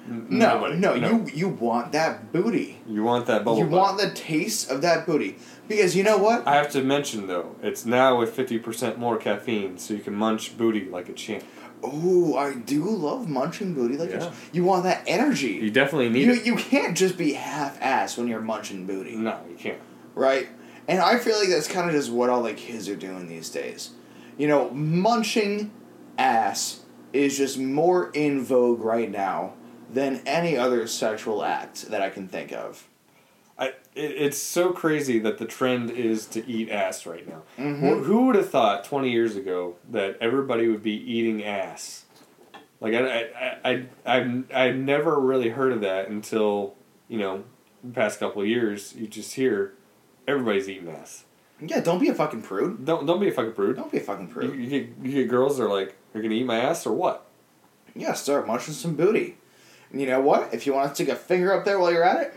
No, 0.09 0.61
Nobody. 0.61 0.77
no, 0.79 0.95
you 0.95 1.27
you 1.35 1.49
want 1.49 1.91
that 1.93 2.31
booty. 2.33 2.79
You 2.89 3.03
want 3.03 3.27
that 3.27 3.45
bubble 3.45 3.59
you 3.59 3.65
butt. 3.65 3.73
want 3.81 3.99
the 3.99 4.11
taste 4.11 4.71
of 4.71 4.81
that 4.83 5.05
booty 5.05 5.37
because 5.67 5.97
you 5.97 6.05
know 6.05 6.17
what? 6.19 6.47
I 6.47 6.55
have 6.55 6.71
to 6.73 6.83
mention 6.85 7.27
though, 7.27 7.57
it's 7.61 7.85
now 7.85 8.17
with 8.17 8.31
fifty 8.33 8.57
percent 8.61 8.99
more 8.99 9.17
caffeine, 9.17 9.79
so 9.79 9.95
you 9.95 10.01
can 10.01 10.15
munch 10.15 10.57
booty 10.57 10.85
like 10.89 11.09
a 11.09 11.13
champ. 11.13 11.43
Oh, 11.93 12.37
I 12.37 12.55
do 12.55 12.85
love 12.85 13.29
munching 13.29 13.75
booty. 13.75 13.97
Like 13.97 14.11
Yeah. 14.11 14.33
you 14.53 14.65
want 14.65 14.85
that 14.85 15.03
energy. 15.07 15.53
You 15.53 15.71
definitely 15.71 16.09
need 16.11 16.27
You, 16.27 16.33
it. 16.35 16.47
you 16.47 16.57
can't 16.57 16.97
just 16.97 17.17
be 17.19 17.33
half 17.35 17.81
ass 17.81 18.17
when 18.17 18.29
you're 18.29 18.41
munching 18.41 18.87
booty, 18.87 19.17
No, 19.17 19.39
you 19.49 19.57
can't. 19.57 19.79
right? 20.15 20.49
And 20.89 21.01
I 21.01 21.19
feel 21.19 21.39
like 21.39 21.49
that's 21.49 21.69
kind 21.69 21.89
of 21.89 21.95
just 21.97 22.11
what 22.13 22.31
all 22.31 22.43
the 22.43 22.55
kids 22.55 22.89
are 22.89 22.97
doing 22.97 23.29
these 23.29 23.49
days. 23.51 23.91
You 24.39 24.47
know, 24.49 24.71
munching 24.71 25.71
ass 26.19 26.81
is 27.13 27.37
just 27.39 27.59
more 27.59 28.11
in 28.13 28.43
vogue 28.45 28.81
right 28.81 29.11
now 29.11 29.55
than 29.93 30.21
any 30.27 30.57
other 30.57 30.87
sexual 30.87 31.43
act 31.45 31.91
that 31.91 32.03
I 32.03 32.11
can 32.11 32.29
think 32.29 32.53
of. 32.53 32.87
I, 33.59 33.69
it, 33.69 33.75
it's 33.95 34.39
so 34.39 34.73
crazy 34.73 35.19
that 35.21 35.39
the 35.39 35.47
trend 35.47 35.91
is 35.91 36.27
to 36.27 36.47
eat 36.47 36.69
ass 36.71 37.07
right 37.07 37.27
now. 37.29 37.43
Mhm. 37.59 38.05
Who 38.05 38.27
would 38.27 38.37
have 38.37 38.51
thought 38.51 38.85
20 38.85 39.11
years 39.11 39.37
ago 39.37 39.77
that 39.91 40.19
everybody 40.21 40.69
would 40.69 40.83
be 40.83 40.93
eating 40.93 41.43
ass? 41.45 42.05
Like, 42.81 42.93
I, 42.95 43.07
I, 43.07 43.31
I, 43.65 43.71
I, 43.73 43.87
I've, 44.05 44.45
I've 44.55 44.77
never 44.77 45.19
really 45.19 45.49
heard 45.49 45.73
of 45.73 45.81
that 45.81 46.09
until, 46.09 46.75
you 47.09 47.19
know, 47.19 47.45
the 47.83 47.93
past 47.95 48.19
couple 48.21 48.43
of 48.43 48.49
years. 48.49 48.95
You 48.95 49.07
just 49.07 49.35
hear 49.35 49.73
everybody's 50.29 50.69
eating 50.69 50.91
ass. 50.91 51.25
Yeah, 51.59 51.81
don't 51.81 51.99
be 52.01 52.09
a 52.11 52.15
fucking 52.15 52.43
prude. 52.43 52.85
Don't, 52.85 53.07
don't 53.07 53.19
be 53.19 53.29
a 53.29 53.33
fucking 53.33 53.55
prude. 53.55 53.77
Don't 53.77 53.91
be 53.91 53.97
a 53.97 54.03
fucking 54.03 54.27
You, 54.29 54.33
prude. 54.35 54.59
you, 54.61 54.67
get, 54.69 54.89
you 55.03 55.13
get 55.13 55.29
girls 55.31 55.57
that 55.57 55.65
are 55.65 55.71
like, 55.71 55.97
you're 56.13 56.23
going 56.23 56.33
to 56.33 56.37
eat 56.37 56.45
my 56.45 56.59
ass 56.59 56.87
or 56.87 56.93
what? 56.93 57.25
Yeah, 57.95 58.13
start 58.13 58.47
munching 58.47 58.75
some 58.75 58.95
booty. 58.95 59.39
And 59.91 59.99
you 59.99 60.07
know 60.07 60.21
what? 60.21 60.53
If 60.53 60.67
you 60.67 60.75
want 60.75 60.91
to 60.91 60.95
stick 60.95 61.09
a 61.09 61.17
finger 61.17 61.55
up 61.55 61.65
there 61.65 61.79
while 61.79 61.91
you're 61.91 62.05
at 62.05 62.21
it, 62.27 62.35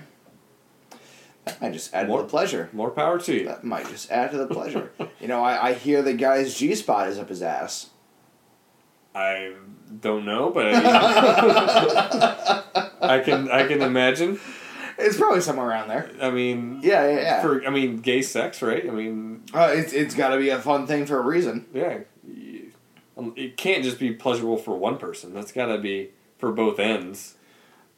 that 1.49 1.61
might 1.61 1.73
just 1.73 1.93
add 1.93 2.07
More- 2.07 2.17
to 2.19 2.23
the 2.23 2.29
pleasure. 2.29 2.69
More 2.73 2.91
power 2.91 3.19
to 3.19 3.33
you. 3.35 3.45
That 3.45 3.63
might 3.63 3.87
just 3.87 4.09
add 4.11 4.31
to 4.31 4.37
the 4.37 4.47
pleasure. 4.47 4.91
you 5.19 5.27
know, 5.27 5.43
I, 5.43 5.69
I 5.69 5.73
hear 5.73 6.01
the 6.01 6.13
guy's 6.13 6.55
G 6.57 6.73
spot 6.75 7.07
is 7.07 7.17
up 7.19 7.29
his 7.29 7.41
ass. 7.41 7.89
I 9.15 9.53
don't 10.01 10.23
know, 10.25 10.51
but 10.51 10.67
I, 10.73 12.63
I 13.01 13.19
can 13.19 13.49
I 13.51 13.65
can 13.67 13.81
imagine. 13.81 14.39
It's 14.97 15.17
probably 15.17 15.41
somewhere 15.41 15.67
around 15.67 15.87
there. 15.87 16.11
I 16.21 16.29
mean, 16.29 16.79
Yeah, 16.83 17.07
yeah, 17.09 17.15
yeah. 17.19 17.41
for 17.41 17.65
I 17.65 17.69
mean, 17.69 17.97
gay 17.97 18.21
sex, 18.21 18.61
right? 18.61 18.85
I 18.87 18.91
mean, 18.91 19.43
uh, 19.53 19.69
it's 19.73 19.93
it's 19.93 20.13
got 20.13 20.29
to 20.29 20.37
be 20.37 20.49
a 20.49 20.59
fun 20.59 20.85
thing 20.87 21.05
for 21.05 21.17
a 21.17 21.21
reason. 21.23 21.65
yeah, 21.73 21.99
um, 23.17 23.33
it 23.35 23.57
can't 23.57 23.83
just 23.83 23.97
be 23.99 24.11
pleasurable 24.13 24.57
for 24.57 24.77
one 24.77 24.97
person. 24.97 25.33
That's 25.33 25.51
got 25.51 25.67
to 25.67 25.77
be 25.77 26.11
for 26.37 26.51
both 26.51 26.79
ends. 26.79 27.35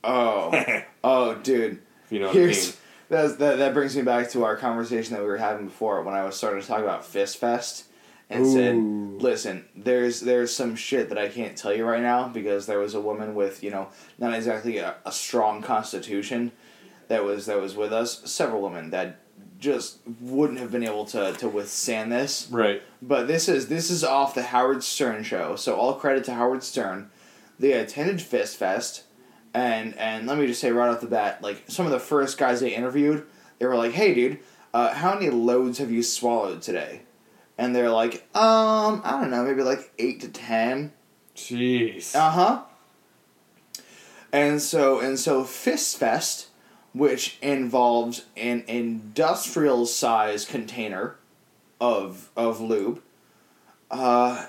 Oh, 0.04 0.52
oh, 1.04 1.36
dude. 1.36 1.82
you 2.10 2.20
know 2.20 2.28
what 2.28 2.36
I 2.36 2.40
mean. 2.40 2.48
Here's 2.50 2.78
that. 3.12 3.58
That 3.58 3.74
brings 3.74 3.96
me 3.96 4.02
back 4.02 4.30
to 4.32 4.44
our 4.44 4.56
conversation 4.56 5.14
that 5.16 5.22
we 5.22 5.28
were 5.28 5.38
having 5.38 5.66
before 5.66 6.02
when 6.02 6.16
I 6.16 6.24
was 6.24 6.36
starting 6.36 6.62
to 6.62 6.68
talk 6.68 6.82
about 6.82 7.06
Fist 7.06 7.38
Fest, 7.38 7.86
and 8.30 8.48
said, 8.48 8.76
"Listen, 9.22 9.66
there's 9.76 10.22
there's 10.22 10.56
some 10.56 10.76
shit 10.76 11.10
that 11.10 11.18
I 11.18 11.28
can't 11.28 11.58
tell 11.58 11.74
you 11.74 11.86
right 11.86 12.02
now 12.02 12.28
because 12.28 12.66
there 12.66 12.80
was 12.80 12.96
a 12.96 13.02
woman 13.02 13.36
with 13.36 13.64
you 13.64 13.72
know 13.72 13.90
not 14.18 14.34
exactly 14.34 14.78
a, 14.78 14.96
a 15.06 15.12
strong 15.12 15.62
constitution 15.62 16.52
that 17.08 17.24
was 17.24 17.46
that 17.46 17.60
was 17.60 17.76
with 17.76 17.94
us. 17.94 18.22
Several 18.32 18.62
women 18.62 18.90
that 18.92 19.20
just 19.60 20.00
wouldn't 20.20 20.60
have 20.60 20.72
been 20.72 20.84
able 20.84 21.06
to 21.06 21.34
to 21.34 21.48
withstand 21.48 22.12
this. 22.12 22.48
Right. 22.50 22.82
But 23.02 23.28
this 23.28 23.48
is 23.48 23.68
this 23.68 23.90
is 23.90 24.04
off 24.04 24.34
the 24.34 24.44
Howard 24.44 24.84
Stern 24.84 25.24
show, 25.24 25.56
so 25.56 25.76
all 25.76 25.94
credit 25.96 26.24
to 26.26 26.34
Howard 26.34 26.64
Stern. 26.64 27.12
They 27.60 27.74
attended 27.74 28.22
Fist 28.22 28.58
Fest, 28.58 29.04
and 29.54 29.98
and 29.98 30.28
let 30.28 30.38
me 30.38 30.48
just 30.48 30.62
say 30.62 30.72
right 30.72 30.90
off 30.90 31.02
the 31.02 31.08
bat, 31.08 31.42
like 31.42 31.64
some 31.68 31.86
of 31.86 31.92
the 31.92 32.00
first 32.00 32.38
guys 32.38 32.60
they 32.60 32.74
interviewed, 32.74 33.26
they 33.60 33.66
were 33.66 33.76
like, 33.76 33.94
"Hey, 33.94 34.14
dude, 34.14 34.40
uh, 34.74 34.94
how 34.94 35.14
many 35.14 35.30
loads 35.30 35.78
have 35.80 35.92
you 35.92 36.04
swallowed 36.04 36.62
today?" 36.62 37.02
And 37.58 37.76
they're 37.76 37.92
like, 37.92 38.28
"Um, 38.36 39.02
I 39.04 39.18
don't 39.20 39.30
know, 39.32 39.44
maybe 39.44 39.64
like 39.64 39.92
eight 40.00 40.22
to 40.22 40.30
ten. 40.30 40.94
Jeez. 41.36 42.16
Uh 42.16 42.32
huh. 42.32 42.64
And 44.32 44.62
so 44.62 45.00
and 45.00 45.20
so 45.20 45.44
Fist 45.44 45.98
Fest, 45.98 46.48
which 46.94 47.38
involves 47.42 48.26
an 48.38 48.64
industrial 48.68 49.86
size 49.86 50.46
container 50.46 51.16
of 51.80 52.30
of 52.38 52.62
lube. 52.62 53.02
Uh, 53.90 54.46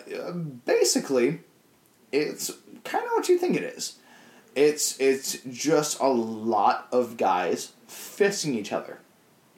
basically, 0.64 1.40
it's 2.12 2.52
kind 2.84 3.04
of 3.04 3.10
what 3.12 3.28
you 3.28 3.38
think 3.38 3.56
it 3.56 3.64
is. 3.64 3.98
It's 4.54 4.98
it's 5.00 5.38
just 5.50 6.00
a 6.00 6.08
lot 6.08 6.88
of 6.92 7.16
guys 7.16 7.72
fisting 7.88 8.54
each 8.54 8.72
other. 8.72 8.98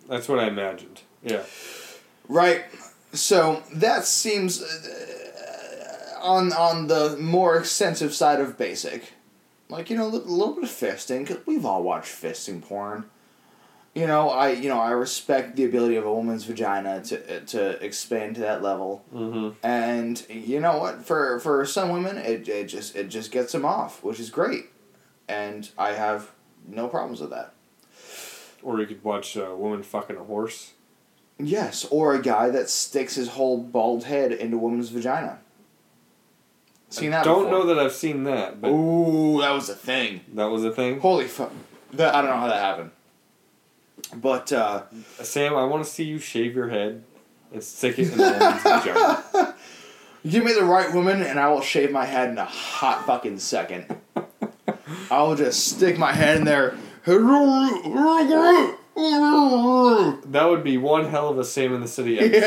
That's 0.09 0.29
what 0.29 0.39
I 0.39 0.47
imagined. 0.47 1.03
Yeah. 1.23 1.43
Right. 2.29 2.65
So 3.13 3.63
that 3.73 4.05
seems 4.05 4.63
uh, 4.63 6.19
on 6.21 6.53
on 6.53 6.87
the 6.87 7.17
more 7.19 7.59
extensive 7.59 8.15
side 8.15 8.41
of 8.41 8.59
basic. 8.59 9.13
Like 9.69 9.91
you 9.91 9.97
know, 9.97 10.07
a 10.07 10.09
little 10.09 10.55
bit 10.55 10.65
of 10.65 10.71
fisting. 10.71 11.27
Cause 11.27 11.39
we've 11.47 11.65
all 11.65 11.83
watched 11.83 12.13
fisting 12.13 12.63
porn. 12.63 13.07
You 13.95 14.09
know, 14.09 14.29
I 14.29 14.51
you 14.51 14.69
know 14.69 14.81
I 14.81 14.91
respect 14.91 15.57
the 15.57 15.65
ability 15.65 15.97
of 15.97 16.05
a 16.05 16.13
woman's 16.13 16.45
vagina 16.45 17.03
to 17.05 17.41
to 17.41 17.85
expand 17.85 18.35
to 18.37 18.41
that 18.43 18.63
level. 18.63 19.05
Mm-hmm. 19.15 19.51
And 19.67 20.27
you 20.29 20.61
know 20.61 20.79
what? 20.79 21.05
For 21.05 21.39
for 21.41 21.65
some 21.65 21.91
women, 21.91 22.19
it, 22.19 22.49
it 22.49 22.67
just 22.67 22.97
it 22.97 23.09
just 23.09 23.31
gets 23.31 23.53
them 23.53 23.65
off, 23.65 24.03
which 24.03 24.19
is 24.19 24.31
great. 24.31 24.67
And 25.29 25.69
I 25.79 25.93
have 25.93 26.31
no 26.67 26.89
problems 26.89 27.21
with 27.21 27.31
that. 27.31 27.53
Or 28.63 28.81
you 28.81 28.87
could 28.87 29.05
watch 29.05 29.37
a 29.37 29.55
woman 29.55 29.83
fucking 29.83 30.17
a 30.17 30.25
horse. 30.25 30.73
Yes, 31.39 31.85
or 31.91 32.15
a 32.15 32.23
guy 32.23 32.49
that 32.51 32.71
sticks 32.71 33.17
his 33.17 33.29
whole 33.31 33.59
bald 33.59 34.05
head 34.05 34.33
into 34.33 34.57
a 34.57 34.61
woman's 34.61 34.91
vagina. 34.91 35.41
Seen 36.91 37.11
that? 37.11 37.25
Don't 37.25 37.45
before. 37.47 37.51
know 37.59 37.67
that 37.75 37.79
I've 37.79 37.93
seen 37.93 38.23
that, 38.25 38.61
but 38.61 38.69
Ooh, 38.69 39.41
that 39.41 39.51
was 39.51 39.69
a 39.69 39.75
thing. 39.75 40.21
that 40.35 40.45
was 40.45 40.65
a 40.65 40.71
thing. 40.71 41.01
Holy 41.01 41.27
fuck! 41.27 41.51
That 41.93 42.15
I 42.15 42.21
don't 42.21 42.31
know 42.31 42.37
how 42.37 42.47
that 42.49 42.61
happened. 42.61 42.91
But 44.15 44.53
uh, 44.53 44.83
Sam, 45.23 45.57
I 45.57 45.65
want 45.65 45.85
to 45.85 45.91
see 45.91 46.05
you 46.05 46.19
shave 46.19 46.55
your 46.55 46.69
head 46.69 47.03
and 47.53 47.63
stick 47.65 47.99
it 47.99 48.13
in 48.13 48.17
the 48.19 48.23
woman's 48.23 48.63
vagina. 49.35 49.55
give 50.29 50.45
me 50.45 50.53
the 50.53 50.65
right 50.65 50.95
woman, 50.95 51.23
and 51.23 51.41
I 51.41 51.49
will 51.49 51.63
shave 51.63 51.91
my 51.91 52.05
head 52.05 52.31
in 52.31 52.39
a 52.39 52.45
hot 52.45 53.07
fucking 53.07 53.41
second. 53.41 53.87
I 55.15 55.23
will 55.23 55.37
just 55.37 55.69
stick 55.69 55.97
my 55.97 56.13
head 56.13 56.39
in 56.39 56.45
there. 56.45 56.75
That 60.27 60.45
would 60.49 60.65
be 60.65 60.77
one 60.77 61.05
hell 61.05 61.29
of 61.29 61.39
a 61.39 61.45
Sam 61.45 61.73
in 61.73 61.81
the 61.81 61.87
City 61.87 62.19
episode. 62.21 62.43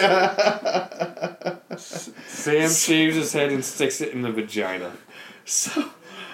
Yeah. 1.72 1.78
Sam 1.78 2.70
shaves 2.70 3.16
his 3.16 3.32
head 3.32 3.54
and 3.54 3.64
sticks 3.64 4.02
it 4.02 4.12
in 4.12 4.22
the 4.22 4.32
vagina. 4.32 4.92
So, 5.46 5.92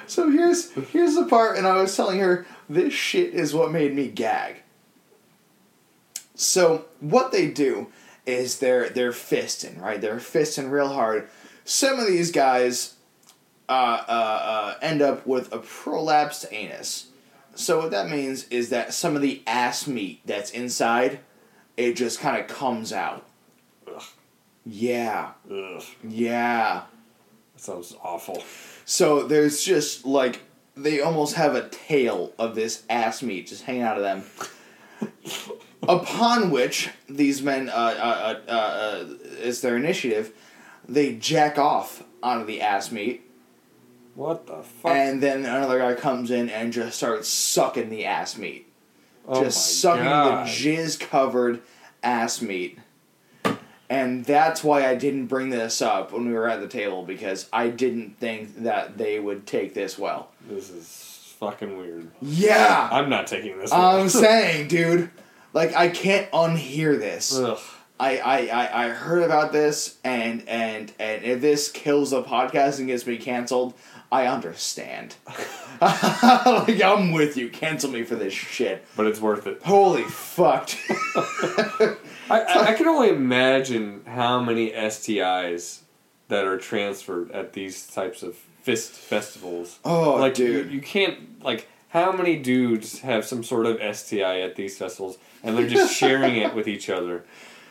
So 0.07 0.31
here's 0.31 0.71
here's 0.71 1.13
the 1.13 1.25
part, 1.25 1.55
and 1.55 1.67
I 1.67 1.79
was 1.79 1.95
telling 1.95 2.19
her 2.19 2.47
this 2.67 2.93
shit 2.95 3.35
is 3.35 3.53
what 3.53 3.71
made 3.71 3.93
me 3.93 4.07
gag. 4.07 4.63
So 6.33 6.85
what 6.99 7.31
they 7.31 7.47
do 7.47 7.91
is 8.25 8.57
they're 8.57 8.89
they're 8.89 9.11
fisting, 9.11 9.79
right? 9.79 10.01
They're 10.01 10.17
fisting 10.17 10.71
real 10.71 10.93
hard. 10.93 11.29
Some 11.63 11.99
of 11.99 12.07
these 12.07 12.31
guys 12.31 12.92
uh, 13.69 14.03
uh, 14.07 14.07
uh, 14.07 14.75
end 14.81 15.01
up 15.01 15.25
with 15.25 15.53
a 15.53 15.59
prolapsed 15.59 16.45
anus. 16.51 17.07
So 17.55 17.79
what 17.79 17.91
that 17.91 18.09
means 18.09 18.47
is 18.49 18.69
that 18.69 18.93
some 18.93 19.15
of 19.15 19.21
the 19.21 19.43
ass 19.45 19.87
meat 19.87 20.21
that's 20.25 20.51
inside, 20.51 21.19
it 21.77 21.93
just 21.93 22.19
kind 22.19 22.41
of 22.41 22.47
comes 22.47 22.91
out. 22.91 23.25
Ugh. 23.87 24.01
Yeah, 24.65 25.31
Ugh, 25.51 25.83
yeah. 26.07 26.83
that 27.53 27.61
sounds 27.61 27.95
awful. 28.01 28.43
So 28.85 29.23
there's 29.23 29.63
just 29.63 30.05
like 30.05 30.39
they 30.75 31.01
almost 31.01 31.35
have 31.35 31.55
a 31.55 31.67
tail 31.69 32.33
of 32.39 32.55
this 32.55 32.83
ass 32.89 33.21
meat 33.21 33.47
just 33.47 33.63
hanging 33.63 33.83
out 33.83 33.97
of 33.97 34.03
them. 34.03 34.23
Upon 35.87 36.49
which 36.49 36.89
these 37.09 37.41
men, 37.41 37.69
uh, 37.69 37.71
uh, 37.73 38.39
uh, 38.47 38.51
uh, 38.51 39.05
is 39.39 39.61
their 39.61 39.75
initiative, 39.75 40.31
they 40.87 41.15
jack 41.15 41.57
off 41.57 42.03
onto 42.21 42.45
the 42.45 42.61
ass 42.61 42.91
meat, 42.91 43.22
What 44.15 44.45
the 44.47 44.61
fuck? 44.63 44.91
and 44.91 45.21
then 45.21 45.39
another 45.45 45.79
guy 45.79 45.95
comes 45.95 46.29
in 46.31 46.49
and 46.49 46.71
just 46.71 46.97
starts 46.97 47.27
sucking 47.27 47.89
the 47.89 48.05
ass 48.05 48.37
meat, 48.37 48.71
oh 49.27 49.43
just 49.43 49.79
sucking 49.81 50.03
God. 50.03 50.47
the 50.47 50.51
jizz 50.51 50.99
covered 50.99 51.61
ass 52.03 52.41
meat. 52.41 52.79
And 53.89 54.25
that's 54.25 54.63
why 54.63 54.87
I 54.87 54.95
didn't 54.95 55.27
bring 55.27 55.49
this 55.49 55.81
up 55.81 56.11
when 56.13 56.25
we 56.27 56.33
were 56.33 56.47
at 56.49 56.61
the 56.61 56.67
table 56.67 57.03
because 57.03 57.47
I 57.53 57.67
didn't 57.67 58.17
think 58.19 58.63
that 58.63 58.97
they 58.97 59.19
would 59.19 59.45
take 59.45 59.75
this 59.75 59.99
well. 59.99 60.29
This 60.49 60.71
is 60.71 61.33
fucking 61.39 61.77
weird. 61.77 62.09
Yeah, 62.21 62.89
I'm 62.91 63.09
not 63.09 63.27
taking 63.27 63.59
this. 63.59 63.71
I'm 63.71 64.09
saying, 64.23 64.67
dude. 64.69 65.11
Like 65.53 65.75
I 65.75 65.89
can't 65.89 66.31
unhear 66.31 66.97
this. 66.97 67.37
Ugh. 67.37 67.59
I, 68.03 68.17
I, 68.17 68.47
I, 68.47 68.85
I 68.85 68.89
heard 68.89 69.23
about 69.23 69.53
this 69.53 69.97
and 70.03 70.47
and 70.49 70.91
and 70.99 71.23
if 71.23 71.39
this 71.39 71.71
kills 71.71 72.11
the 72.11 72.21
podcast 72.21 72.79
and 72.79 72.87
gets 72.87 73.07
me 73.07 73.17
canceled, 73.17 73.75
I 74.11 74.27
understand. 74.27 75.15
like 75.81 76.81
I'm 76.83 77.13
with 77.13 77.37
you. 77.37 77.49
Cancel 77.49 77.89
me 77.89 78.03
for 78.03 78.15
this 78.15 78.33
shit. 78.33 78.85
But 78.97 79.07
it's 79.07 79.21
worth 79.21 79.47
it. 79.47 79.63
Holy 79.63 80.03
fuck. 80.03 80.69
I, 81.15 81.95
I, 82.29 82.65
I 82.67 82.73
can 82.73 82.87
only 82.87 83.09
imagine 83.09 84.03
how 84.05 84.41
many 84.41 84.71
STIs 84.71 85.83
that 86.27 86.45
are 86.45 86.57
transferred 86.57 87.31
at 87.31 87.53
these 87.53 87.87
types 87.87 88.21
of 88.21 88.35
fist 88.35 88.91
festivals. 88.91 89.79
oh, 89.85 90.15
like 90.15 90.33
dude. 90.33 90.65
You, 90.67 90.71
you 90.73 90.81
can't 90.81 91.41
like 91.41 91.69
how 91.87 92.11
many 92.11 92.35
dudes 92.35 92.99
have 92.99 93.23
some 93.23 93.43
sort 93.43 93.65
of 93.65 93.95
STI 93.95 94.41
at 94.41 94.57
these 94.57 94.77
festivals 94.77 95.17
and 95.41 95.57
they're 95.57 95.69
just 95.69 95.95
sharing 95.95 96.35
it 96.35 96.53
with 96.53 96.67
each 96.67 96.89
other. 96.89 97.23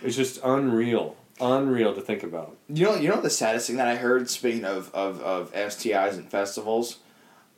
It's 0.03 0.17
just 0.17 0.41
unreal. 0.45 1.17
Unreal 1.41 1.95
to 1.95 2.01
think 2.01 2.23
about. 2.23 2.57
You 2.69 2.85
know, 2.87 2.95
you 2.97 3.09
know 3.09 3.21
the 3.21 3.31
saddest 3.31 3.67
thing 3.67 3.77
that 3.77 3.89
I 3.89 3.97
heard. 3.97 4.29
Speaking 4.31 4.65
of 4.65 4.93
of, 4.95 5.21
of 5.23 5.53
STIs 5.53 6.15
and 6.15 6.29
festivals, 6.31 6.99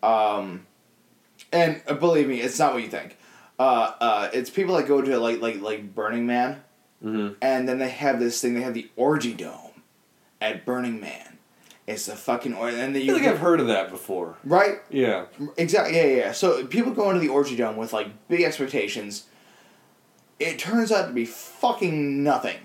um, 0.02 0.66
and 1.52 1.82
uh, 1.86 1.94
believe 1.94 2.28
me, 2.28 2.40
it's 2.40 2.58
not 2.58 2.72
what 2.74 2.82
you 2.82 2.88
think. 2.88 3.16
Uh, 3.58 3.92
uh, 4.00 4.30
it's 4.32 4.50
people 4.50 4.76
that 4.76 4.86
go 4.86 5.00
to 5.02 5.18
like 5.18 5.40
like 5.40 5.60
like 5.60 5.94
Burning 5.94 6.26
Man, 6.26 6.62
Mm-hmm. 7.04 7.34
and 7.42 7.68
then 7.68 7.78
they 7.78 7.90
have 7.90 8.18
this 8.18 8.40
thing. 8.40 8.54
They 8.54 8.62
have 8.62 8.72
the 8.74 8.88
orgy 8.96 9.34
dome 9.34 9.82
at 10.40 10.64
Burning 10.64 11.00
Man. 11.00 11.38
It's 11.86 12.06
the 12.06 12.16
fucking 12.16 12.54
or 12.54 12.68
and 12.68 12.78
then 12.78 12.94
I 12.96 12.98
you 12.98 13.04
feel 13.12 13.16
like 13.16 13.26
I've 13.26 13.38
heard 13.40 13.60
of 13.60 13.66
that 13.66 13.90
before. 13.90 14.36
right 14.44 14.76
Yeah. 14.88 15.26
exactly 15.58 15.94
yeah, 15.96 16.04
yeah 16.06 16.16
yeah. 16.16 16.32
So 16.32 16.64
people 16.66 16.92
go 16.92 17.10
into 17.10 17.20
the 17.20 17.28
orgy 17.28 17.56
dome 17.56 17.76
with 17.76 17.92
like 17.92 18.08
big 18.28 18.40
expectations. 18.42 19.24
It 20.38 20.58
turns 20.58 20.90
out 20.90 21.06
to 21.08 21.12
be 21.12 21.24
fucking 21.24 22.22
nothing. 22.22 22.56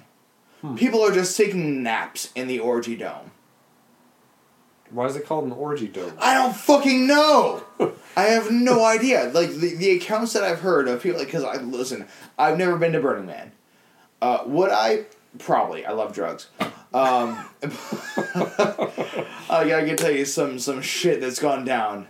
Hmm. 0.61 0.75
People 0.75 1.01
are 1.01 1.11
just 1.11 1.37
taking 1.37 1.83
naps 1.83 2.31
in 2.35 2.47
the 2.47 2.59
orgy 2.59 2.95
dome. 2.95 3.31
Why 4.91 5.05
is 5.05 5.15
it 5.15 5.25
called 5.25 5.45
an 5.45 5.51
orgy 5.51 5.87
dome? 5.87 6.13
I 6.19 6.33
don't 6.33 6.55
fucking 6.55 7.05
know. 7.05 7.63
I 8.15 8.23
have 8.23 8.51
no 8.51 8.83
idea. 8.83 9.29
Like 9.33 9.51
the, 9.51 9.75
the 9.75 9.91
accounts 9.91 10.33
that 10.33 10.43
I've 10.43 10.61
heard 10.61 10.87
of 10.87 11.03
people, 11.03 11.19
because 11.19 11.43
I 11.43 11.57
listen, 11.57 12.07
I've 12.37 12.57
never 12.57 12.75
been 12.77 12.93
to 12.93 12.99
Burning 12.99 13.27
Man. 13.27 13.51
Uh, 14.21 14.43
would 14.47 14.71
I? 14.71 15.05
Probably. 15.37 15.85
I 15.85 15.91
love 15.91 16.13
drugs. 16.13 16.49
Um, 16.91 17.45
I 19.47 19.65
gotta 19.67 19.95
tell 19.95 20.11
you 20.11 20.25
some 20.25 20.57
some 20.57 20.81
shit 20.81 21.21
that's 21.21 21.39
gone 21.39 21.63
down 21.63 22.07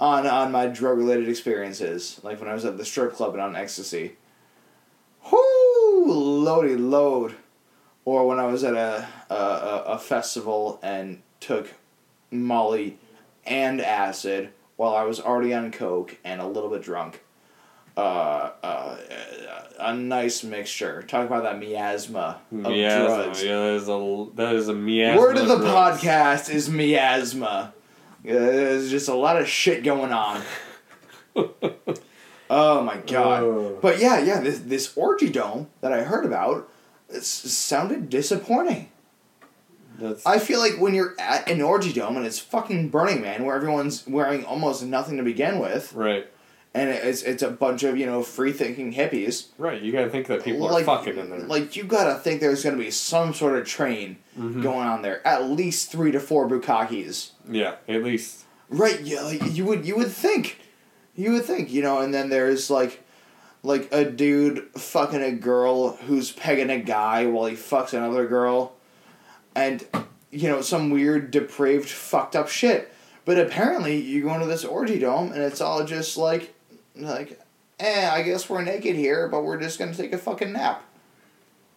on 0.00 0.26
on 0.26 0.50
my 0.50 0.66
drug 0.66 0.96
related 0.96 1.28
experiences. 1.28 2.18
Like 2.22 2.40
when 2.40 2.48
I 2.48 2.54
was 2.54 2.64
at 2.64 2.78
the 2.78 2.86
strip 2.86 3.12
club 3.12 3.34
and 3.34 3.42
on 3.42 3.54
ecstasy. 3.54 4.16
Whoo, 5.30 6.44
loady 6.44 6.78
load. 6.78 7.34
Or 8.04 8.26
when 8.26 8.38
I 8.38 8.46
was 8.46 8.64
at 8.64 8.74
a 8.74 9.06
a, 9.30 9.34
a, 9.86 9.98
festival 9.98 10.78
and 10.82 11.22
took 11.40 11.74
Molly 12.30 12.96
and 13.44 13.80
acid 13.80 14.50
while 14.76 14.94
I 14.94 15.02
was 15.02 15.20
already 15.20 15.52
on 15.52 15.70
coke 15.70 16.16
and 16.24 16.40
a 16.40 16.46
little 16.46 16.70
bit 16.70 16.82
drunk. 16.82 17.22
Uh, 17.96 18.52
uh, 18.62 18.96
a 19.80 19.94
nice 19.94 20.44
mixture. 20.44 21.02
Talk 21.02 21.26
about 21.26 21.42
that 21.42 21.58
miasma 21.58 22.40
of 22.52 22.58
Miasma. 22.58 23.24
drugs. 23.24 23.42
Yeah, 23.42 23.58
that 23.58 23.72
is 23.74 23.88
a 23.88 24.26
that 24.36 24.54
is 24.54 24.68
a 24.68 24.74
miasma. 24.74 25.20
Word 25.20 25.36
of 25.36 25.48
the 25.48 25.56
drugs. 25.56 26.00
podcast 26.00 26.54
is 26.54 26.70
miasma. 26.70 27.74
Yeah, 28.24 28.34
There's 28.34 28.90
just 28.90 29.08
a 29.08 29.14
lot 29.14 29.40
of 29.40 29.48
shit 29.48 29.82
going 29.84 30.12
on. 30.12 30.42
oh 32.50 32.82
my 32.82 32.96
god! 32.98 33.80
But 33.80 33.98
yeah, 34.00 34.18
yeah, 34.20 34.40
this 34.40 34.58
this 34.60 34.96
orgy 34.96 35.28
dome 35.30 35.68
that 35.80 35.92
I 35.92 36.02
heard 36.04 36.24
about, 36.24 36.68
it 37.08 37.22
sounded 37.24 38.08
disappointing. 38.10 38.90
That's 39.98 40.24
I 40.24 40.38
feel 40.38 40.60
like 40.60 40.78
when 40.80 40.94
you're 40.94 41.14
at 41.18 41.50
an 41.50 41.60
orgy 41.60 41.92
dome 41.92 42.16
and 42.16 42.24
it's 42.24 42.38
fucking 42.38 42.88
Burning 42.90 43.20
Man, 43.20 43.44
where 43.44 43.56
everyone's 43.56 44.06
wearing 44.06 44.44
almost 44.44 44.84
nothing 44.84 45.16
to 45.16 45.24
begin 45.24 45.58
with, 45.58 45.92
right. 45.92 46.28
and 46.72 46.88
it's 46.88 47.22
it's 47.22 47.42
a 47.42 47.50
bunch 47.50 47.82
of 47.82 47.98
you 47.98 48.06
know 48.06 48.22
free 48.22 48.52
thinking 48.52 48.92
hippies. 48.94 49.46
Right. 49.58 49.82
You 49.82 49.90
gotta 49.90 50.08
think 50.08 50.28
that 50.28 50.44
people 50.44 50.70
like, 50.70 50.82
are 50.86 50.98
fucking 50.98 51.16
in 51.18 51.30
there. 51.30 51.40
Like 51.40 51.74
you 51.74 51.82
gotta 51.82 52.14
think 52.20 52.40
there's 52.40 52.62
gonna 52.62 52.76
be 52.76 52.92
some 52.92 53.34
sort 53.34 53.58
of 53.58 53.66
train 53.66 54.18
Mhm. 54.38 54.62
going 54.62 54.86
on 54.86 55.02
there. 55.02 55.26
At 55.26 55.50
least 55.50 55.90
three 55.90 56.12
to 56.12 56.20
four 56.20 56.48
bukakis. 56.48 57.30
yeah, 57.50 57.74
at 57.88 58.04
least. 58.04 58.44
Right? 58.70 59.00
Yeah. 59.00 59.22
Like 59.22 59.42
you 59.56 59.64
would 59.64 59.84
you 59.84 59.96
would 59.96 60.12
think, 60.12 60.60
you 61.18 61.32
would 61.32 61.44
think 61.44 61.70
you 61.72 61.82
know. 61.82 61.98
And 61.98 62.14
then 62.14 62.30
there's 62.30 62.70
like, 62.70 63.02
like 63.62 63.92
a 63.92 64.08
dude 64.08 64.68
fucking 64.76 65.22
a 65.22 65.32
girl 65.32 65.96
who's 65.96 66.30
pegging 66.30 66.70
a 66.70 66.78
guy 66.78 67.26
while 67.26 67.46
he 67.46 67.56
fucks 67.56 67.92
another 67.92 68.26
girl, 68.26 68.74
and 69.54 69.84
you 70.30 70.48
know 70.48 70.62
some 70.62 70.90
weird 70.90 71.30
depraved 71.32 71.88
fucked 71.88 72.36
up 72.36 72.48
shit. 72.48 72.94
But 73.24 73.38
apparently 73.38 74.00
you 74.00 74.22
go 74.22 74.34
into 74.34 74.46
this 74.46 74.64
orgy 74.64 74.98
dome 74.98 75.32
and 75.32 75.42
it's 75.42 75.60
all 75.60 75.84
just 75.84 76.16
like, 76.16 76.54
like, 76.96 77.38
eh, 77.78 78.08
I 78.10 78.22
guess 78.22 78.48
we're 78.48 78.62
naked 78.62 78.96
here, 78.96 79.28
but 79.28 79.44
we're 79.44 79.60
just 79.60 79.78
gonna 79.78 79.94
take 79.94 80.12
a 80.12 80.18
fucking 80.18 80.52
nap. 80.52 80.82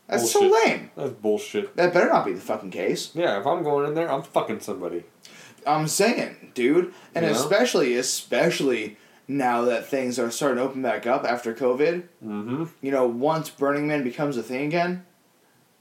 That's 0.07 0.31
so 0.31 0.41
lame. 0.41 0.91
That's 0.95 1.11
bullshit. 1.11 1.75
That 1.77 1.93
better 1.93 2.07
not 2.07 2.25
be 2.25 2.33
the 2.33 2.41
fucking 2.41 2.71
case. 2.71 3.11
Yeah, 3.15 3.39
if 3.39 3.47
I'm 3.47 3.63
going 3.63 3.87
in 3.87 3.95
there, 3.95 4.11
I'm 4.11 4.23
fucking 4.23 4.59
somebody. 4.59 5.03
I'm 5.65 5.87
saying, 5.87 6.51
dude, 6.53 6.93
and 7.15 7.25
You 7.25 7.31
know? 7.31 7.37
especially, 7.37 7.95
especially 7.95 8.97
now 9.31 9.63
that 9.63 9.85
things 9.85 10.19
are 10.19 10.29
starting 10.29 10.57
to 10.57 10.63
open 10.63 10.81
back 10.81 11.07
up 11.07 11.23
after 11.23 11.53
COVID. 11.53 12.03
Mm-hmm. 12.23 12.65
You 12.81 12.91
know, 12.91 13.07
once 13.07 13.49
Burning 13.49 13.87
Man 13.87 14.03
becomes 14.03 14.37
a 14.37 14.43
thing 14.43 14.65
again, 14.67 15.05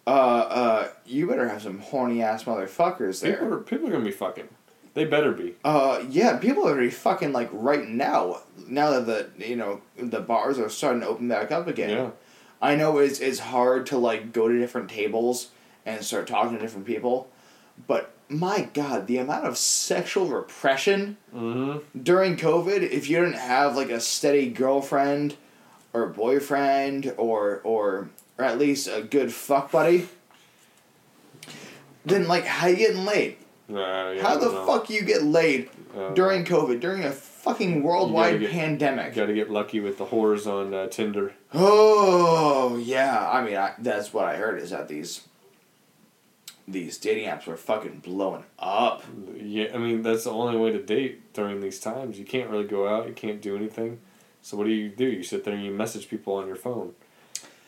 uh, 0.06 0.10
uh, 0.10 0.88
you 1.04 1.26
better 1.26 1.48
have 1.48 1.62
some 1.62 1.80
horny 1.80 2.22
ass 2.22 2.44
motherfuckers 2.44 3.22
People 3.22 3.48
there. 3.48 3.54
are 3.54 3.58
people 3.58 3.88
are 3.88 3.92
gonna 3.92 4.04
be 4.04 4.10
fucking. 4.10 4.48
They 4.94 5.04
better 5.04 5.32
be. 5.32 5.54
Uh, 5.64 6.02
yeah, 6.08 6.36
people 6.38 6.66
are 6.66 6.70
gonna 6.70 6.82
be 6.82 6.90
fucking 6.90 7.32
like 7.32 7.48
right 7.52 7.86
now. 7.86 8.38
Now 8.66 8.90
that 9.00 9.06
the 9.36 9.46
you 9.46 9.56
know 9.56 9.82
the 9.96 10.20
bars 10.20 10.58
are 10.58 10.68
starting 10.68 11.00
to 11.02 11.08
open 11.08 11.28
back 11.28 11.50
up 11.52 11.66
again. 11.66 11.90
Yeah. 11.90 12.10
I 12.62 12.76
know 12.76 12.98
it's 12.98 13.20
it's 13.20 13.38
hard 13.40 13.86
to 13.86 13.98
like 13.98 14.32
go 14.32 14.48
to 14.48 14.58
different 14.58 14.90
tables 14.90 15.48
and 15.86 16.04
start 16.04 16.26
talking 16.26 16.56
to 16.56 16.62
different 16.62 16.86
people, 16.86 17.28
but 17.86 18.12
my 18.30 18.68
god, 18.72 19.06
the 19.06 19.18
amount 19.18 19.44
of 19.46 19.58
sexual 19.58 20.26
repression 20.26 21.16
Mm-hmm. 21.34 22.00
during 22.02 22.36
COVID, 22.36 22.82
if 22.82 23.08
you 23.10 23.18
didn't 23.20 23.34
have 23.38 23.76
like 23.76 23.90
a 23.90 24.00
steady 24.00 24.48
girlfriend 24.48 25.36
or 25.92 26.06
boyfriend 26.06 27.12
or 27.16 27.60
or 27.64 28.08
or 28.38 28.44
at 28.44 28.58
least 28.58 28.88
a 28.88 29.02
good 29.02 29.32
fuck 29.32 29.70
buddy, 29.70 30.08
then 32.04 32.26
like 32.28 32.44
how 32.44 32.66
you 32.68 32.76
getting 32.76 33.04
laid? 33.04 33.36
Uh, 33.70 33.74
yeah, 34.16 34.22
how 34.22 34.36
the 34.36 34.50
know. 34.50 34.66
fuck 34.66 34.90
you 34.90 35.02
get 35.02 35.22
laid 35.22 35.68
Uh, 35.96 36.10
during 36.14 36.44
COVID, 36.44 36.80
during 36.80 37.04
a 37.04 37.10
fucking 37.12 37.82
worldwide 37.82 38.40
get- 38.40 38.50
pandemic? 38.50 39.14
Got 39.14 39.26
to 39.26 39.34
get 39.34 39.50
lucky 39.50 39.80
with 39.80 39.98
the 39.98 40.06
whores 40.06 40.46
on 40.46 40.72
uh, 40.74 40.86
Tinder. 40.88 41.32
Oh 41.54 42.76
yeah, 42.82 43.28
I 43.30 43.44
mean 43.44 43.56
I, 43.56 43.74
that's 43.78 44.12
what 44.12 44.24
I 44.24 44.36
heard 44.36 44.60
is 44.60 44.70
that 44.70 44.88
these 44.88 45.22
these 46.72 46.98
dating 46.98 47.28
apps 47.28 47.46
were 47.46 47.56
fucking 47.56 48.00
blowing 48.00 48.44
up. 48.58 49.02
yeah, 49.36 49.68
I 49.74 49.78
mean 49.78 50.02
that's 50.02 50.24
the 50.24 50.30
only 50.30 50.58
way 50.58 50.72
to 50.72 50.82
date 50.82 51.32
during 51.32 51.60
these 51.60 51.80
times. 51.80 52.18
You 52.18 52.24
can't 52.24 52.50
really 52.50 52.66
go 52.66 52.88
out. 52.88 53.06
You 53.06 53.14
can't 53.14 53.40
do 53.40 53.56
anything. 53.56 53.98
So 54.42 54.56
what 54.56 54.64
do 54.64 54.70
you 54.70 54.88
do? 54.88 55.04
You 55.04 55.22
sit 55.22 55.44
there 55.44 55.54
and 55.54 55.64
you 55.64 55.70
message 55.70 56.08
people 56.08 56.34
on 56.34 56.46
your 56.46 56.56
phone, 56.56 56.94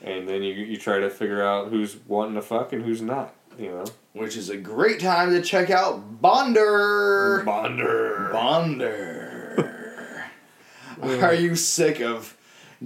and 0.03 0.29
then 0.29 0.43
you 0.43 0.55
you 0.55 0.77
try 0.77 0.99
to 0.99 1.11
figure 1.11 1.43
out 1.43 1.69
who's 1.69 1.97
wanting 2.07 2.35
to 2.35 2.43
fuck 2.43 2.73
and 2.73 2.83
who's 2.83 3.03
not. 3.03 3.35
You 3.59 3.71
know. 3.71 3.85
Which 4.15 4.37
is 4.37 4.49
a 4.49 4.57
great 4.57 5.01
time 5.01 5.31
to 5.31 5.43
check 5.43 5.71
out 5.71 6.21
Bonder. 6.21 7.43
Bonder. 7.45 8.31
Bonder. 8.33 10.25
Are 11.03 11.35
you 11.35 11.57
sick 11.57 12.01
of 12.01 12.37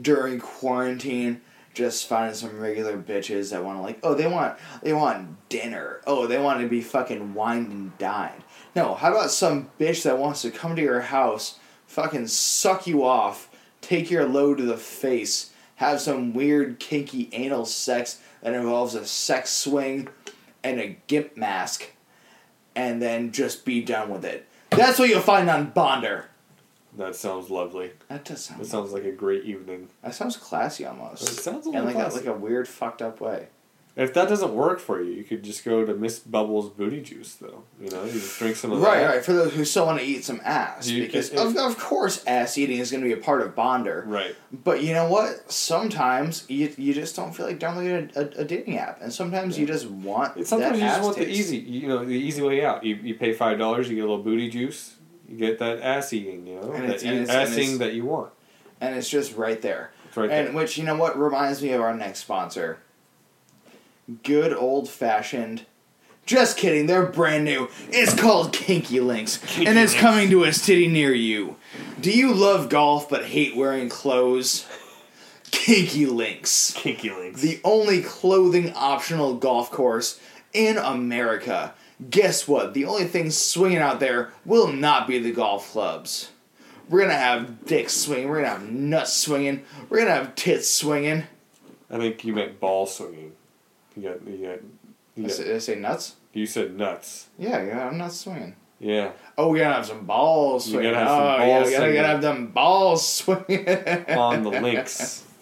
during 0.01 0.41
quarantine 0.41 1.41
just 1.77 2.09
finding 2.09 2.35
some 2.35 2.59
regular 2.59 2.97
bitches 2.97 3.51
that 3.51 3.63
want 3.63 3.79
to 3.79 3.83
like 3.83 3.99
oh 4.03 4.15
they 4.15 4.27
want 4.27 4.59
they 4.83 4.95
want 4.95 5.49
dinner. 5.51 6.01
Oh 6.07 6.27
they 6.27 6.39
want 6.39 6.61
to 6.61 6.69
be 6.69 6.81
fucking 6.81 7.35
wined 7.35 7.71
and 7.71 7.97
dined. 7.99 8.43
No 8.75 8.95
how 8.95 9.13
about 9.13 9.31
some 9.31 9.71
bitch 9.79 10.03
that 10.05 10.19
wants 10.19 10.41
to 10.43 10.51
come 10.51 10.75
to 10.75 10.83
your 10.83 11.03
house 11.03 11.59
fucking 11.87 12.29
suck 12.29 12.87
you 12.87 13.05
off 13.05 13.51
take 13.83 14.11
your 14.11 14.27
load 14.27 14.57
to 14.57 14.65
the 14.65 14.79
face 14.79 15.53
have 15.77 16.01
some 16.01 16.33
weird 16.33 16.81
kinky 16.81 17.29
anal 17.33 17.67
sex 17.67 18.21
that 18.41 18.55
involves 18.55 18.95
a 18.95 19.05
sex 19.05 19.51
swing 19.51 20.09
and 20.65 20.81
a 20.81 20.97
gimp 21.07 21.37
mask 21.37 21.91
and 22.75 23.03
then 23.03 23.33
just 23.33 23.65
be 23.65 23.83
done 23.83 24.09
with 24.09 24.25
it. 24.25 24.47
That's 24.71 24.99
what 24.99 25.09
you'll 25.09 25.21
find 25.21 25.49
on 25.51 25.71
bonder 25.71 26.29
That 26.97 27.15
sounds 27.17 27.51
lovely. 27.51 27.93
that 28.09 28.25
does 28.25 28.45
sound 28.45 28.61
That 28.61 28.67
sounds 28.67 28.93
like 28.93 29.05
a 29.05 29.13
great 29.13 29.45
evening. 29.45 29.89
that 30.03 30.15
sounds 30.15 30.37
classy 30.37 30.85
almost 30.87 31.23
It 31.29 31.33
sounds 31.43 31.67
a 31.67 31.71
and 31.71 31.85
little 31.87 32.01
like 32.03 32.13
a, 32.13 32.15
like 32.17 32.27
a 32.27 32.33
weird 32.33 32.67
fucked 32.69 33.03
up 33.03 33.21
way 33.21 33.49
If 33.97 34.13
that 34.15 34.29
doesn't 34.29 34.53
work 34.55 34.79
for 34.79 35.01
you, 35.03 35.13
you 35.13 35.25
could 35.25 35.43
just 35.43 35.65
go 35.65 35.85
to 35.87 35.95
Miss 35.95 36.19
Bubbles 36.19 36.69
Booty 36.69 37.01
Juice, 37.01 37.33
though. 37.37 37.63
You 37.81 37.89
know, 37.91 38.05
you 38.05 38.13
just 38.13 38.39
drink 38.39 38.55
some 38.57 38.71
of 38.73 38.83
Right, 38.83 38.99
that. 38.99 39.07
right. 39.07 39.15
Right. 39.17 39.25
For 39.25 39.33
those 39.33 39.55
who 39.55 39.65
still 39.65 39.87
want 39.87 39.99
to 40.01 40.05
eat 40.05 40.23
some 40.23 40.41
ass, 40.45 40.87
You- 40.89 41.05
because 41.07 41.31
of, 41.31 41.57
of 41.57 41.79
course 41.79 42.23
ass 42.27 42.59
eating 42.59 42.79
is 42.79 42.91
going 42.91 43.03
to 43.03 43.07
be 43.09 43.15
a 43.15 43.23
part 43.25 43.41
of 43.41 43.55
Bonder. 43.55 44.05
Right. 44.07 44.37
But 44.53 44.83
you 44.83 44.93
know 44.93 45.09
what? 45.09 45.51
Sometimes 45.51 46.45
you, 46.49 46.73
you 46.77 46.93
just 46.95 47.17
don't 47.17 47.33
feel 47.35 47.47
like 47.47 47.59
downloading 47.59 48.11
a, 48.17 48.21
a, 48.21 48.25
a 48.43 48.45
dating 48.45 48.77
app, 48.79 49.01
and 49.01 49.11
sometimes 49.13 49.59
you 49.59 49.67
just 49.67 49.87
want 49.87 50.47
Sometimes 50.47 50.79
that 50.79 50.85
you 50.85 50.91
just 50.91 51.03
want 51.03 51.17
the 51.17 51.29
easy, 51.29 51.57
you 51.57 51.89
know, 51.89 52.05
the 52.05 52.13
easy 52.13 52.43
way 52.43 52.65
out. 52.67 52.85
You, 52.85 52.97
you 52.97 53.15
pay 53.15 53.33
five 53.33 53.57
dollars, 53.59 53.89
you 53.89 53.95
get 53.97 54.03
a 54.03 54.09
little 54.09 54.23
booty 54.23 54.51
juice, 54.51 54.96
you 55.29 55.37
get 55.37 55.59
that 55.59 55.81
ass 55.81 56.13
eating, 56.13 56.47
you 56.47 56.57
know, 56.57 56.73
And 56.73 56.89
that 56.91 57.03
and 57.03 57.17
eat- 57.19 57.23
it's- 57.23 57.29
ass 57.29 57.49
and 57.51 57.59
it's- 57.59 57.79
that 57.79 57.95
you 57.95 58.05
want. 58.05 58.33
and 58.81 58.95
it's 58.97 59.09
just 59.09 59.37
right 59.37 59.61
there. 59.61 59.91
It's 60.09 60.17
right 60.17 60.31
and 60.31 60.49
there. 60.49 60.55
which 60.55 60.79
you 60.79 60.85
know 60.85 60.97
what 60.97 61.19
reminds 61.19 61.63
me 61.63 61.73
of 61.73 61.81
our 61.81 61.95
next 61.95 62.21
sponsor. 62.21 62.79
Good 64.23 64.53
old 64.55 64.89
fashioned. 64.89 65.67
Just 66.27 66.57
kidding, 66.57 66.87
they're 66.87 67.07
brand 67.07 67.45
new. 67.45 67.69
It's 67.89 68.13
called 68.15 68.53
Kinky 68.53 68.99
Links, 69.01 69.39
Kinky 69.39 69.67
and 69.69 69.79
it's 69.79 69.93
Links. 69.93 70.03
coming 70.03 70.31
to 70.31 70.43
a 70.45 70.53
city 70.53 70.89
near 70.89 71.13
you. 71.13 71.57
Do 72.01 72.11
you 72.11 72.33
love 72.35 72.69
golf 72.69 73.09
but 73.09 73.27
hate 73.27 73.57
wearing 73.57 73.89
clothes? 73.89 74.67
Kinky 75.53 76.07
Links. 76.07 76.73
Kinky 76.77 77.11
links. 77.11 77.41
the 77.41 77.61
only 77.65 78.03
clothing 78.03 78.73
optional 78.75 79.35
golf 79.35 79.71
course 79.71 80.21
in 80.53 80.77
America. 80.79 81.75
Guess 82.11 82.47
what? 82.47 82.75
The 82.75 82.85
only 82.85 83.07
thing 83.07 83.31
swinging 83.31 83.79
out 83.79 84.01
there 84.01 84.31
will 84.45 84.71
not 84.73 85.07
be 85.07 85.19
the 85.19 85.33
golf 85.33 85.73
clubs. 85.73 86.31
We're 86.89 87.01
gonna 87.01 87.15
have 87.15 87.65
dicks 87.65 87.95
swinging. 87.95 88.29
We're 88.29 88.37
gonna 88.43 88.49
have 88.49 88.71
nuts 88.71 89.13
swinging. 89.15 89.65
We're 89.89 89.99
gonna 89.99 90.11
have 90.13 90.35
tits 90.35 90.73
swinging. 90.73 91.25
I 91.91 91.99
think 91.99 92.25
you 92.25 92.35
meant 92.35 92.61
ball 92.61 92.87
swinging. 92.87 93.33
You 93.97 94.03
got, 94.03 94.27
you 94.27 94.37
got, 94.47 94.61
you, 95.17 95.25
I 95.25 95.29
got, 95.29 95.31
say, 95.31 95.55
I 95.55 95.59
say 95.59 95.75
nuts? 95.77 96.17
you 96.33 96.47
said 96.47 96.77
nuts. 96.77 97.29
Yeah, 97.39 97.63
yeah, 97.65 97.89
I'm 97.89 97.97
not 97.97 98.13
swinging. 98.13 98.55
Yeah. 98.79 99.13
Oh, 99.39 99.49
we 99.49 99.61
gotta 99.61 99.77
have 99.77 99.87
some 99.87 100.05
balls 100.05 100.67
You 100.67 100.75
swinging. 100.75 100.93
gotta 100.93 101.05
have 101.07 101.09
some 101.09 101.23
oh, 101.25 101.25
yeah, 101.25 101.47
balls 101.47 101.67
we 101.67 101.73
gotta, 101.73 101.77
swinging. 101.77 101.95
gotta 101.97 102.09
have 102.09 102.23
them 102.23 102.47
balls 102.49 103.09
swinging 103.09 104.19
On 104.19 104.43
the 104.43 104.51
links. 104.51 105.23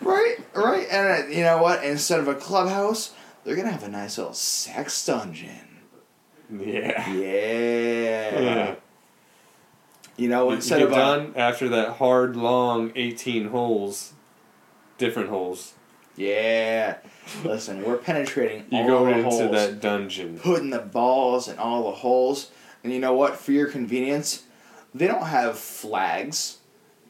Right, 0.00 0.36
right, 0.54 0.86
and 0.90 1.24
uh, 1.24 1.26
you 1.28 1.42
know 1.42 1.60
what? 1.60 1.84
Instead 1.84 2.20
of 2.20 2.28
a 2.28 2.34
clubhouse, 2.34 3.12
they're 3.44 3.56
gonna 3.56 3.70
have 3.70 3.82
a 3.82 3.88
nice 3.88 4.16
little 4.16 4.32
sex 4.32 5.04
dungeon. 5.04 5.50
Yeah. 6.50 7.12
Yeah. 7.12 8.40
Yeah. 8.40 8.74
You 10.16 10.28
know, 10.28 10.48
You 10.48 10.56
instead 10.56 10.78
get 10.80 10.88
of 10.88 11.34
a, 11.36 11.38
after 11.38 11.68
that 11.68 11.94
hard, 11.98 12.34
long 12.36 12.90
18 12.96 13.48
holes, 13.48 14.12
different 14.98 15.28
holes. 15.28 15.74
yeah. 16.16 16.96
Listen, 17.44 17.84
we're 17.84 17.98
penetrating 17.98 18.64
You 18.70 18.78
all 18.78 18.86
go 18.86 19.04
the 19.04 19.10
into 19.12 19.22
holes, 19.24 19.50
that 19.52 19.80
dungeon. 19.80 20.38
putting 20.38 20.70
the 20.70 20.78
balls 20.78 21.46
in 21.46 21.58
all 21.58 21.84
the 21.84 21.96
holes, 21.98 22.50
and 22.82 22.92
you 22.92 22.98
know 22.98 23.12
what? 23.12 23.36
For 23.36 23.52
your 23.52 23.66
convenience, 23.68 24.44
they 24.94 25.06
don't 25.06 25.26
have 25.26 25.58
flags 25.58 26.56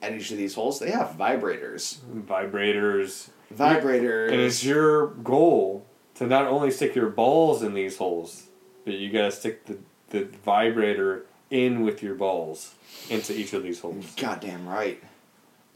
at 0.02 0.12
each 0.12 0.30
of 0.32 0.36
these 0.36 0.54
holes. 0.54 0.80
They 0.80 0.90
have 0.90 1.16
vibrators. 1.16 1.98
Vibrators. 2.12 3.30
Vibrators. 3.54 4.32
And 4.32 4.40
it's 4.40 4.64
your 4.64 5.06
goal 5.06 5.86
to 6.16 6.26
not 6.26 6.46
only 6.46 6.70
stick 6.72 6.94
your 6.96 7.08
balls 7.10 7.62
in 7.62 7.72
these 7.74 7.96
holes, 7.96 8.47
but 8.88 8.96
you 8.96 9.10
gotta 9.10 9.30
stick 9.30 9.66
the, 9.66 9.76
the 10.10 10.24
vibrator 10.44 11.26
in 11.50 11.82
with 11.82 12.02
your 12.02 12.14
balls 12.14 12.74
into 13.10 13.38
each 13.38 13.52
of 13.52 13.62
these 13.62 13.80
holes. 13.80 14.14
Goddamn 14.16 14.66
right. 14.66 15.02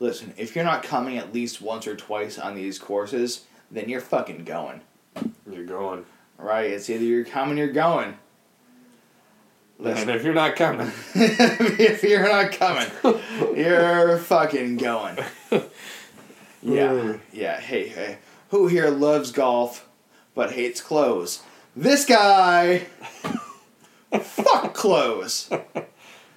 Listen, 0.01 0.33
if 0.39 0.57
you're 0.57 0.65
not 0.65 0.83
coming 0.83 1.19
at 1.19 1.35
least 1.35 1.61
once 1.61 1.87
or 1.87 1.95
twice 1.95 2.39
on 2.39 2.55
these 2.55 2.79
courses, 2.79 3.45
then 3.71 3.91
you're 3.91 4.01
fucking 4.01 4.45
going. 4.45 4.81
You're 5.51 5.67
going. 5.67 6.07
Right? 6.39 6.71
It's 6.71 6.89
either 6.89 7.05
you're 7.05 7.25
coming 7.25 7.59
or 7.61 7.65
you're 7.65 7.75
going. 7.75 8.17
Listen, 9.79 10.09
And 10.09 10.19
if 10.19 10.25
you're 10.25 10.33
not 10.33 10.57
coming, 10.57 10.91
if 11.15 12.03
you're 12.03 12.29
not 12.29 12.53
coming, 12.53 12.89
you're 13.55 14.19
fucking 14.19 14.79
going. 14.79 15.19
Yeah, 16.65 17.17
yeah. 17.33 17.59
Hey, 17.59 17.89
hey, 17.89 18.19
who 18.51 18.69
here 18.69 18.89
loves 18.89 19.33
golf 19.33 19.89
but 20.33 20.53
hates 20.53 20.81
clothes? 20.81 21.43
This 21.75 22.05
guy. 22.05 22.87
Fuck 24.21 24.75
clothes. 24.75 25.51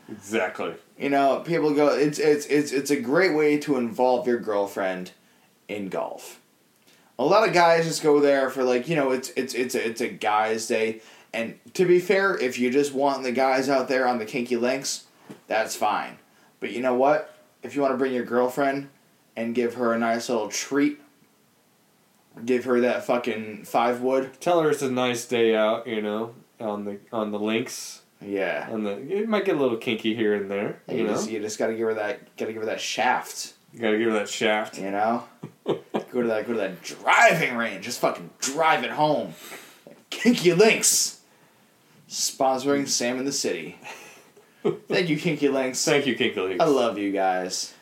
exactly. 0.10 0.76
You 0.98 1.10
know, 1.10 1.42
people 1.46 1.74
go. 1.74 1.90
It's 1.90 2.20
it's 2.20 2.46
it's 2.46 2.72
it's 2.72 2.90
a 2.90 3.00
great 3.00 3.36
way 3.36 3.58
to 3.60 3.76
involve 3.76 4.28
your 4.28 4.40
girlfriend 4.40 5.12
in 5.68 5.90
golf. 5.90 6.40
A 7.20 7.26
lot 7.26 7.48
of 7.48 7.54
guys 7.54 7.86
just 7.86 8.02
go 8.02 8.20
there 8.22 8.50
for 8.50 8.64
like 8.64 8.88
you 8.88 8.96
know 8.96 9.12
it's 9.12 9.30
it's 9.32 9.54
it's 9.54 9.76
a, 9.76 9.86
it's 9.86 10.00
a 10.00 10.08
guys' 10.08 10.68
day, 10.68 11.02
and 11.34 11.60
to 11.74 11.86
be 11.86 12.00
fair, 12.00 12.38
if 12.38 12.58
you 12.58 12.72
just 12.72 12.94
want 12.94 13.24
the 13.24 13.34
guys 13.34 13.68
out 13.68 13.90
there 13.90 14.08
on 14.08 14.20
the 14.20 14.26
kinky 14.26 14.56
links, 14.56 15.04
that's 15.48 15.76
fine. 15.76 16.18
But 16.62 16.72
you 16.72 16.82
know 16.82 16.96
what? 16.96 17.36
If 17.62 17.76
you 17.76 17.82
want 17.82 17.94
to 17.94 17.98
bring 17.98 18.14
your 18.14 18.26
girlfriend 18.26 18.90
and 19.36 19.54
give 19.54 19.74
her 19.74 19.92
a 19.92 20.00
nice 20.00 20.30
little 20.30 20.48
treat, 20.48 21.02
give 22.44 22.66
her 22.66 22.82
that 22.82 23.06
fucking 23.06 23.64
five 23.66 24.02
wood. 24.02 24.32
Tell 24.40 24.62
her 24.62 24.70
it's 24.72 24.82
a 24.82 24.92
nice 24.92 25.26
day 25.26 25.56
out, 25.56 25.88
you 25.88 26.02
know, 26.02 26.34
on 26.60 26.86
the 26.86 26.98
on 27.12 27.32
the 27.32 27.40
links. 27.40 28.02
Yeah, 28.22 28.70
On 28.72 28.84
the 28.84 28.92
it 28.98 29.28
might 29.30 29.46
get 29.46 29.56
a 29.56 29.60
little 29.60 29.78
kinky 29.78 30.16
here 30.16 30.34
and 30.34 30.50
there. 30.50 30.82
you, 30.90 30.98
You 30.98 31.04
know, 31.04 31.10
just 31.14 31.30
you 31.30 31.40
just 31.42 31.60
gotta 31.60 31.74
give 31.74 31.88
her 31.88 31.94
that 31.96 32.36
gotta 32.38 32.54
give 32.54 32.62
her 32.62 32.68
that 32.68 32.82
shaft. 32.82 33.54
you 33.74 33.80
gotta 33.80 33.98
give 33.98 34.08
her 34.08 34.14
that 34.20 34.30
shaft. 34.30 34.80
You 34.80 34.90
know, 34.92 35.26
go 35.66 36.22
to 36.22 36.28
that 36.30 36.48
go 36.48 36.54
to 36.54 36.60
that 36.60 36.82
driving 36.82 37.56
range. 37.56 37.86
Just 37.86 38.00
fucking 38.00 38.32
drive 38.40 38.84
it 38.84 38.92
home. 38.92 39.34
Kinky 40.10 40.54
Links, 40.54 41.20
sponsoring 42.10 42.88
Sam 42.88 43.20
in 43.20 43.26
the 43.26 43.32
City. 43.32 43.78
Thank 44.88 45.10
you, 45.10 45.18
Kinky 45.20 45.50
Links. 45.50 45.84
Thank 45.86 46.08
you, 46.08 46.16
Kinky 46.16 46.40
Links. 46.40 46.64
I 46.64 46.68
love 46.68 46.98
you 46.98 47.12
guys. 47.12 47.74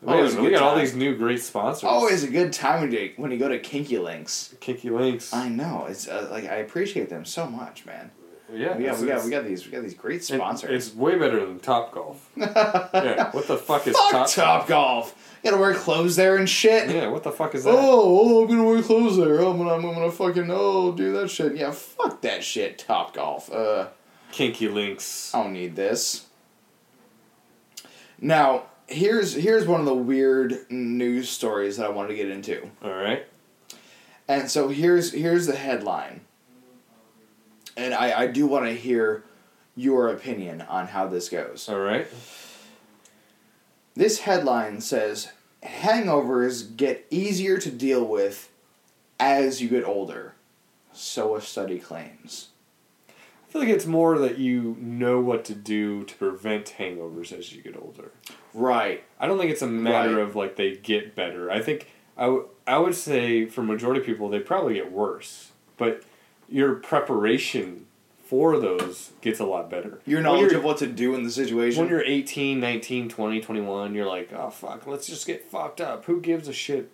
We, 0.00 0.12
Always 0.12 0.36
we 0.36 0.42
good 0.42 0.52
got 0.52 0.62
all 0.62 0.76
these 0.76 0.94
new 0.94 1.16
great 1.16 1.42
sponsors. 1.42 1.82
Always 1.84 2.22
a 2.22 2.28
good 2.28 2.52
time 2.52 2.82
when 2.82 2.92
you 2.92 3.12
when 3.16 3.32
you 3.32 3.38
go 3.38 3.48
to 3.48 3.58
Kinky 3.58 3.98
Links. 3.98 4.54
Kinky 4.60 4.90
Links. 4.90 5.32
I 5.34 5.48
know 5.48 5.86
it's 5.88 6.06
uh, 6.06 6.28
like 6.30 6.44
I 6.44 6.56
appreciate 6.56 7.08
them 7.10 7.24
so 7.24 7.46
much, 7.48 7.84
man. 7.84 8.12
yeah, 8.54 8.76
We 8.76 8.84
got 8.84 9.00
we 9.00 9.06
got 9.08 9.24
we 9.24 9.30
got 9.30 9.44
these 9.44 9.66
we 9.66 9.72
got 9.72 9.82
these 9.82 9.94
great 9.94 10.20
it- 10.20 10.24
sponsors. 10.24 10.70
It's 10.70 10.94
way 10.94 11.18
better 11.18 11.44
than 11.44 11.58
Top 11.58 11.92
Golf. 11.92 12.30
yeah, 12.36 13.32
what 13.32 13.48
the 13.48 13.56
fuck 13.58 13.88
is 13.88 13.96
Fuck 13.96 14.12
Top? 14.12 14.30
Top 14.30 14.66
Golf. 14.68 15.34
You 15.42 15.50
gotta 15.50 15.60
wear 15.60 15.74
clothes 15.74 16.14
there 16.14 16.36
and 16.36 16.48
shit. 16.48 16.90
Yeah, 16.90 17.08
what 17.08 17.24
the 17.24 17.32
fuck 17.32 17.56
is 17.56 17.64
that? 17.64 17.70
Oh, 17.74 17.76
oh, 18.38 18.42
I'm 18.42 18.48
gonna 18.48 18.62
wear 18.64 18.80
clothes 18.82 19.16
there. 19.16 19.40
I'm 19.40 19.58
gonna, 19.58 19.70
I'm 19.74 19.82
gonna 19.82 20.12
fucking, 20.12 20.48
oh, 20.48 20.92
do 20.92 21.12
that 21.14 21.28
shit. 21.28 21.56
Yeah, 21.56 21.72
fuck 21.72 22.20
that 22.22 22.44
shit, 22.44 22.78
Top 22.78 23.14
Golf. 23.14 23.52
Uh, 23.52 23.88
Kinky 24.30 24.68
Links. 24.68 25.34
I 25.34 25.42
don't 25.42 25.52
need 25.52 25.74
this. 25.74 26.26
Now, 28.20 28.64
here's 28.88 29.34
here's 29.34 29.66
one 29.66 29.80
of 29.80 29.86
the 29.86 29.94
weird 29.94 30.70
news 30.70 31.28
stories 31.28 31.76
that 31.76 31.86
I 31.86 31.90
wanted 31.90 32.08
to 32.08 32.14
get 32.16 32.30
into. 32.30 32.70
All 32.82 32.92
right. 32.92 33.26
And 34.26 34.50
so 34.50 34.68
here's 34.68 35.12
here's 35.12 35.46
the 35.46 35.56
headline. 35.56 36.22
And 37.76 37.94
I, 37.94 38.22
I 38.22 38.26
do 38.26 38.46
want 38.46 38.64
to 38.64 38.72
hear 38.74 39.22
your 39.76 40.08
opinion 40.08 40.62
on 40.62 40.88
how 40.88 41.06
this 41.06 41.28
goes. 41.28 41.68
All 41.68 41.78
right. 41.78 42.08
This 43.94 44.20
headline 44.20 44.80
says 44.80 45.28
hangovers 45.62 46.76
get 46.76 47.06
easier 47.10 47.58
to 47.58 47.70
deal 47.70 48.04
with 48.04 48.50
as 49.20 49.62
you 49.62 49.68
get 49.68 49.84
older. 49.84 50.34
So 50.92 51.36
a 51.36 51.40
study 51.40 51.78
claims. 51.78 52.48
I 53.48 53.50
feel 53.50 53.62
like 53.62 53.70
it's 53.70 53.86
more 53.86 54.18
that 54.18 54.36
you 54.38 54.76
know 54.78 55.20
what 55.20 55.44
to 55.46 55.54
do 55.54 56.04
to 56.04 56.14
prevent 56.16 56.74
hangovers 56.78 57.32
as 57.32 57.52
you 57.54 57.62
get 57.62 57.76
older. 57.80 58.10
Right. 58.52 59.04
I 59.18 59.26
don't 59.26 59.38
think 59.38 59.50
it's 59.50 59.62
a 59.62 59.66
matter 59.66 60.16
Right. 60.16 60.22
of 60.22 60.36
like 60.36 60.56
they 60.56 60.76
get 60.76 61.14
better. 61.14 61.50
I 61.50 61.60
think 61.60 61.88
I, 62.16 62.24
w- 62.24 62.48
I 62.66 62.78
would 62.78 62.94
say 62.94 63.46
for 63.46 63.62
majority 63.62 64.00
of 64.00 64.06
people 64.06 64.28
they 64.28 64.40
probably 64.40 64.74
get 64.74 64.92
worse, 64.92 65.52
but 65.78 66.02
your 66.48 66.74
preparation 66.74 67.86
for 68.22 68.58
those 68.58 69.12
gets 69.22 69.40
a 69.40 69.46
lot 69.46 69.70
better. 69.70 70.00
Your 70.04 70.20
knowledge 70.20 70.52
of 70.52 70.62
what 70.62 70.76
to 70.78 70.86
do 70.86 71.14
in 71.14 71.22
the 71.22 71.30
situation. 71.30 71.80
when 71.80 71.88
you're 71.90 72.04
18, 72.04 72.60
19, 72.60 73.08
20, 73.08 73.40
21, 73.40 73.94
you're 73.94 74.04
like, 74.06 74.30
oh 74.34 74.50
fuck, 74.50 74.86
let's 74.86 75.06
just 75.06 75.26
get 75.26 75.50
fucked 75.50 75.80
up. 75.80 76.04
Who 76.04 76.20
gives 76.20 76.48
a 76.48 76.52
shit? 76.52 76.90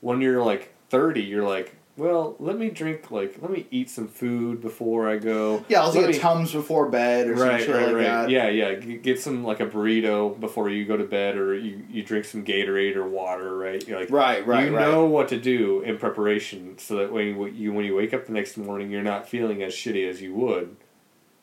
When 0.00 0.20
you're 0.20 0.44
like 0.44 0.74
30, 0.90 1.22
you're 1.22 1.42
like, 1.48 1.74
well, 1.98 2.36
let 2.38 2.56
me 2.56 2.70
drink, 2.70 3.10
like, 3.10 3.36
let 3.42 3.50
me 3.50 3.66
eat 3.70 3.90
some 3.90 4.06
food 4.08 4.60
before 4.62 5.08
I 5.10 5.18
go. 5.18 5.64
yeah, 5.68 5.82
I'll 5.82 5.90
Let 5.92 6.04
a 6.04 6.08
me- 6.12 6.18
Tums 6.18 6.52
before 6.52 6.88
bed 6.88 7.28
or 7.28 7.36
some 7.36 7.48
Right, 7.48 7.60
shit 7.60 7.74
right, 7.74 7.86
like 7.86 7.94
right. 7.96 8.02
that. 8.04 8.30
Yeah, 8.30 8.48
yeah. 8.48 8.74
Get 8.76 9.20
some, 9.20 9.42
like, 9.44 9.60
a 9.60 9.66
burrito 9.66 10.38
before 10.38 10.70
you 10.70 10.84
go 10.84 10.96
to 10.96 11.04
bed, 11.04 11.36
or 11.36 11.54
you, 11.54 11.82
you 11.90 12.02
drink 12.02 12.24
some 12.24 12.44
Gatorade 12.44 12.96
or 12.96 13.06
water, 13.06 13.56
right? 13.58 13.86
You're 13.86 13.98
like, 14.00 14.10
Right, 14.10 14.46
right, 14.46 14.68
you 14.68 14.76
right. 14.76 14.88
know 14.88 15.04
what 15.06 15.28
to 15.28 15.38
do 15.38 15.80
in 15.82 15.98
preparation 15.98 16.78
so 16.78 16.96
that 16.96 17.12
when 17.12 17.26
you, 17.26 17.46
you 17.46 17.72
when 17.72 17.84
you 17.84 17.94
wake 17.94 18.14
up 18.14 18.26
the 18.26 18.32
next 18.32 18.56
morning, 18.56 18.90
you're 18.90 19.02
not 19.02 19.28
feeling 19.28 19.62
as 19.62 19.74
shitty 19.74 20.08
as 20.08 20.22
you 20.22 20.32
would 20.34 20.76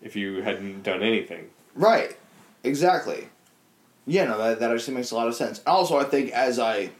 if 0.01 0.15
you 0.15 0.41
hadn't 0.41 0.83
done 0.83 1.03
anything. 1.03 1.49
Right. 1.75 2.15
Exactly. 2.63 3.27
Yeah, 4.07 4.25
no, 4.25 4.37
that, 4.37 4.59
that 4.59 4.71
actually 4.71 4.95
makes 4.95 5.11
a 5.11 5.15
lot 5.15 5.27
of 5.27 5.35
sense. 5.35 5.61
Also, 5.67 5.97
I 5.97 6.03
think 6.03 6.31
as 6.31 6.59
I 6.59 6.91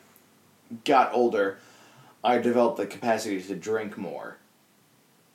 got 0.83 1.13
older, 1.13 1.57
I 2.25 2.39
developed 2.39 2.77
the 2.77 2.87
capacity 2.87 3.39
to 3.41 3.55
drink 3.55 3.97
more. 3.97 4.37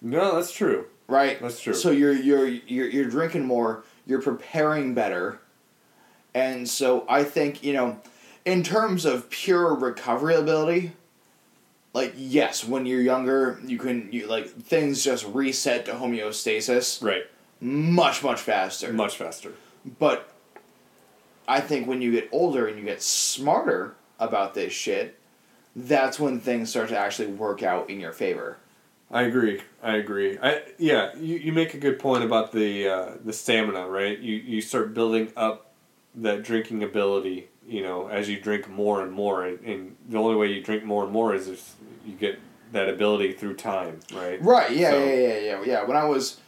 No, 0.03 0.35
that's 0.35 0.53
true. 0.53 0.87
Right? 1.07 1.41
That's 1.41 1.61
true. 1.61 1.75
So 1.75 1.91
you're 1.91 2.13
you're 2.13 2.47
you're 2.49 2.89
you're 2.89 3.09
drinking 3.09 3.47
more, 3.47 3.85
you're 4.07 4.21
preparing 4.23 4.93
better. 4.95 5.39
And 6.35 6.69
so 6.69 7.05
I 7.09 7.25
think, 7.25 7.63
you 7.63 7.73
know, 7.73 8.01
in 8.45 8.63
terms 8.63 9.05
of 9.05 9.31
pure 9.31 9.75
recovery 9.75 10.35
ability, 10.35 10.93
like 11.93 12.15
yes, 12.17 12.65
when 12.65 12.87
you're 12.87 13.01
younger, 13.01 13.61
you 13.65 13.79
can 13.79 14.09
you 14.13 14.27
like 14.27 14.49
things 14.49 15.05
just 15.05 15.27
reset 15.27 15.87
to 15.87 15.93
homeostasis 15.93 17.03
Right. 17.03 17.23
much 17.61 18.23
much 18.25 18.41
faster. 18.41 18.93
Much 18.93 19.17
faster. 19.17 19.53
But 19.99 20.29
I 21.47 21.61
think 21.61 21.87
when 21.87 22.03
you 22.03 22.13
get 22.13 22.29
older 22.33 22.67
and 22.67 22.79
you 22.79 22.85
get 22.85 23.03
smarter 23.03 23.95
about 24.19 24.55
this 24.55 24.73
shit, 24.73 25.19
that's 25.77 26.19
when 26.19 26.41
things 26.41 26.71
start 26.71 26.89
to 26.91 26.99
actually 26.99 27.29
work 27.29 27.63
out 27.63 27.91
in 27.91 28.01
your 28.01 28.13
favor. 28.13 28.59
I 29.11 29.23
agree. 29.23 29.61
I 29.83 29.97
agree. 29.97 30.39
I 30.41 30.63
yeah. 30.79 31.15
You, 31.17 31.37
you 31.37 31.53
make 31.53 31.75
a 31.75 31.79
good 31.79 31.99
point 31.99 32.23
about 32.23 32.53
the 32.53 32.89
uh, 32.89 33.11
the 33.25 33.33
stamina, 33.33 33.89
right? 33.89 34.19
You 34.19 34.37
you 34.37 34.61
start 34.61 34.95
building 34.95 35.33
up 35.37 35.73
that 36.15 36.43
drinking 36.45 36.83
ability. 36.85 37.49
You 37.67 37.83
know, 37.83 38.09
as 38.09 38.29
you 38.29 38.41
drink 38.41 38.69
more 38.69 39.03
and 39.03 39.13
more, 39.13 39.45
and, 39.45 39.61
and 39.61 39.97
the 40.09 40.17
only 40.19 40.37
way 40.37 40.49
you 40.53 40.63
drink 40.63 40.85
more 40.85 41.05
and 41.05 41.13
more 41.13 41.35
is 41.35 41.47
if 41.49 41.75
you 42.05 42.15
get 42.15 42.39
that 42.73 42.89
ability 42.89 43.33
through 43.33 43.55
time, 43.55 44.01
right? 44.13 44.43
Right, 44.43 44.73
yeah, 44.73 44.91
So- 44.91 45.05
yeah, 45.05 45.15
yeah, 45.15 45.39
yeah, 45.39 45.63
yeah. 45.65 45.83
When 45.85 45.97
I 45.97 46.05
was, 46.05 46.41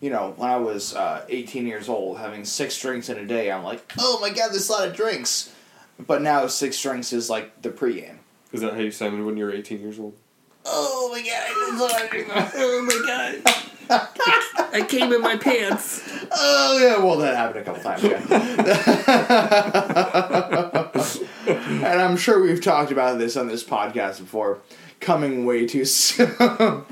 you 0.00 0.10
know, 0.10 0.34
when 0.36 0.48
I 0.50 0.56
was 0.56 0.94
uh, 0.94 1.24
18 1.28 1.66
years 1.66 1.88
old, 1.88 2.18
having 2.18 2.44
six 2.44 2.80
drinks 2.80 3.08
in 3.08 3.18
a 3.18 3.24
day, 3.26 3.50
I'm 3.52 3.62
like, 3.64 3.92
oh 3.98 4.18
my 4.20 4.30
god, 4.30 4.50
there's 4.52 4.68
a 4.68 4.72
lot 4.72 4.88
of 4.88 4.96
drinks. 4.96 5.52
But 6.04 6.22
now 6.22 6.46
six 6.48 6.80
drinks 6.80 7.12
is 7.12 7.30
like 7.30 7.62
the 7.62 7.70
pregame. 7.70 8.18
Is 8.54 8.60
that 8.60 8.74
how 8.74 8.78
you 8.78 8.92
sounded 8.92 9.24
when 9.24 9.36
you 9.36 9.46
were 9.46 9.52
eighteen 9.52 9.80
years 9.80 9.98
old? 9.98 10.16
Oh 10.64 11.10
my 11.12 11.20
god, 11.20 11.48
there's 11.56 11.80
a 11.80 11.82
lot. 11.82 12.52
Oh 12.54 12.82
my 12.86 13.02
god. 13.04 13.42
I 14.72 14.86
came 14.88 15.12
in 15.12 15.20
my 15.20 15.36
pants. 15.36 16.08
Oh 16.30 16.78
yeah, 16.80 17.02
well 17.02 17.16
that 17.16 17.34
happened 17.34 17.58
a 17.58 17.64
couple 17.64 17.82
times. 17.82 18.04
Yeah. 18.04 18.22
and 21.88 22.00
I'm 22.00 22.16
sure 22.16 22.40
we've 22.40 22.62
talked 22.62 22.92
about 22.92 23.18
this 23.18 23.36
on 23.36 23.48
this 23.48 23.64
podcast 23.64 24.20
before. 24.20 24.60
Coming 25.00 25.44
way 25.44 25.66
too 25.66 25.84
soon. 25.84 26.32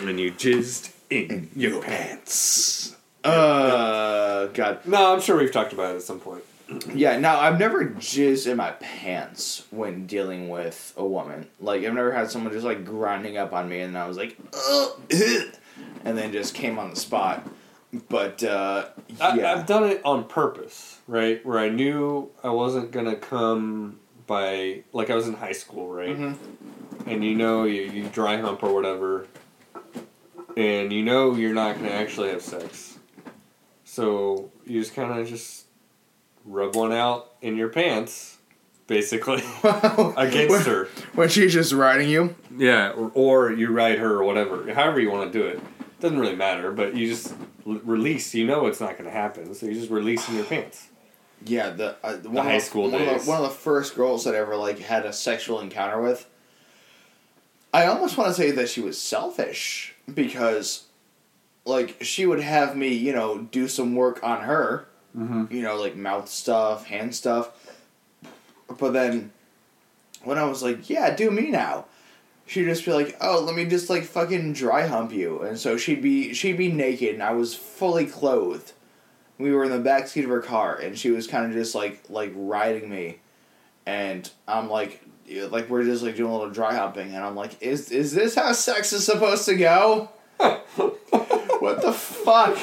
And 0.00 0.20
you 0.20 0.30
jizzed 0.30 0.92
in 1.10 1.50
your 1.56 1.82
pants. 1.82 2.94
Uh, 3.24 4.46
God. 4.46 4.86
No, 4.86 5.12
I'm 5.12 5.20
sure 5.20 5.36
we've 5.36 5.50
talked 5.50 5.72
about 5.72 5.94
it 5.94 5.96
at 5.96 6.02
some 6.02 6.20
point. 6.20 6.44
Yeah, 6.94 7.18
now 7.18 7.38
I've 7.40 7.58
never 7.58 7.84
jizzed 7.86 8.46
in 8.46 8.58
my 8.58 8.72
pants 8.72 9.64
when 9.70 10.06
dealing 10.06 10.48
with 10.50 10.92
a 10.96 11.04
woman. 11.04 11.46
Like 11.60 11.82
I've 11.84 11.94
never 11.94 12.12
had 12.12 12.30
someone 12.30 12.52
just 12.52 12.64
like 12.64 12.84
grinding 12.84 13.38
up 13.38 13.52
on 13.54 13.68
me, 13.68 13.80
and 13.80 13.96
I 13.96 14.06
was 14.06 14.18
like, 14.18 14.36
and 16.04 16.16
then 16.18 16.32
just 16.32 16.54
came 16.54 16.78
on 16.78 16.90
the 16.90 16.96
spot. 16.96 17.48
But 18.10 18.44
uh, 18.44 18.88
I, 19.18 19.36
yeah, 19.36 19.52
I've 19.52 19.64
done 19.64 19.84
it 19.84 20.02
on 20.04 20.24
purpose, 20.24 20.98
right? 21.06 21.44
Where 21.44 21.58
I 21.58 21.70
knew 21.70 22.30
I 22.44 22.50
wasn't 22.50 22.90
gonna 22.90 23.16
come 23.16 23.98
by 24.26 24.82
like 24.92 25.08
I 25.08 25.14
was 25.14 25.26
in 25.26 25.34
high 25.34 25.52
school, 25.52 25.88
right? 25.88 26.16
Mhm. 26.18 26.36
And 27.06 27.24
you 27.24 27.34
know 27.34 27.64
you, 27.64 27.80
you 27.82 28.08
dry 28.10 28.36
hump 28.36 28.62
or 28.62 28.74
whatever, 28.74 29.26
and 30.54 30.92
you 30.92 31.02
know 31.02 31.34
you're 31.34 31.54
not 31.54 31.76
gonna 31.76 31.88
actually 31.88 32.28
have 32.28 32.42
sex, 32.42 32.98
so 33.84 34.50
you 34.66 34.80
just 34.80 34.94
kind 34.94 35.18
of 35.18 35.26
just 35.26 35.64
rub 36.48 36.74
one 36.74 36.92
out 36.92 37.32
in 37.42 37.56
your 37.56 37.68
pants, 37.68 38.38
basically 38.86 39.42
against 40.16 40.50
when, 40.50 40.64
her. 40.64 40.88
when 41.14 41.28
she's 41.28 41.52
just 41.52 41.72
riding 41.72 42.08
you. 42.08 42.34
Yeah, 42.56 42.90
or, 42.90 43.10
or 43.14 43.52
you 43.52 43.70
ride 43.70 43.98
her 43.98 44.14
or 44.14 44.24
whatever. 44.24 44.72
However 44.72 45.00
you 45.00 45.10
want 45.10 45.32
to 45.32 45.38
do 45.38 45.46
it. 45.46 45.60
Doesn't 46.00 46.18
really 46.18 46.36
matter, 46.36 46.70
but 46.70 46.94
you 46.94 47.08
just 47.08 47.34
l- 47.66 47.80
release. 47.84 48.32
You 48.32 48.46
know 48.46 48.66
it's 48.66 48.80
not 48.80 48.92
going 48.92 49.04
to 49.04 49.10
happen, 49.10 49.52
so 49.54 49.66
you 49.66 49.74
just 49.74 49.90
release 49.90 50.28
in 50.28 50.36
your 50.36 50.44
pants. 50.44 50.86
Yeah, 51.44 51.70
the, 51.70 51.96
uh, 52.04 52.16
the 52.16 52.30
one 52.30 52.46
high 52.46 52.54
of, 52.54 52.62
school 52.62 52.90
one 52.90 53.00
Of 53.02 53.08
days. 53.08 53.24
the, 53.24 53.30
one 53.30 53.42
of 53.42 53.48
the 53.50 53.54
first 53.56 53.94
girls 53.96 54.24
that 54.24 54.34
I 54.34 54.38
ever 54.38 54.54
like 54.56 54.78
had 54.78 55.04
a 55.06 55.12
sexual 55.12 55.60
encounter 55.60 56.00
with. 56.00 56.28
I 57.72 57.86
almost 57.86 58.16
want 58.16 58.28
to 58.28 58.34
say 58.34 58.50
that 58.52 58.68
she 58.68 58.80
was 58.80 58.96
selfish 58.98 59.94
because, 60.12 60.84
like, 61.64 61.96
she 62.00 62.26
would 62.26 62.40
have 62.40 62.76
me, 62.76 62.88
you 62.94 63.12
know, 63.12 63.38
do 63.42 63.68
some 63.68 63.94
work 63.94 64.22
on 64.22 64.42
her, 64.42 64.86
Mm-hmm. 65.18 65.54
you 65.54 65.62
know, 65.62 65.76
like 65.76 65.96
mouth 65.96 66.28
stuff, 66.28 66.86
hand 66.86 67.14
stuff. 67.14 67.50
But 68.78 68.92
then, 68.92 69.32
when 70.22 70.38
I 70.38 70.44
was 70.44 70.62
like, 70.62 70.88
"Yeah, 70.88 71.14
do 71.14 71.30
me 71.30 71.50
now," 71.50 71.86
she'd 72.46 72.64
just 72.66 72.84
be 72.84 72.92
like, 72.92 73.16
"Oh, 73.20 73.40
let 73.40 73.56
me 73.56 73.64
just 73.64 73.90
like 73.90 74.04
fucking 74.04 74.52
dry 74.52 74.86
hump 74.86 75.12
you," 75.12 75.40
and 75.42 75.58
so 75.58 75.76
she'd 75.76 76.02
be 76.02 76.32
she'd 76.34 76.56
be 76.58 76.70
naked, 76.70 77.14
and 77.14 77.22
I 77.22 77.32
was 77.32 77.54
fully 77.54 78.06
clothed. 78.06 78.72
We 79.38 79.52
were 79.52 79.64
in 79.64 79.70
the 79.70 79.78
back 79.78 80.08
seat 80.08 80.24
of 80.24 80.30
her 80.30 80.40
car 80.40 80.74
and 80.76 80.98
she 80.98 81.10
was 81.10 81.28
kind 81.28 81.46
of 81.46 81.52
just 81.52 81.74
like 81.74 82.02
like 82.08 82.32
riding 82.34 82.88
me. 82.90 83.20
And 83.86 84.28
i'm 84.46 84.68
like 84.68 85.00
like 85.48 85.68
we're 85.70 85.84
just 85.84 86.02
like 86.02 86.16
doing 86.16 86.30
a 86.30 86.34
little 86.36 86.50
dry 86.50 86.74
humping 86.74 87.14
and 87.14 87.24
i'm 87.24 87.36
like 87.36 87.62
is 87.62 87.90
is 87.90 88.12
this 88.12 88.34
how 88.34 88.52
sex 88.52 88.92
is 88.92 89.04
supposed 89.04 89.44
to 89.46 89.56
go? 89.56 90.10
What 91.60 91.82
the 91.82 91.92
fuck? 91.92 92.56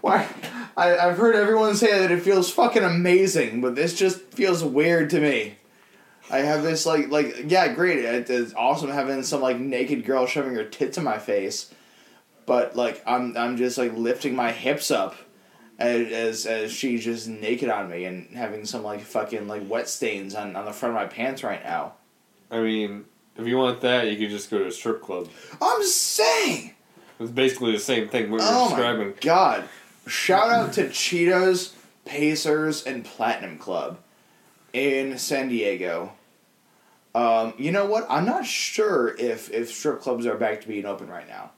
Why 0.00 0.26
I, 0.76 0.96
i've 0.98 1.18
heard 1.18 1.34
everyone 1.34 1.74
say 1.76 1.98
that 1.98 2.10
it 2.10 2.22
feels 2.22 2.50
fucking 2.50 2.82
amazing 2.84 3.60
but 3.60 3.74
this 3.74 3.94
just 3.94 4.20
feels 4.32 4.62
weird 4.64 5.10
to 5.10 5.20
me 5.20 5.54
i 6.30 6.38
have 6.38 6.62
this 6.62 6.86
like 6.86 7.10
like 7.10 7.50
yeah 7.50 7.72
great 7.72 7.98
it, 7.98 8.28
it's 8.30 8.54
awesome 8.54 8.90
having 8.90 9.22
some 9.22 9.40
like 9.40 9.58
naked 9.58 10.04
girl 10.04 10.26
shoving 10.26 10.54
her 10.54 10.64
tits 10.64 10.96
in 10.98 11.04
my 11.04 11.18
face 11.18 11.72
but 12.46 12.74
like 12.76 13.02
i'm 13.06 13.36
i'm 13.36 13.56
just 13.56 13.76
like 13.78 13.92
lifting 13.94 14.34
my 14.34 14.50
hips 14.52 14.90
up 14.90 15.14
as, 15.78 16.12
as 16.12 16.46
as 16.46 16.72
she's 16.72 17.04
just 17.04 17.26
naked 17.28 17.68
on 17.68 17.90
me 17.90 18.04
and 18.04 18.28
having 18.36 18.64
some 18.64 18.82
like 18.82 19.00
fucking 19.00 19.48
like 19.48 19.68
wet 19.68 19.88
stains 19.88 20.34
on, 20.34 20.54
on 20.54 20.64
the 20.64 20.72
front 20.72 20.94
of 20.94 21.00
my 21.00 21.06
pants 21.06 21.42
right 21.42 21.64
now. 21.64 21.94
I 22.52 22.60
mean, 22.60 23.06
if 23.36 23.46
you 23.48 23.56
want 23.56 23.80
that, 23.80 24.08
you 24.08 24.16
could 24.16 24.28
just 24.30 24.48
go 24.50 24.58
to 24.58 24.66
a 24.66 24.70
strip 24.70 25.00
club. 25.02 25.28
I'm 25.60 25.82
saying, 25.82 26.74
It's 27.18 27.32
basically 27.32 27.72
the 27.72 27.80
same 27.80 28.08
thing 28.08 28.30
what 28.30 28.42
you're 28.42 28.48
oh 28.50 28.64
my 28.70 28.76
describing. 28.76 29.14
god! 29.22 29.64
Shout 30.06 30.50
out 30.50 30.72
to 30.74 30.88
Cheetahs, 30.88 31.74
Pacers, 32.04 32.84
and 32.84 33.04
Platinum 33.04 33.58
Club 33.58 33.98
in 34.72 35.18
San 35.18 35.48
Diego. 35.48 36.12
Um, 37.14 37.54
you 37.58 37.72
know 37.72 37.86
what? 37.86 38.06
I'm 38.08 38.24
not 38.24 38.46
sure 38.46 39.14
if 39.18 39.50
if 39.50 39.70
strip 39.70 40.00
clubs 40.00 40.26
are 40.26 40.36
back 40.36 40.62
to 40.62 40.68
being 40.68 40.86
open 40.86 41.08
right 41.08 41.28
now. 41.28 41.50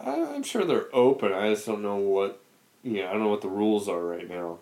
I'm 0.00 0.42
sure 0.42 0.64
they're 0.64 0.94
open. 0.94 1.32
I 1.32 1.50
just 1.50 1.66
don't 1.66 1.82
know 1.82 1.96
what. 1.96 2.40
Yeah, 2.82 3.10
I 3.10 3.12
don't 3.12 3.22
know 3.22 3.28
what 3.28 3.42
the 3.42 3.48
rules 3.48 3.88
are 3.88 4.02
right 4.02 4.28
now. 4.28 4.58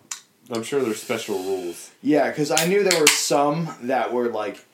I'm 0.51 0.63
sure 0.63 0.81
there's 0.81 1.01
special 1.01 1.37
rules. 1.37 1.91
Yeah, 2.01 2.29
because 2.29 2.51
I 2.51 2.65
knew 2.65 2.83
there 2.83 2.99
were 2.99 3.07
some 3.07 3.69
that 3.83 4.11
were 4.11 4.29
like 4.29 4.65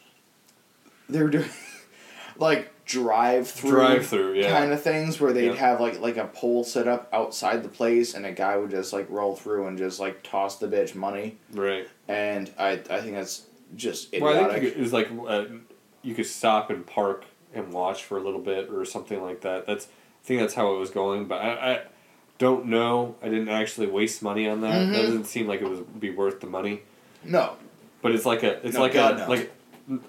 they 1.07 1.21
were 1.21 1.29
doing 1.29 1.49
like 2.37 2.71
drive 2.85 3.47
through 3.49 3.71
Drive-through, 3.71 4.33
yeah. 4.35 4.51
kind 4.59 4.71
of 4.71 4.81
things 4.81 5.19
where 5.19 5.33
they'd 5.33 5.47
Yeah. 5.47 5.55
have 5.55 5.81
like 5.81 5.99
like 5.99 6.17
a 6.17 6.25
pole 6.27 6.63
set 6.63 6.87
up 6.87 7.09
outside 7.11 7.63
the 7.63 7.69
place 7.69 8.13
and 8.13 8.25
a 8.25 8.31
guy 8.31 8.57
would 8.57 8.69
just 8.71 8.93
like 8.93 9.07
roll 9.09 9.35
through 9.35 9.65
and 9.67 9.77
just 9.77 9.99
like 9.99 10.21
toss 10.23 10.57
the 10.59 10.67
bitch 10.67 10.93
money 10.93 11.37
Right. 11.51 11.87
and 12.07 12.51
I 12.59 12.73
I 12.89 13.01
think 13.01 13.13
that's 13.15 13.43
just 13.75 14.13
Well, 14.19 14.45
I 14.51 14.59
think 14.59 14.65
it 14.75 14.79
was 14.79 14.93
like 14.93 15.09
uh, 15.27 15.45
you 16.03 16.13
could 16.13 16.27
stop 16.27 16.69
and 16.69 16.85
park 16.85 17.25
and 17.55 17.73
watch 17.73 18.03
for 18.03 18.17
a 18.17 18.21
little 18.21 18.39
bit 18.41 18.69
or 18.71 18.85
something 18.85 19.21
like 19.21 19.41
that. 19.41 19.65
That's 19.65 19.85
I 19.87 20.27
think 20.27 20.41
that's 20.41 20.53
how 20.53 20.75
it 20.75 20.79
was 20.79 20.89
going. 20.91 21.25
But 21.25 21.41
I, 21.41 21.71
I 21.73 21.81
don't 22.37 22.65
know. 22.67 23.15
I 23.23 23.29
didn't 23.29 23.49
actually 23.49 23.87
waste 23.87 24.21
money 24.21 24.47
on 24.47 24.61
that. 24.61 24.73
Mhm. 24.87 24.91
That 24.93 25.01
doesn't 25.03 25.25
seem 25.25 25.47
like 25.47 25.61
it 25.61 25.67
would 25.69 25.99
be 25.99 26.11
worth 26.11 26.39
the 26.41 26.47
money. 26.47 26.81
No. 27.23 27.53
But 28.03 28.11
it's 28.11 28.25
like 28.25 28.43
a 28.43 28.63
it's 28.65 28.75
No, 28.75 28.81
like 28.81 28.93
God, 28.93 29.15
a 29.15 29.17
no. 29.19 29.27
like 29.29 29.51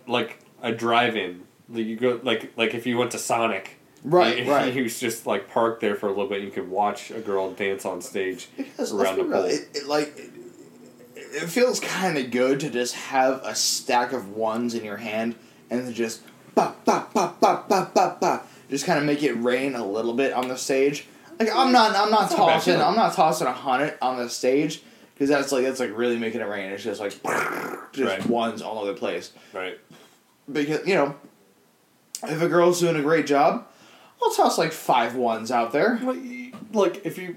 like 0.06 0.38
a 0.62 0.72
drive-in. 0.72 1.42
Like 1.68 1.86
you 1.86 1.96
go 1.96 2.20
like 2.22 2.52
like 2.56 2.74
if 2.74 2.86
you 2.86 2.96
went 2.98 3.10
to 3.12 3.18
Sonic. 3.18 3.78
Right, 4.04 4.44
you, 4.44 4.50
right. 4.52 4.72
You 4.72 4.84
was 4.84 5.00
just 5.00 5.26
like 5.26 5.50
parked 5.50 5.80
there 5.80 5.96
for 5.96 6.06
a 6.06 6.10
little 6.10 6.28
bit. 6.28 6.42
You 6.42 6.50
could 6.50 6.70
watch 6.70 7.10
a 7.10 7.20
girl 7.20 7.50
dance 7.52 7.84
on 7.84 8.00
stage 8.00 8.48
Because 8.56 8.92
around 8.92 9.18
the 9.18 9.24
pole. 9.24 9.44
it, 9.44 9.68
it, 9.74 9.86
like 9.86 10.16
it, 10.16 10.30
it 11.16 11.48
feels 11.48 11.80
kind 11.80 12.16
of 12.16 12.30
good 12.30 12.60
to 12.60 12.70
just 12.70 12.94
have 12.94 13.40
a 13.44 13.54
stack 13.54 14.12
of 14.12 14.30
ones 14.36 14.74
in 14.74 14.84
your 14.84 14.98
hand 14.98 15.34
and 15.70 15.92
just 15.94 16.22
ba 16.54 16.74
ba 16.84 17.06
ba 17.12 17.34
ba 17.40 17.64
ba 17.68 17.90
ba 17.92 18.16
ba 18.20 18.42
just 18.70 18.84
kind 18.86 18.98
of 18.98 19.04
make 19.04 19.22
it 19.22 19.32
rain 19.32 19.74
a 19.74 19.84
little 19.86 20.14
bit 20.14 20.32
on 20.32 20.48
the 20.48 20.56
stage. 20.56 21.06
Like 21.40 21.50
I'm 21.54 21.72
not 21.72 21.96
I'm 21.96 22.10
not 22.10 22.28
That's 22.28 22.38
not 22.38 22.46
tossing 22.46 22.72
feeling. 22.74 22.86
I'm 22.86 22.96
not 22.96 23.14
tossing 23.14 23.46
a 23.48 23.52
hundred 23.52 23.98
on 24.00 24.18
the 24.18 24.28
stage 24.28 24.82
because 25.14 25.28
that's 25.28 25.50
like 25.52 25.64
that's 25.64 25.80
like 25.80 25.96
really 25.96 26.16
making 26.16 26.40
it 26.40 26.46
rain. 26.48 26.70
It's 26.70 26.84
just 26.84 27.00
like 27.00 27.10
just 27.92 27.98
Right. 27.98 28.26
ones 28.26 28.62
all 28.62 28.78
over 28.78 28.92
the 28.92 28.98
place. 28.98 29.32
Right. 29.52 29.78
Because 30.50 30.86
you 30.86 30.94
know, 30.94 31.14
if 32.24 32.40
a 32.42 32.48
girl's 32.48 32.80
doing 32.80 32.96
a 32.96 33.02
great 33.02 33.26
job, 33.26 33.66
I'll 34.22 34.32
toss 34.32 34.58
like 34.58 34.72
five 34.72 35.14
ones 35.14 35.50
out 35.50 35.72
there. 35.72 36.00
Like 36.72 37.04
if 37.04 37.18
you 37.18 37.36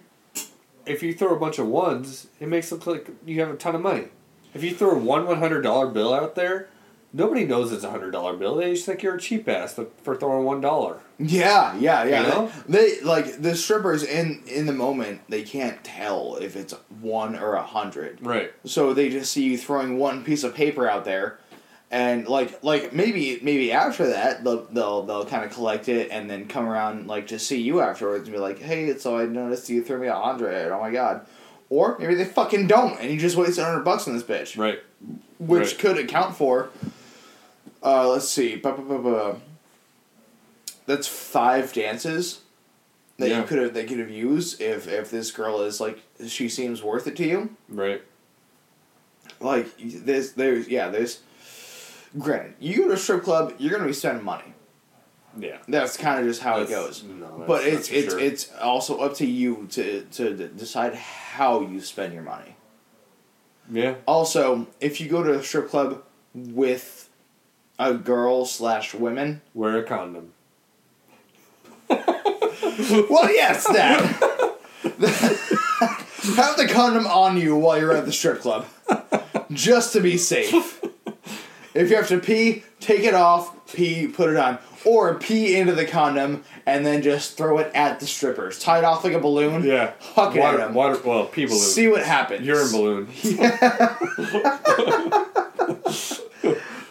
if 0.85 1.03
you 1.03 1.13
throw 1.13 1.35
a 1.35 1.39
bunch 1.39 1.59
of 1.59 1.67
ones, 1.67 2.27
it 2.39 2.47
makes 2.47 2.71
it 2.71 2.75
look 2.75 2.87
like 2.87 3.09
you 3.25 3.39
have 3.41 3.49
a 3.49 3.57
ton 3.57 3.75
of 3.75 3.81
money. 3.81 4.05
If 4.53 4.63
you 4.63 4.73
throw 4.73 4.97
one 4.97 5.27
one 5.27 5.39
hundred 5.39 5.61
dollar 5.61 5.87
bill 5.87 6.13
out 6.13 6.35
there, 6.35 6.69
nobody 7.13 7.45
knows 7.45 7.71
it's 7.71 7.83
a 7.83 7.91
hundred 7.91 8.11
dollar 8.11 8.35
bill. 8.35 8.55
They 8.55 8.73
just 8.73 8.85
think 8.85 9.03
you're 9.03 9.15
a 9.15 9.19
cheap 9.19 9.47
ass 9.47 9.79
for 10.01 10.15
throwing 10.15 10.45
one 10.45 10.61
dollar. 10.61 10.99
Yeah, 11.19 11.75
yeah, 11.77 12.03
yeah. 12.05 12.21
You 12.21 12.27
know? 12.27 12.51
They 12.67 13.01
like 13.01 13.41
the 13.41 13.55
strippers 13.55 14.03
in 14.03 14.41
in 14.47 14.65
the 14.65 14.73
moment. 14.73 15.21
They 15.29 15.43
can't 15.43 15.83
tell 15.83 16.37
if 16.37 16.55
it's 16.55 16.73
one 17.01 17.37
or 17.37 17.53
a 17.53 17.63
hundred. 17.63 18.25
Right. 18.25 18.51
So 18.65 18.93
they 18.93 19.09
just 19.09 19.31
see 19.31 19.43
you 19.43 19.57
throwing 19.57 19.97
one 19.97 20.23
piece 20.23 20.43
of 20.43 20.55
paper 20.55 20.89
out 20.89 21.05
there, 21.05 21.39
and 21.91 22.27
like 22.27 22.63
like 22.63 22.93
maybe 22.93 23.39
maybe 23.41 23.71
after 23.71 24.07
that 24.07 24.43
they'll 24.43 24.65
they'll, 24.65 25.01
they'll 25.03 25.25
kind 25.25 25.43
of 25.43 25.51
collect 25.51 25.89
it 25.89 26.09
and 26.11 26.29
then 26.29 26.47
come 26.47 26.67
around 26.67 27.07
like 27.07 27.27
to 27.27 27.39
see 27.39 27.59
you 27.61 27.81
afterwards 27.81 28.25
and 28.25 28.33
be 28.33 28.39
like, 28.39 28.59
hey, 28.59 28.95
so 28.97 29.17
I 29.17 29.25
noticed 29.25 29.69
you 29.69 29.83
threw 29.83 29.97
me 29.99 30.07
a 30.07 30.15
hundred. 30.15 30.71
Oh 30.71 30.79
my 30.79 30.91
god. 30.91 31.25
Or 31.71 31.97
maybe 31.99 32.15
they 32.15 32.25
fucking 32.25 32.65
don't, 32.67 32.99
and 32.99 33.11
you 33.11 33.19
just 33.19 33.35
wasted 33.37 33.63
hundred 33.63 33.83
bucks 33.83 34.07
on 34.07 34.13
this 34.15 34.23
bitch 34.23 34.57
Right. 34.57 34.79
which 35.39 35.61
Right. 35.71 35.77
could 35.79 35.97
account 35.99 36.35
for. 36.35 36.69
Uh, 37.83 38.09
let's 38.09 38.27
see. 38.27 38.55
That's 40.85 41.07
five 41.07 41.71
dances 41.73 42.41
that 43.17 43.29
Yeah. 43.29 43.39
you 43.41 43.43
could 43.45 43.59
have 43.59 43.73
they 43.73 43.85
could 43.85 43.99
have 43.99 44.09
used 44.09 44.59
if 44.61 44.87
if 44.87 45.11
this 45.11 45.31
girl 45.31 45.61
is 45.61 45.79
like 45.79 45.99
she 46.27 46.49
seems 46.49 46.81
worth 46.83 47.05
it 47.07 47.15
to 47.17 47.25
you. 47.27 47.49
Right. 47.67 48.01
Like 49.39 49.67
this, 49.77 50.31
there's 50.33 50.67
yeah, 50.67 50.89
there's. 50.89 51.19
Granted, 52.17 52.55
you 52.59 52.77
go 52.77 52.87
to 52.87 52.93
a 52.93 52.97
strip 52.97 53.23
club, 53.23 53.53
you're 53.57 53.71
gonna 53.71 53.85
be 53.85 53.93
spending 53.93 54.23
money. 54.23 54.53
Yeah. 55.37 55.57
That's 55.67 55.95
kind 55.95 56.19
of 56.19 56.25
just 56.25 56.41
how 56.41 56.61
it 56.61 56.69
goes. 56.69 57.03
no, 57.03 57.43
but 57.47 57.65
it's 57.65 57.89
it's 57.89 58.13
sure. 58.13 58.19
it's 58.19 58.51
also 58.59 58.97
up 58.97 59.15
to 59.15 59.25
you 59.25 59.67
to 59.71 60.05
to 60.13 60.47
decide 60.47 60.95
how 60.95 61.61
you 61.61 61.81
spend 61.81 62.13
your 62.13 62.23
money. 62.23 62.55
Yeah. 63.71 63.95
Also, 64.07 64.67
if 64.81 64.99
you 64.99 65.07
go 65.07 65.21
to 65.21 65.39
a 65.39 65.43
strip 65.43 65.69
club 65.69 66.03
with 66.33 67.09
a 67.77 67.93
girl 67.93 68.45
slash 68.45 68.93
women, 68.93 69.41
Wear 69.53 69.77
a 69.77 69.83
condom. 69.83 70.33
well, 71.89 73.31
yes, 73.33 73.67
that. 73.67 73.99
Have 76.35 76.57
the 76.57 76.67
condom 76.69 77.07
on 77.07 77.37
you 77.37 77.55
while 77.55 77.79
you're 77.79 77.95
at 77.95 78.05
the 78.05 78.11
strip 78.11 78.41
club, 78.41 78.65
just 79.51 79.93
to 79.93 80.01
be 80.01 80.17
safe. 80.17 80.78
If 81.73 81.89
you 81.89 81.95
have 81.97 82.07
to 82.09 82.19
pee, 82.19 82.63
take 82.79 83.03
it 83.03 83.13
off, 83.13 83.53
pee, 83.71 84.07
put 84.07 84.29
it 84.29 84.37
on, 84.37 84.57
or 84.85 85.15
pee 85.15 85.55
into 85.55 85.73
the 85.73 85.85
condom 85.85 86.43
and 86.65 86.85
then 86.85 87.01
just 87.01 87.37
throw 87.37 87.59
it 87.59 87.71
at 87.75 87.99
the 87.99 88.07
strippers. 88.07 88.59
Tie 88.59 88.79
it 88.79 88.83
off 88.83 89.03
like 89.03 89.13
a 89.13 89.19
balloon. 89.19 89.63
Yeah. 89.63 89.91
Huck 89.99 90.35
it 90.35 90.39
at 90.39 90.43
water, 90.43 90.61
'em. 90.61 90.73
water. 90.73 90.99
Well, 91.05 91.25
pee 91.25 91.45
balloon. 91.45 91.59
See 91.59 91.87
what 91.87 92.03
happens. 92.03 92.45
Urine 92.45 92.71
balloon. 92.71 93.07
Yeah. 93.23 93.97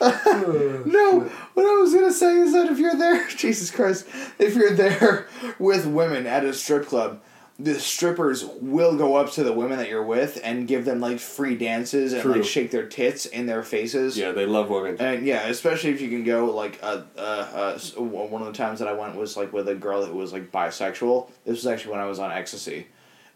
No, 0.01 1.29
what 1.55 1.67
I 1.67 1.75
was 1.81 1.93
gonna 1.93 2.13
say 2.13 2.39
is 2.39 2.53
that 2.53 2.69
if 2.71 2.79
you're 2.79 2.97
there, 2.97 3.27
Jesus 3.37 3.71
Christ, 3.71 4.07
if 4.39 4.55
you're 4.55 4.71
there 4.73 5.27
with 5.59 5.87
women 5.87 6.27
at 6.27 6.45
a 6.45 6.55
strip 6.55 6.87
club, 6.87 7.21
the 7.61 7.75
strippers 7.81 8.45
will 8.61 8.97
go 8.97 9.17
up 9.17 9.33
to 9.33 9.43
the 9.43 9.53
women 9.53 9.79
that 9.79 9.89
you're 9.89 10.05
with 10.05 10.41
and 10.45 10.69
give 10.69 10.85
them 10.85 11.01
like 11.01 11.19
free 11.19 11.57
dances 11.57 12.13
and 12.13 12.23
True. 12.23 12.35
like 12.35 12.45
shake 12.45 12.71
their 12.71 12.87
tits 12.87 13.27
in 13.27 13.47
their 13.47 13.65
faces. 13.65 14.17
Yeah, 14.17 14.31
they 14.31 14.47
love 14.47 14.71
women. 14.71 14.97
And 15.01 15.27
yeah, 15.27 15.49
especially 15.49 15.91
if 15.91 16.01
you 16.01 16.09
can 16.09 16.23
go 16.23 16.47
like 16.47 16.79
uh, 16.83 17.03
uh, 17.17 17.21
uh, 17.21 17.79
one 18.01 18.43
of 18.43 18.47
the 18.47 18.55
times 18.55 18.79
that 18.79 18.87
I 18.87 18.93
went 18.93 19.17
was 19.17 19.37
like 19.37 19.53
with 19.53 19.69
a 19.69 19.75
girl 19.75 20.03
that 20.03 20.15
was 20.15 20.33
like 20.33 20.53
bisexual. 20.53 21.31
This 21.45 21.57
was 21.57 21.67
actually 21.67 21.93
when 21.93 22.01
I 22.01 22.07
was 22.07 22.21
on 22.21 22.31
ecstasy, 22.31 22.87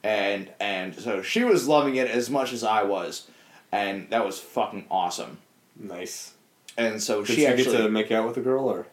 and 0.04 0.48
and 0.60 0.94
so 0.94 1.20
she 1.22 1.42
was 1.42 1.66
loving 1.66 1.96
it 1.96 2.08
as 2.08 2.30
much 2.30 2.52
as 2.52 2.62
I 2.62 2.84
was, 2.84 3.28
and 3.72 4.08
that 4.10 4.24
was 4.24 4.38
fucking 4.38 4.86
awesome. 4.88 5.38
Nice. 5.76 6.34
And 6.78 7.02
so 7.02 7.24
Did 7.24 7.34
she 7.34 7.46
actually 7.46 7.76
get 7.76 7.82
to 7.82 7.90
make 7.90 8.12
out 8.12 8.26
with 8.28 8.36
a 8.36 8.40
girl 8.40 8.68
or? 8.68 8.86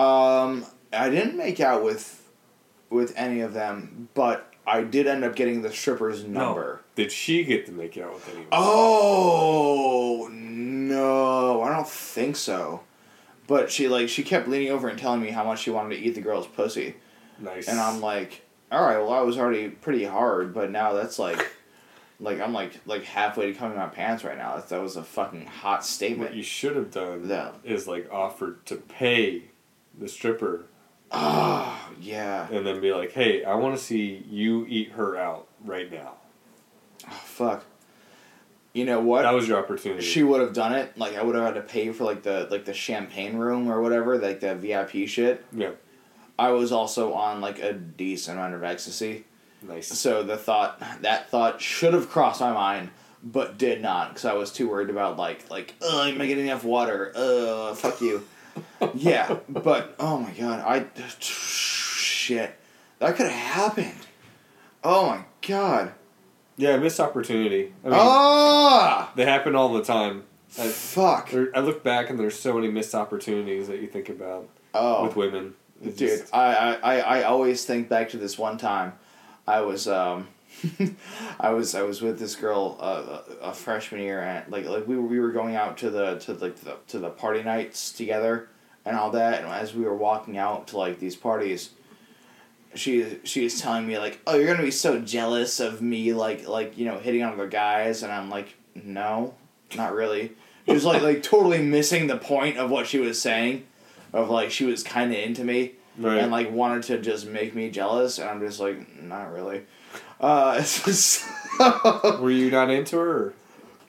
um, 0.00 0.64
I 0.92 1.10
didn't 1.10 1.36
make 1.36 1.58
out 1.58 1.82
with 1.82 2.28
with 2.88 3.12
any 3.16 3.40
of 3.40 3.52
them, 3.52 4.08
but 4.14 4.49
I 4.72 4.82
did 4.84 5.06
end 5.06 5.24
up 5.24 5.34
getting 5.34 5.62
the 5.62 5.72
stripper's 5.72 6.24
number. 6.24 6.80
Did 6.94 7.10
she 7.12 7.42
get 7.44 7.66
to 7.66 7.72
make 7.72 7.96
out 7.98 8.14
with 8.14 8.28
anyone? 8.28 8.46
Oh 8.52 10.28
no, 10.32 11.62
I 11.62 11.74
don't 11.74 11.88
think 11.88 12.36
so. 12.36 12.82
But 13.46 13.70
she 13.70 13.88
like 13.88 14.08
she 14.08 14.22
kept 14.22 14.48
leaning 14.48 14.70
over 14.70 14.88
and 14.88 14.98
telling 14.98 15.20
me 15.20 15.30
how 15.30 15.44
much 15.44 15.60
she 15.62 15.70
wanted 15.70 15.96
to 15.96 16.02
eat 16.02 16.14
the 16.14 16.20
girl's 16.20 16.46
pussy, 16.46 16.94
Nice. 17.40 17.66
and 17.68 17.80
I'm 17.80 18.00
like, 18.00 18.42
all 18.70 18.82
right, 18.82 18.98
well 18.98 19.12
I 19.12 19.20
was 19.22 19.36
already 19.38 19.68
pretty 19.68 20.04
hard, 20.04 20.54
but 20.54 20.70
now 20.70 20.92
that's 20.92 21.18
like, 21.18 21.50
like 22.20 22.40
I'm 22.40 22.52
like 22.52 22.78
like 22.86 23.02
halfway 23.04 23.46
to 23.46 23.58
coming 23.58 23.76
my 23.76 23.86
pants 23.88 24.22
right 24.22 24.38
now. 24.38 24.54
That, 24.56 24.68
that 24.68 24.80
was 24.80 24.94
a 24.96 25.02
fucking 25.02 25.46
hot 25.46 25.84
statement. 25.84 26.30
What 26.30 26.36
you 26.36 26.44
should 26.44 26.76
have 26.76 26.92
done 26.92 27.28
Yeah. 27.28 27.50
is 27.64 27.88
like 27.88 28.08
offered 28.12 28.64
to 28.66 28.76
pay 28.76 29.44
the 29.98 30.06
stripper 30.08 30.66
Oh 31.12 31.76
yeah, 32.00 32.48
and 32.50 32.66
then 32.66 32.80
be 32.80 32.92
like, 32.92 33.12
"Hey, 33.12 33.44
I 33.44 33.54
want 33.56 33.76
to 33.76 33.82
see 33.82 34.24
you 34.28 34.64
eat 34.68 34.92
her 34.92 35.16
out 35.16 35.48
right 35.64 35.90
now." 35.90 36.12
oh, 37.08 37.10
fuck. 37.24 37.64
You 38.72 38.84
know 38.84 39.00
what? 39.00 39.22
That 39.22 39.34
was 39.34 39.48
your 39.48 39.58
opportunity. 39.58 40.02
she 40.04 40.22
would 40.22 40.40
have 40.40 40.52
done 40.52 40.72
it. 40.74 40.96
Like 40.96 41.16
I 41.16 41.22
would 41.22 41.34
have 41.34 41.44
had 41.44 41.54
to 41.54 41.62
pay 41.62 41.90
for 41.92 42.04
like 42.04 42.22
the 42.22 42.46
like 42.50 42.64
the 42.64 42.74
champagne 42.74 43.36
room 43.36 43.68
or 43.70 43.80
whatever, 43.82 44.16
like 44.18 44.40
the 44.40 44.54
VIP 44.54 45.08
shit. 45.08 45.44
yeah. 45.52 45.70
I 46.38 46.52
was 46.52 46.72
also 46.72 47.12
on 47.12 47.40
like 47.42 47.58
a 47.58 47.72
decent 47.74 48.38
amount 48.38 48.54
of 48.54 48.64
ecstasy, 48.64 49.24
Nice. 49.60 49.88
so 49.88 50.22
the 50.22 50.38
thought 50.38 50.80
that 51.02 51.28
thought 51.28 51.60
should 51.60 51.92
have 51.92 52.08
crossed 52.08 52.40
my 52.40 52.52
mind, 52.52 52.88
but 53.22 53.58
did 53.58 53.82
not 53.82 54.08
because 54.10 54.24
I 54.24 54.32
was 54.34 54.50
too 54.50 54.70
worried 54.70 54.88
about 54.88 55.18
like 55.18 55.50
like 55.50 55.74
oh 55.82 56.04
am 56.04 56.18
I 56.20 56.26
getting 56.26 56.46
enough 56.46 56.64
water? 56.64 57.12
Uh, 57.14 57.74
fuck 57.74 58.00
you. 58.00 58.24
Yeah, 58.94 59.38
but 59.48 59.94
oh 59.98 60.18
my 60.18 60.30
god, 60.32 60.60
I 60.66 60.86
shit 61.20 62.54
that 62.98 63.16
could 63.16 63.26
have 63.26 63.54
happened. 63.54 64.06
Oh 64.82 65.06
my 65.06 65.24
god. 65.46 65.92
Yeah, 66.56 66.76
missed 66.76 67.00
opportunity. 67.00 67.72
I 67.84 67.88
mean, 67.88 67.98
Ah, 67.98 69.12
they 69.16 69.24
happen 69.24 69.54
all 69.54 69.72
the 69.72 69.82
time. 69.84 70.24
I, 70.58 70.68
fuck. 70.68 71.32
I 71.32 71.60
look 71.60 71.82
back 71.82 72.10
and 72.10 72.18
there's 72.18 72.38
so 72.38 72.52
many 72.54 72.68
missed 72.68 72.94
opportunities 72.94 73.68
that 73.68 73.80
you 73.80 73.86
think 73.86 74.08
about 74.08 74.48
Oh, 74.74 75.04
with 75.04 75.16
women. 75.16 75.54
It's 75.82 75.96
Dude, 75.96 76.08
just- 76.20 76.34
I, 76.34 76.54
I, 76.54 76.74
I, 76.96 76.98
I 76.98 77.22
always 77.22 77.64
think 77.64 77.88
back 77.88 78.10
to 78.10 78.18
this 78.18 78.36
one 78.38 78.58
time. 78.58 78.92
I 79.46 79.62
was 79.62 79.88
um, 79.88 80.28
I 81.40 81.50
was 81.50 81.74
I 81.74 81.82
was 81.82 82.02
with 82.02 82.18
this 82.18 82.36
girl 82.36 82.76
uh, 82.80 83.20
a 83.42 83.52
freshman 83.54 84.02
year 84.02 84.20
and 84.20 84.50
like 84.52 84.66
like 84.66 84.86
we 84.86 84.96
were, 84.96 85.02
we 85.06 85.18
were 85.20 85.32
going 85.32 85.56
out 85.56 85.78
to 85.78 85.90
the 85.90 86.16
to 86.20 86.34
like 86.34 86.56
the 86.56 86.76
to 86.88 86.98
the 86.98 87.08
party 87.10 87.42
nights 87.42 87.90
together 87.92 88.48
and 88.84 88.96
all 88.96 89.10
that 89.10 89.42
and 89.42 89.48
as 89.52 89.74
we 89.74 89.84
were 89.84 89.96
walking 89.96 90.38
out 90.38 90.68
to 90.68 90.76
like 90.76 90.98
these 90.98 91.16
parties 91.16 91.70
she 92.74 93.18
she 93.24 93.42
was 93.44 93.60
telling 93.60 93.86
me 93.86 93.98
like 93.98 94.20
oh 94.26 94.36
you're 94.36 94.46
gonna 94.46 94.62
be 94.62 94.70
so 94.70 95.00
jealous 95.00 95.60
of 95.60 95.82
me 95.82 96.12
like 96.12 96.46
like 96.48 96.78
you 96.78 96.84
know 96.84 96.98
hitting 96.98 97.22
on 97.22 97.32
other 97.32 97.48
guys 97.48 98.02
and 98.02 98.12
I'm 98.12 98.30
like 98.30 98.54
no 98.74 99.34
not 99.76 99.92
really 99.92 100.32
she 100.66 100.72
was 100.72 100.84
like 100.84 101.02
like 101.02 101.22
totally 101.22 101.62
missing 101.62 102.06
the 102.06 102.16
point 102.16 102.56
of 102.58 102.70
what 102.70 102.86
she 102.86 102.98
was 102.98 103.20
saying 103.20 103.66
of 104.12 104.30
like 104.30 104.50
she 104.50 104.64
was 104.64 104.82
kind 104.82 105.12
of 105.12 105.18
into 105.18 105.44
me 105.44 105.72
right. 105.98 106.18
and 106.18 106.32
like 106.32 106.50
wanted 106.50 106.82
to 106.84 106.98
just 106.98 107.26
make 107.26 107.54
me 107.54 107.70
jealous 107.70 108.18
and 108.18 108.28
i'm 108.28 108.40
just 108.40 108.60
like 108.60 109.02
not 109.02 109.32
really 109.32 109.62
uh 110.20 110.56
just 110.60 111.24
Were 112.20 112.30
you 112.30 112.50
not 112.50 112.70
into 112.70 112.96
her? 112.96 113.10
Or? 113.10 113.34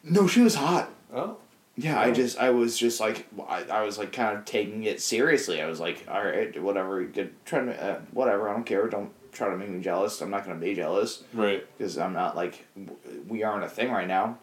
no 0.03 0.27
she 0.27 0.41
was 0.41 0.55
hot 0.55 0.89
Oh. 1.13 1.37
Yeah 1.83 1.99
i 1.99 2.11
just 2.11 2.37
i 2.37 2.49
was 2.49 2.77
just 2.77 2.99
like 2.99 3.27
I, 3.47 3.63
I 3.63 3.81
was 3.83 3.97
like 3.97 4.11
kind 4.11 4.37
of 4.37 4.45
taking 4.45 4.83
it 4.83 5.01
seriously 5.01 5.61
i 5.61 5.65
was 5.67 5.79
like 5.79 6.05
all 6.09 6.23
right 6.23 6.61
whatever 6.61 7.03
good 7.03 7.33
trying 7.45 7.67
to 7.67 7.83
uh, 7.83 7.99
whatever 8.11 8.49
i 8.49 8.53
don't 8.53 8.65
care 8.65 8.87
don't 8.87 9.11
try 9.31 9.49
to 9.49 9.55
make 9.55 9.69
me 9.69 9.79
jealous. 9.81 10.19
I'm 10.21 10.29
not 10.29 10.43
gonna 10.45 10.59
be 10.59 10.73
jealous 10.75 11.23
Right. 11.33 11.65
because 11.77 11.97
I'm 11.97 12.11
not 12.11 12.35
like 12.35 12.65
we 13.29 13.43
aren't 13.43 13.63
a 13.63 13.69
thing 13.69 13.89
right 13.89 14.07
now. 14.07 14.37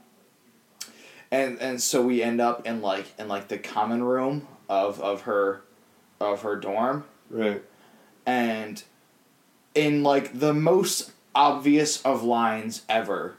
And 1.31 1.61
and 1.61 1.81
so 1.83 2.01
we 2.01 2.23
end 2.23 2.41
up 2.41 2.67
in 2.67 2.81
like 2.81 3.07
in 3.19 3.29
like 3.29 3.49
the 3.49 3.59
common 3.59 4.03
room 4.03 4.49
of 4.69 4.99
of 5.03 5.23
her 5.23 5.63
of 6.21 6.41
her 6.43 6.57
dorm 6.57 7.05
Right. 7.29 7.63
and 8.25 8.83
in 9.75 10.03
like 10.03 10.39
the 10.39 10.55
most 10.55 11.13
obvious 11.35 12.01
of 12.03 12.23
lines 12.23 12.83
ever 12.89 13.37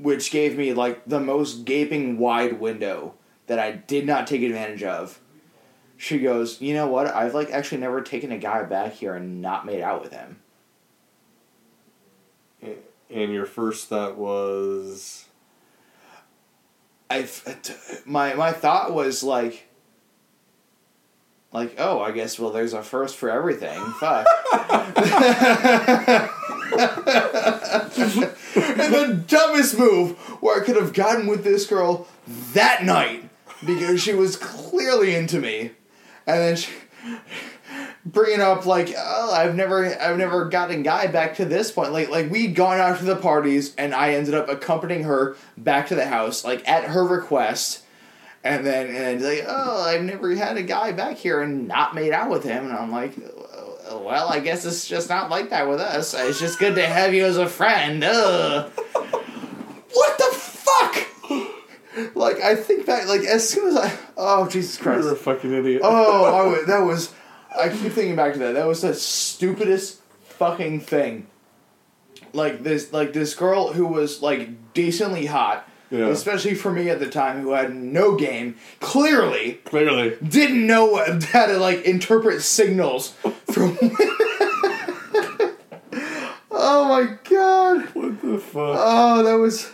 which 0.00 0.30
gave 0.30 0.56
me 0.56 0.72
like 0.72 1.04
the 1.06 1.20
most 1.20 1.64
gaping 1.64 2.18
wide 2.18 2.60
window 2.60 3.14
that 3.46 3.58
I 3.58 3.72
did 3.72 4.06
not 4.06 4.26
take 4.26 4.42
advantage 4.42 4.82
of. 4.82 5.20
She 5.96 6.18
goes, 6.18 6.60
"You 6.60 6.74
know 6.74 6.86
what? 6.86 7.08
I've 7.08 7.34
like 7.34 7.50
actually 7.50 7.80
never 7.80 8.00
taken 8.00 8.30
a 8.30 8.38
guy 8.38 8.62
back 8.62 8.94
here 8.94 9.14
and 9.14 9.42
not 9.42 9.66
made 9.66 9.80
out 9.80 10.02
with 10.02 10.12
him." 10.12 10.40
And 13.10 13.32
your 13.32 13.46
first 13.46 13.88
thought 13.88 14.16
was. 14.16 15.24
I 17.10 17.26
my 18.04 18.34
my 18.34 18.52
thought 18.52 18.92
was 18.92 19.22
like 19.22 19.67
like 21.52 21.74
oh 21.78 22.00
I 22.00 22.12
guess 22.12 22.38
well 22.38 22.50
there's 22.50 22.72
a 22.72 22.82
first 22.82 23.16
for 23.16 23.30
everything. 23.30 23.80
Fuck. 24.00 24.26
And 28.58 28.92
the 28.92 29.24
dumbest 29.26 29.78
move 29.78 30.16
where 30.42 30.60
I 30.60 30.64
could 30.64 30.76
have 30.76 30.92
gotten 30.92 31.26
with 31.26 31.44
this 31.44 31.66
girl 31.66 32.06
that 32.52 32.84
night 32.84 33.28
because 33.64 34.02
she 34.02 34.12
was 34.12 34.36
clearly 34.36 35.14
into 35.14 35.40
me. 35.40 35.72
And 36.26 36.40
then 36.40 36.56
she 36.56 36.72
bringing 38.04 38.40
up 38.40 38.66
like 38.66 38.92
oh 38.96 39.32
I've 39.32 39.54
never 39.54 39.86
I've 40.00 40.18
never 40.18 40.46
gotten 40.46 40.82
guy 40.82 41.06
back 41.06 41.36
to 41.36 41.44
this 41.44 41.70
point. 41.70 41.92
Like 41.92 42.10
like 42.10 42.30
we'd 42.30 42.54
gone 42.54 42.78
out 42.78 42.98
to 42.98 43.04
the 43.04 43.16
parties 43.16 43.74
and 43.76 43.94
I 43.94 44.14
ended 44.14 44.34
up 44.34 44.48
accompanying 44.48 45.04
her 45.04 45.36
back 45.56 45.88
to 45.88 45.94
the 45.94 46.06
house 46.06 46.44
like 46.44 46.66
at 46.68 46.84
her 46.84 47.04
request 47.04 47.82
and 48.48 48.66
then 48.66 48.86
and 48.88 49.22
like 49.22 49.44
oh 49.46 49.82
I've 49.82 50.02
never 50.02 50.34
had 50.34 50.56
a 50.56 50.62
guy 50.62 50.92
back 50.92 51.16
here 51.16 51.40
and 51.42 51.68
not 51.68 51.94
made 51.94 52.12
out 52.12 52.30
with 52.30 52.44
him 52.44 52.64
and 52.64 52.72
I'm 52.72 52.90
like 52.90 53.14
oh, 53.90 54.02
well 54.04 54.28
I 54.28 54.40
guess 54.40 54.64
it's 54.64 54.86
just 54.88 55.08
not 55.08 55.30
like 55.30 55.50
that 55.50 55.68
with 55.68 55.80
us 55.80 56.14
it's 56.14 56.40
just 56.40 56.58
good 56.58 56.74
to 56.76 56.86
have 56.86 57.14
you 57.14 57.24
as 57.24 57.36
a 57.36 57.48
friend 57.48 58.02
Ugh. 58.04 58.70
what 59.92 60.18
the 60.18 60.30
fuck 60.32 61.06
like 62.14 62.40
I 62.40 62.54
think 62.54 62.86
back 62.86 63.06
like 63.08 63.22
as 63.22 63.48
soon 63.48 63.68
as 63.68 63.76
I 63.76 63.98
oh 64.16 64.48
Jesus 64.48 64.76
Christ 64.78 65.04
You're 65.04 65.12
a 65.14 65.16
fucking 65.16 65.52
idiot. 65.52 65.82
Oh, 65.84 66.24
I 66.24 66.46
wa- 66.60 66.66
that 66.66 66.80
was. 66.80 67.12
I 67.58 67.68
keep 67.70 67.92
thinking 67.92 68.14
back 68.14 68.34
to 68.34 68.38
that. 68.40 68.52
That 68.52 68.66
was 68.66 68.82
the 68.82 68.94
stupidest 68.94 70.00
fucking 70.22 70.80
thing. 70.80 71.26
Like 72.32 72.62
this, 72.62 72.92
like 72.92 73.12
this 73.12 73.34
girl 73.34 73.72
who 73.72 73.86
was 73.86 74.22
like 74.22 74.72
decently 74.74 75.26
hot, 75.26 75.67
Yeah. 75.90 76.08
especially 76.08 76.54
for 76.54 76.70
me 76.70 76.90
at 76.90 77.00
the 77.00 77.08
time, 77.08 77.40
who 77.40 77.52
had 77.52 77.74
no 77.74 78.14
game. 78.16 78.56
Clearly, 78.80 79.54
Clearly. 79.64 80.16
didn't 80.26 80.66
know 80.66 80.96
how 81.32 81.46
to 81.46 81.56
like 81.58 81.82
interpret 81.84 82.42
signals 82.42 83.14
from. 83.50 83.78
oh 86.50 86.88
my 86.88 87.16
god! 87.28 87.86
What 87.94 88.20
the 88.20 88.38
fuck? 88.38 88.76
Oh, 88.78 89.22
that 89.22 89.34
was 89.34 89.70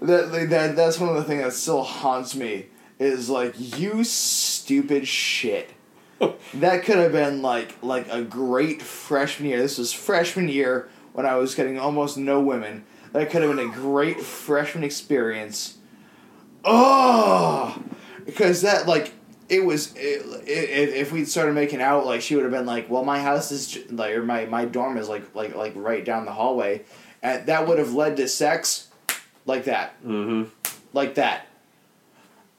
that 0.00 0.32
that. 0.50 0.76
That's 0.76 0.98
one 0.98 1.10
of 1.10 1.16
the 1.16 1.24
things 1.24 1.42
that 1.42 1.52
still 1.52 1.82
haunts 1.82 2.34
me. 2.34 2.66
Is 2.98 3.28
like 3.28 3.54
you 3.56 4.04
stupid 4.04 5.08
shit. 5.08 5.70
that 6.54 6.84
could 6.84 6.98
have 6.98 7.12
been 7.12 7.42
like 7.42 7.74
like 7.82 8.06
a 8.12 8.22
great 8.22 8.80
freshman 8.82 9.48
year. 9.50 9.60
This 9.60 9.78
was 9.78 9.92
freshman 9.92 10.48
year 10.48 10.88
when 11.12 11.26
I 11.26 11.34
was 11.36 11.54
getting 11.54 11.78
almost 11.78 12.16
no 12.16 12.40
women. 12.40 12.84
That 13.12 13.30
could 13.30 13.42
have 13.42 13.54
been 13.54 13.68
a 13.68 13.72
great 13.72 14.20
freshman 14.20 14.84
experience. 14.84 15.76
Oh, 16.64 17.82
because 18.24 18.62
that 18.62 18.86
like 18.86 19.12
it 19.48 19.64
was 19.64 19.94
it, 19.96 20.24
it, 20.48 20.88
if 20.90 21.12
we'd 21.12 21.28
started 21.28 21.54
making 21.54 21.82
out 21.82 22.06
like 22.06 22.22
she 22.22 22.34
would 22.34 22.44
have 22.44 22.52
been 22.52 22.66
like 22.66 22.88
well 22.88 23.04
my 23.04 23.20
house 23.20 23.52
is 23.52 23.78
like 23.90 24.14
or 24.14 24.22
my 24.22 24.46
my 24.46 24.64
dorm 24.64 24.96
is 24.96 25.08
like 25.08 25.34
like 25.34 25.54
like 25.54 25.72
right 25.76 26.04
down 26.04 26.24
the 26.24 26.32
hallway. 26.32 26.82
And 27.22 27.46
that 27.46 27.68
would 27.68 27.78
have 27.78 27.94
led 27.94 28.16
to 28.16 28.28
sex 28.28 28.88
like 29.46 29.64
that. 29.64 30.02
Mm-hmm. 30.02 30.48
like 30.92 31.16
that. 31.16 31.46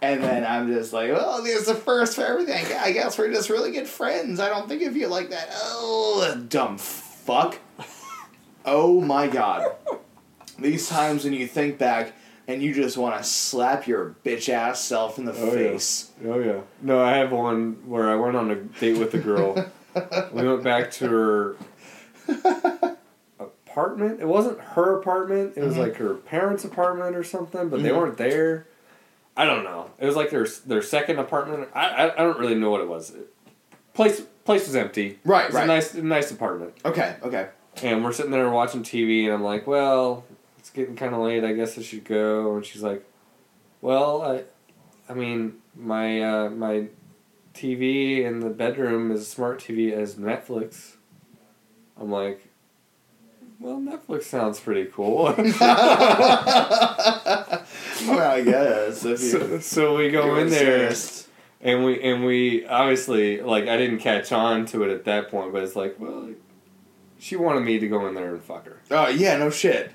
And 0.02 0.22
then 0.22 0.46
i'm 0.46 0.68
just 0.68 0.92
like 0.92 1.12
oh 1.14 1.42
there's 1.44 1.66
the 1.66 1.76
first 1.76 2.16
for 2.16 2.26
everything. 2.26 2.66
I 2.78 2.92
guess 2.92 3.18
we're 3.18 3.32
just 3.32 3.50
really 3.50 3.72
good 3.72 3.88
friends. 3.88 4.40
I 4.40 4.50
don't 4.50 4.68
think 4.68 4.84
of 4.84 4.96
you 4.96 5.08
like 5.08 5.32
that. 5.32 5.48
Oh 5.52 6.46
dumb 6.48 6.78
fuck. 6.78 7.58
Oh 8.66 9.02
my 9.02 9.28
god 9.28 9.76
these 10.60 10.88
times 10.90 11.24
when 11.24 11.34
you 11.34 11.48
think 11.48 11.78
back 11.78 12.14
and 12.48 12.62
you 12.62 12.74
just 12.74 12.98
want 12.98 13.18
to 13.18 13.24
slap 13.24 13.88
your 13.88 14.16
bitch 14.26 14.50
ass 14.50 14.84
self 14.84 15.18
in 15.18 15.26
the 15.26 15.34
Oh, 15.34 15.46
yeah. 15.46 15.52
face 15.52 16.12
Oh 16.26 16.40
yeah. 16.40 16.60
No, 16.82 17.02
I 17.04 17.18
have 17.18 17.32
one 17.32 17.88
where 17.88 18.10
I 18.10 18.16
went 18.16 18.36
on 18.36 18.52
a 18.52 18.56
date 18.56 18.98
with 18.98 19.14
a 19.14 19.20
girl. 19.20 19.54
we 20.34 20.48
went 20.48 20.64
back 20.64 20.92
to 20.92 21.08
her 21.10 21.56
apartment. 23.40 24.22
It 24.22 24.28
wasn't 24.28 24.60
her 24.60 24.98
apartment. 25.00 25.54
It 25.56 25.64
was 25.64 25.76
Mhm. 25.76 25.80
like 25.80 25.96
her 25.98 26.14
parents' 26.16 26.64
apartment 26.64 27.16
or 27.16 27.24
something, 27.24 27.70
but 27.70 27.82
they 27.84 27.90
Mhm. 27.90 27.98
weren't 27.98 28.18
there. 28.18 28.68
I 29.36 29.46
don't 29.46 29.64
know. 29.64 29.90
It 30.00 30.06
was 30.06 30.16
like 30.16 30.30
their 30.30 30.46
their 30.66 30.82
second 30.82 31.18
apartment. 31.20 31.70
I 31.74 31.88
I, 31.88 32.14
I 32.14 32.18
don't 32.24 32.38
really 32.40 32.56
know 32.56 32.70
what 32.70 32.82
it 32.82 32.88
was. 32.88 33.14
Place 33.94 34.22
place 34.46 34.68
was 34.68 34.76
empty. 34.76 35.20
Right, 35.24 35.46
It 35.46 35.48
was 35.50 35.56
right. 35.56 35.64
a 35.64 35.68
nice 35.68 35.94
nice 35.96 36.32
apartment. 36.32 36.74
okay 36.86 37.16
okay 37.24 37.48
And 37.82 38.04
we're 38.04 38.12
sitting 38.12 38.32
there 38.32 38.48
watching 38.50 38.84
TV, 38.84 39.26
and 39.26 39.34
I'm 39.34 39.44
like, 39.44 39.66
well, 39.66 40.24
it's 40.64 40.70
getting 40.70 40.96
kind 40.96 41.14
of 41.14 41.20
late. 41.20 41.44
I 41.44 41.52
guess 41.52 41.78
I 41.78 41.82
should 41.82 42.06
go. 42.06 42.56
And 42.56 42.66
she's 42.66 42.82
like, 42.82 43.06
well, 43.82 44.22
I, 44.22 44.44
I 45.10 45.14
mean, 45.14 45.56
my 45.76 46.22
uh, 46.22 46.50
my 46.52 46.88
TV 47.54 48.24
in 48.24 48.40
the 48.40 48.50
bedroom 48.50 49.12
is 49.12 49.24
a 49.24 49.26
smart 49.26 49.60
TV 49.60 49.92
as 49.92 50.16
Netflix. 50.16 50.94
I'm 52.00 52.10
like, 52.10 52.48
well, 53.60 53.76
Netflix 53.76 54.24
sounds 54.24 54.62
pretty 54.62 54.90
cool. 54.90 55.24
well 55.24 55.36
i 58.20 58.42
guess 58.42 59.04
if 59.04 59.22
you 59.22 59.30
so, 59.30 59.60
so 59.60 59.98
we 59.98 60.12
go 60.12 60.38
in 60.38 60.50
there, 60.50 60.88
insist. 60.88 61.28
and 61.60 61.84
we 61.84 62.02
and 62.02 62.24
we 62.24 62.66
obviously 62.68 63.42
like 63.42 63.68
I 63.68 63.76
didn't 63.76 64.00
catch 64.00 64.32
on 64.32 64.66
to 64.68 64.84
it 64.84 64.92
at 64.92 65.04
that 65.04 65.30
point, 65.30 65.52
but 65.52 65.62
it's 65.62 65.76
like, 65.76 66.00
well, 66.00 66.30
she 67.20 67.36
wanted 67.36 67.66
me 67.66 67.80
to 67.80 67.88
go 67.90 68.08
in 68.08 68.16
there 68.16 68.34
and 68.34 68.42
fuck 68.42 68.66
her. 68.66 68.80
oh 68.92 69.10
yeah 69.10 69.36
no 69.36 69.50
shit 69.50 69.92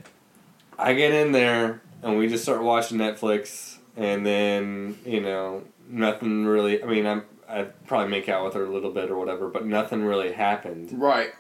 I 0.78 0.94
get 0.94 1.12
in 1.12 1.32
there 1.32 1.82
and 2.02 2.16
we 2.18 2.28
just 2.28 2.44
start 2.44 2.62
watching 2.62 2.98
Netflix, 2.98 3.78
and 3.96 4.24
then 4.24 4.98
you 5.04 5.20
know 5.20 5.64
nothing 5.88 6.46
really. 6.46 6.82
I 6.82 6.86
mean, 6.86 7.06
I'm 7.06 7.24
I'd 7.48 7.86
probably 7.86 8.08
make 8.10 8.28
out 8.28 8.44
with 8.44 8.54
her 8.54 8.64
a 8.64 8.70
little 8.70 8.90
bit 8.92 9.10
or 9.10 9.16
whatever, 9.18 9.48
but 9.48 9.66
nothing 9.66 10.04
really 10.04 10.32
happened. 10.32 10.92
right 11.00 11.30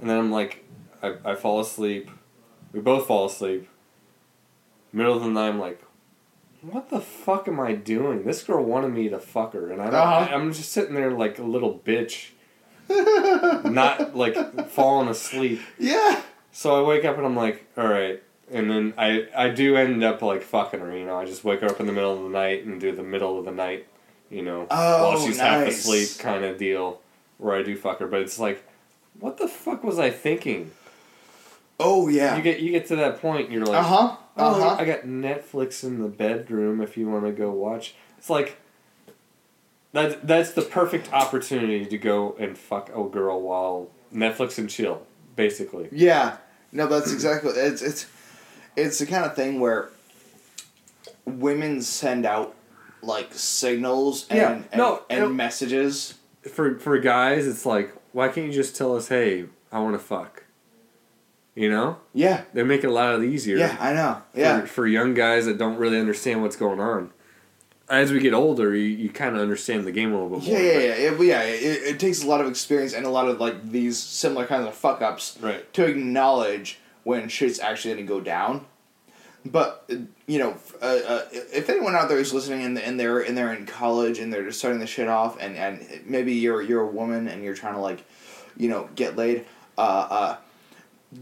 And 0.00 0.08
then 0.08 0.16
I'm 0.18 0.30
like, 0.30 0.64
I, 1.02 1.14
I 1.24 1.34
fall 1.34 1.60
asleep. 1.60 2.10
We 2.72 2.80
both 2.80 3.06
fall 3.06 3.26
asleep. 3.26 3.68
Middle 4.92 5.14
of 5.16 5.22
the 5.22 5.28
night, 5.28 5.48
I'm 5.48 5.58
like, 5.60 5.82
what 6.62 6.88
the 6.88 7.00
fuck 7.00 7.46
am 7.46 7.60
I 7.60 7.74
doing? 7.74 8.24
This 8.24 8.42
girl 8.42 8.64
wanted 8.64 8.88
me 8.92 9.08
to 9.10 9.18
fuck 9.20 9.52
her, 9.52 9.70
and 9.70 9.80
I 9.82 9.84
don't, 9.86 9.94
Uh-huh. 9.94 10.34
I'm 10.34 10.52
just 10.52 10.72
sitting 10.72 10.94
there 10.94 11.10
like 11.12 11.38
a 11.38 11.42
little 11.44 11.78
bitch, 11.84 12.30
not 12.90 14.16
like 14.16 14.68
falling 14.70 15.08
asleep. 15.08 15.60
yeah 15.78 16.22
So 16.52 16.82
I 16.82 16.88
wake 16.88 17.04
up 17.04 17.16
and 17.18 17.26
I'm 17.26 17.36
like, 17.36 17.66
all 17.76 17.86
right. 17.86 18.22
And 18.50 18.70
then 18.70 18.94
I, 18.96 19.28
I 19.36 19.48
do 19.50 19.76
end 19.76 20.02
up 20.02 20.22
like 20.22 20.42
fucking 20.42 20.80
her, 20.80 20.96
you 20.96 21.04
know. 21.04 21.16
I 21.16 21.24
just 21.26 21.44
wake 21.44 21.60
her 21.60 21.66
up 21.68 21.80
in 21.80 21.86
the 21.86 21.92
middle 21.92 22.14
of 22.14 22.22
the 22.22 22.28
night 22.30 22.64
and 22.64 22.80
do 22.80 22.92
the 22.94 23.02
middle 23.02 23.38
of 23.38 23.44
the 23.44 23.50
night, 23.50 23.86
you 24.30 24.42
know, 24.42 24.66
Oh, 24.70 25.08
while 25.10 25.26
she's 25.26 25.38
half 25.38 25.66
asleep 25.66 26.08
kind 26.18 26.44
of 26.44 26.56
deal, 26.58 27.00
where 27.36 27.54
I 27.56 27.62
do 27.62 27.76
fuck 27.76 27.98
her. 28.00 28.06
But 28.06 28.20
it's 28.22 28.38
like, 28.38 28.64
what 29.20 29.36
the 29.36 29.48
fuck 29.48 29.84
was 29.84 29.98
I 29.98 30.10
thinking? 30.10 30.70
oh 31.80 32.08
yeah 32.08 32.36
You 32.36 32.42
get 32.42 32.58
you 32.58 32.72
get 32.72 32.86
to 32.88 32.96
that 32.96 33.20
point, 33.20 33.44
and 33.44 33.52
you're 33.52 33.64
like, 33.64 33.78
uh-huh 33.80 34.16
oh, 34.36 34.62
uh-huh 34.62 34.82
I 34.82 34.84
got 34.84 35.02
Netflix 35.02 35.84
in 35.84 36.02
the 36.02 36.08
bedroom 36.08 36.80
if 36.80 36.96
you 36.96 37.08
want 37.08 37.24
to 37.24 37.32
go 37.32 37.50
watch. 37.50 37.94
It's 38.18 38.28
like. 38.30 38.58
That's, 39.92 40.16
that's 40.22 40.52
the 40.52 40.62
perfect 40.62 41.10
opportunity 41.14 41.86
to 41.86 41.96
go 41.96 42.36
and 42.38 42.58
fuck 42.58 42.90
a 42.94 43.04
girl 43.04 43.40
while 43.40 43.88
Netflix 44.14 44.58
and 44.58 44.68
chill, 44.68 45.06
basically. 45.34 45.88
Yeah, 45.90 46.36
no, 46.72 46.86
that's 46.86 47.10
exactly 47.10 47.52
it's 47.52 47.80
it's 47.80 48.06
it's 48.78 48.98
the 48.98 49.06
kind 49.06 49.24
of 49.24 49.34
thing 49.36 49.60
where 49.60 49.90
women 51.24 51.82
send 51.82 52.24
out 52.26 52.54
like 53.02 53.28
signals 53.32 54.26
and 54.30 54.38
Yeah, 54.38 54.52
and, 54.52 54.64
no, 54.76 55.02
and 55.10 55.20
no. 55.20 55.28
messages. 55.28 56.14
for 56.52 56.78
for 56.78 56.98
guys, 56.98 57.46
it's 57.46 57.66
like, 57.66 57.92
why 58.12 58.28
can't 58.28 58.46
you 58.46 58.52
just 58.52 58.76
tell 58.76 58.96
us, 58.96 59.08
hey, 59.08 59.44
I 59.70 59.78
want 59.80 59.94
to 59.94 59.98
fuck? 59.98 60.44
You 61.54 61.68
know, 61.70 61.96
Yeah, 62.14 62.42
they 62.54 62.62
make 62.62 62.84
it 62.84 62.86
a 62.86 62.92
lot 62.92 63.20
easier. 63.22 63.56
yeah, 63.56 63.76
I 63.80 63.92
know. 63.92 64.22
Yeah, 64.34 64.64
For 64.66 64.86
young 64.86 65.14
guys 65.14 65.46
that 65.46 65.58
don't 65.58 65.76
really 65.76 65.98
understand 65.98 66.40
what's 66.42 66.54
going 66.56 66.78
on. 66.80 67.10
as 67.90 68.12
we 68.12 68.20
get 68.20 68.32
older, 68.34 68.74
you, 68.76 68.82
you 68.84 69.08
kind 69.10 69.34
of 69.34 69.40
understand 69.42 69.84
the 69.84 69.90
game 69.92 70.12
a 70.12 70.22
little 70.22 70.38
bit 70.38 70.46
Yeah, 70.48 70.58
more. 70.58 70.62
yeah, 70.62 70.78
yeah. 70.78 71.10
It, 71.10 71.20
yeah, 71.20 71.42
it, 71.42 71.82
it 71.94 71.98
takes 72.00 72.22
a 72.22 72.26
lot 72.28 72.40
of 72.40 72.46
experience 72.46 72.92
and 72.94 73.04
a 73.06 73.10
lot 73.10 73.28
of 73.28 73.40
like 73.40 73.70
these 73.70 73.98
similar 73.98 74.46
kinds 74.46 74.66
of 74.68 74.74
fuck 74.74 75.00
ups 75.02 75.36
Right. 75.40 75.72
to 75.74 75.84
acknowledge 75.86 76.78
when 77.08 77.26
shit's 77.30 77.58
actually 77.58 77.94
going 77.94 78.06
to 78.06 78.12
go 78.12 78.20
down. 78.20 78.66
But 79.46 79.90
you 80.26 80.38
know, 80.38 80.58
uh, 80.82 80.84
uh, 80.84 81.22
if 81.32 81.70
anyone 81.70 81.94
out 81.94 82.10
there 82.10 82.18
is 82.18 82.34
listening 82.34 82.66
and, 82.66 82.78
and 82.78 83.00
they're 83.00 83.20
and 83.20 83.34
they're 83.34 83.54
in 83.54 83.64
college 83.64 84.18
and 84.18 84.30
they're 84.30 84.44
just 84.44 84.58
starting 84.58 84.78
the 84.78 84.86
shit 84.86 85.08
off, 85.08 85.38
and, 85.40 85.56
and 85.56 86.02
maybe 86.04 86.34
you're 86.34 86.60
you're 86.60 86.82
a 86.82 86.86
woman 86.86 87.26
and 87.26 87.42
you're 87.42 87.54
trying 87.54 87.74
to 87.74 87.80
like, 87.80 88.04
you 88.58 88.68
know, 88.68 88.90
get 88.94 89.16
laid. 89.16 89.46
Uh, 89.78 89.80
uh, 89.80 90.36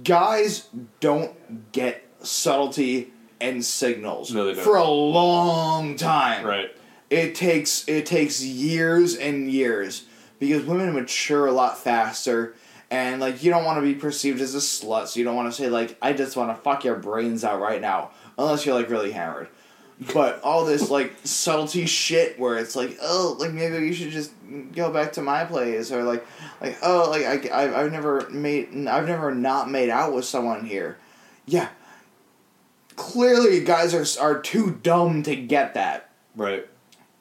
guys 0.03 0.69
don't 0.99 1.71
get 1.71 2.05
subtlety 2.21 3.13
and 3.41 3.65
signals 3.65 4.33
No, 4.33 4.53
for 4.55 4.77
a 4.77 4.89
long 4.89 5.95
time. 5.95 6.45
Right. 6.45 6.75
It 7.11 7.37
takes 7.37 7.87
it 7.87 8.07
takes 8.07 8.43
years 8.43 9.15
and 9.15 9.49
years 9.49 10.07
because 10.41 10.65
women 10.65 10.93
mature 10.95 11.47
a 11.47 11.53
lot 11.53 11.79
faster 11.79 12.57
and 12.91 13.21
like 13.21 13.43
you 13.43 13.51
don't 13.51 13.65
want 13.65 13.79
to 13.79 13.83
be 13.83 13.95
perceived 13.95 14.41
as 14.41 14.55
a 14.55 14.59
slut 14.59 15.09
so 15.09 15.19
you 15.19 15.25
don't 15.25 15.37
want 15.37 15.53
to 15.53 15.57
say 15.57 15.69
like 15.69 15.97
I 16.01 16.13
just 16.13 16.37
want 16.37 16.57
to 16.57 16.63
fuck 16.63 16.85
your 16.85 16.97
brains 16.97 17.45
out 17.45 17.61
right 17.61 17.81
now 17.81 18.11
unless 18.39 18.65
you're 18.65 18.75
like 18.75 18.91
really 18.91 19.13
hammered. 19.13 19.49
But 20.13 20.43
all 20.43 20.65
this 20.65 20.91
like 20.91 21.15
subtlety 21.25 21.87
shit 21.87 22.39
where 22.39 22.59
it's 22.59 22.77
like 22.77 22.97
oh 23.03 23.37
like 23.39 23.53
maybe 23.53 23.87
you 23.87 23.93
should 23.93 24.11
just 24.11 24.33
go 24.73 24.93
back 24.93 25.15
to 25.15 25.23
my 25.23 25.45
place 25.45 25.91
or 25.91 26.05
like 26.05 26.27
like 26.61 26.79
oh 26.83 27.09
like 27.11 27.51
I 27.51 27.65
I've, 27.65 27.75
I've 27.75 27.93
never 27.93 28.29
made 28.31 28.87
I've 28.87 29.09
never 29.09 29.35
not 29.35 29.71
made 29.71 29.91
out 29.91 30.15
with 30.15 30.25
someone 30.25 30.65
here. 30.65 30.99
Yeah. 31.45 31.69
Clearly 32.95 33.63
guys 33.65 33.95
are 33.95 34.23
are 34.23 34.41
too 34.41 34.79
dumb 34.83 35.23
to 35.25 35.35
get 35.35 35.75
that. 35.75 36.11
Right. 36.37 36.69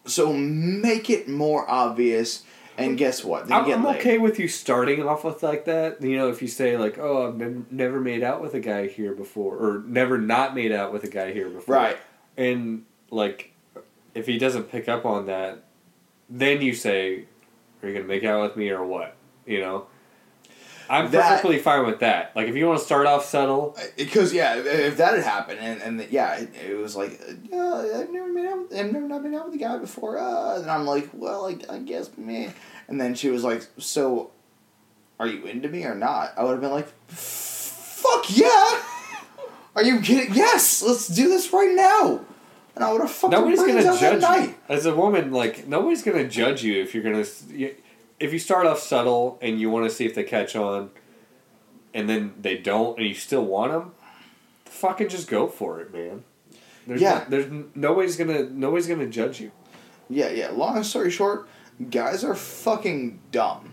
So 0.06 0.34
make 0.34 1.10
it 1.10 1.28
more 1.28 1.70
obvious, 1.70 2.44
and 2.78 2.98
guess 2.98 3.24
what? 3.24 3.48
Then 3.48 3.58
I'm, 3.58 3.72
I'm 3.72 3.86
okay 3.98 4.18
with 4.18 4.40
you 4.40 4.48
starting 4.48 5.04
off 5.04 5.24
with 5.24 5.44
like 5.44 5.66
that. 5.66 6.02
You 6.02 6.18
know, 6.18 6.30
if 6.30 6.42
you 6.42 6.48
say 6.48 6.78
like, 6.78 6.98
"Oh, 6.98 7.28
I've 7.28 7.38
ne- 7.38 7.64
never 7.72 8.00
made 8.00 8.24
out 8.24 8.42
with 8.42 8.54
a 8.54 8.60
guy 8.60 8.88
here 8.88 9.14
before," 9.14 9.58
or 9.58 9.84
"Never 9.86 10.18
not 10.18 10.56
made 10.56 10.72
out 10.72 10.92
with 10.92 11.04
a 11.04 11.10
guy 11.10 11.32
here 11.32 11.50
before," 11.50 11.76
Right. 11.76 11.98
And 12.38 12.86
like, 13.10 13.54
if 14.14 14.26
he 14.28 14.38
doesn't 14.38 14.72
pick 14.72 14.90
up 14.90 15.06
on 15.06 15.26
that, 15.28 15.64
then 16.30 16.62
you 16.62 16.74
say, 16.74 17.26
"Are 17.82 17.88
you 17.88 17.94
gonna 17.94 18.06
make 18.06 18.24
out 18.24 18.42
with 18.42 18.58
me 18.58 18.70
or 18.70 18.86
what?" 18.86 19.16
You 19.46 19.62
know. 19.62 19.88
I'm 20.90 21.12
That- 21.12 21.30
perfectly 21.30 21.60
fine 21.60 21.86
with 21.86 22.00
that. 22.00 22.36
Like, 22.36 22.48
if 22.48 22.56
you 22.56 22.66
want 22.68 22.80
to 22.80 22.86
start 22.86 23.06
off 23.08 23.26
subtle, 23.26 23.78
Because 23.98 24.34
yeah, 24.34 24.56
if- 24.56 24.98
that 24.98 25.14
had 25.16 25.24
happened, 25.24 25.60
and 25.60 25.82
and 25.82 26.08
yeah, 26.12 26.36
it, 26.36 26.50
it 26.70 26.78
was 26.78 26.96
like, 26.96 27.20
uh, 27.52 28.00
I've 28.00 28.10
never 28.12 28.34
been 28.34 28.46
out, 28.48 28.74
I've 28.74 28.92
never 28.92 29.08
not 29.08 29.24
been 29.24 29.34
out 29.36 29.46
with 29.46 29.56
a 29.56 29.58
guy 29.58 29.78
before. 29.78 30.18
Uh, 30.20 30.60
and 30.62 30.70
I'm 30.70 30.86
like, 30.86 31.10
well, 31.14 31.48
I, 31.48 31.58
I 31.74 31.80
guess 31.80 32.16
me. 32.18 32.50
And 32.88 33.00
then 33.02 33.16
she 33.16 33.30
was 33.30 33.44
like, 33.44 33.66
so, 33.78 34.32
are 35.20 35.28
you 35.28 35.46
into 35.46 35.70
me 35.70 35.84
or 35.86 35.96
not? 35.96 36.34
I 36.38 36.44
would 36.44 36.52
have 36.52 36.62
been 36.62 36.72
like, 36.72 36.88
fuck 37.08 38.26
yeah. 38.30 38.82
Are 39.76 39.84
you 39.84 40.00
kidding? 40.02 40.34
Yes, 40.36 40.82
let's 40.84 41.08
do 41.08 41.28
this 41.30 41.52
right 41.52 41.74
now. 41.74 42.22
And 42.76 42.84
I 42.84 42.92
would 42.92 43.02
have 43.02 43.12
fucked 43.12 43.32
nobody's 43.32 43.60
gonna 43.60 43.84
that 43.84 44.00
judge 44.00 44.22
night. 44.22 44.50
you 44.50 44.56
as 44.70 44.86
a 44.86 44.94
woman. 44.96 45.32
Like, 45.32 45.68
nobody's 45.68 46.04
gonna 46.04 46.28
judge 46.28 46.62
you 46.64 46.82
if 46.82 46.94
you're 46.94 47.04
gonna. 47.04 47.26
you- 47.50 47.76
If 48.20 48.32
you 48.34 48.40
start 48.40 48.66
off 48.66 48.80
subtle 48.80 49.38
and 49.42 49.60
you 49.60 49.70
want 49.70 49.90
to 49.90 49.96
see 49.96 50.06
if 50.06 50.16
they 50.16 50.24
catch 50.24 50.56
on, 50.56 50.90
and 51.94 52.10
then 52.10 52.34
they 52.42 52.58
don't, 52.58 52.98
and 52.98 53.08
you 53.08 53.14
still 53.14 53.44
want 53.46 53.72
them, 53.72 53.92
fucking 54.66 55.10
just 55.10 55.28
go 55.30 55.48
for 55.48 55.80
it, 55.82 55.94
man. 55.94 56.24
There's 56.88 57.02
Yeah. 57.02 57.20
no- 57.20 57.26
there's 57.30 57.52
nobody's 57.74 58.16
gonna 58.16 58.44
nobody's 58.50 58.88
gonna 58.88 59.08
judge 59.08 59.40
you. 59.42 59.52
Yeah, 60.10 60.30
yeah. 60.30 60.50
Long 60.52 60.84
story 60.84 61.10
short, 61.12 61.48
guys 61.90 62.24
are 62.24 62.36
fucking 62.36 63.20
dumb. 63.32 63.72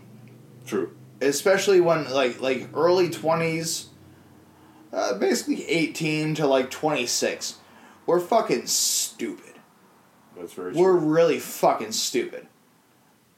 True. 0.67 0.93
especially 1.21 1.81
when 1.81 2.11
like 2.11 2.41
like 2.41 2.69
early 2.75 3.09
20s 3.09 3.87
uh, 4.93 5.15
basically 5.19 5.65
18 5.69 6.35
to 6.35 6.47
like 6.49 6.69
26 6.69 7.59
we're 8.07 8.19
fucking 8.19 8.67
stupid 8.67 9.55
That's 10.37 10.53
very 10.55 10.73
we're 10.73 10.97
really 10.97 11.39
fucking 11.39 11.93
stupid 11.93 12.49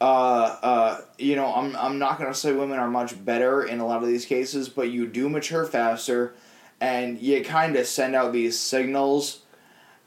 uh, 0.04 0.58
uh, 0.62 1.00
you 1.18 1.36
know 1.36 1.46
I'm, 1.46 1.74
I'm 1.76 1.98
not 1.98 2.18
gonna 2.18 2.34
say 2.34 2.52
women 2.52 2.78
are 2.78 2.90
much 2.90 3.24
better 3.24 3.64
in 3.64 3.80
a 3.80 3.86
lot 3.86 4.02
of 4.02 4.08
these 4.08 4.26
cases 4.26 4.68
but 4.68 4.90
you 4.90 5.06
do 5.06 5.28
mature 5.28 5.64
faster 5.64 6.34
and 6.80 7.18
you 7.18 7.42
kind 7.44 7.76
of 7.76 7.86
send 7.86 8.14
out 8.14 8.32
these 8.32 8.58
signals 8.58 9.40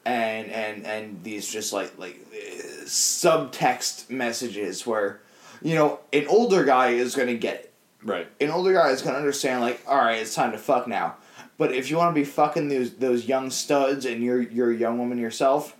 and 0.05 0.51
and 0.51 0.85
and 0.85 1.23
these 1.23 1.49
just 1.49 1.73
like 1.73 1.97
like 1.97 2.19
uh, 2.31 2.85
subtext 2.85 4.09
messages 4.09 4.85
where 4.85 5.21
you 5.61 5.73
know 5.73 5.99
an 6.13 6.27
older 6.27 6.63
guy 6.63 6.89
is 6.89 7.15
gonna 7.15 7.35
get 7.35 7.55
it 7.55 7.73
right. 8.03 8.27
an 8.39 8.49
older 8.49 8.73
guy 8.73 8.89
is 8.89 9.01
gonna 9.01 9.17
understand 9.17 9.61
like, 9.61 9.81
all 9.87 9.97
right, 9.97 10.19
it's 10.19 10.35
time 10.35 10.51
to 10.51 10.57
fuck 10.57 10.87
now. 10.87 11.15
But 11.57 11.73
if 11.73 11.89
you 11.89 11.97
want 11.97 12.15
to 12.15 12.19
be 12.19 12.25
fucking 12.25 12.69
those 12.69 12.95
those 12.95 13.25
young 13.25 13.49
studs 13.49 14.05
and 14.05 14.23
you're 14.23 14.41
you're 14.41 14.71
a 14.71 14.75
young 14.75 14.99
woman 14.99 15.17
yourself, 15.17 15.75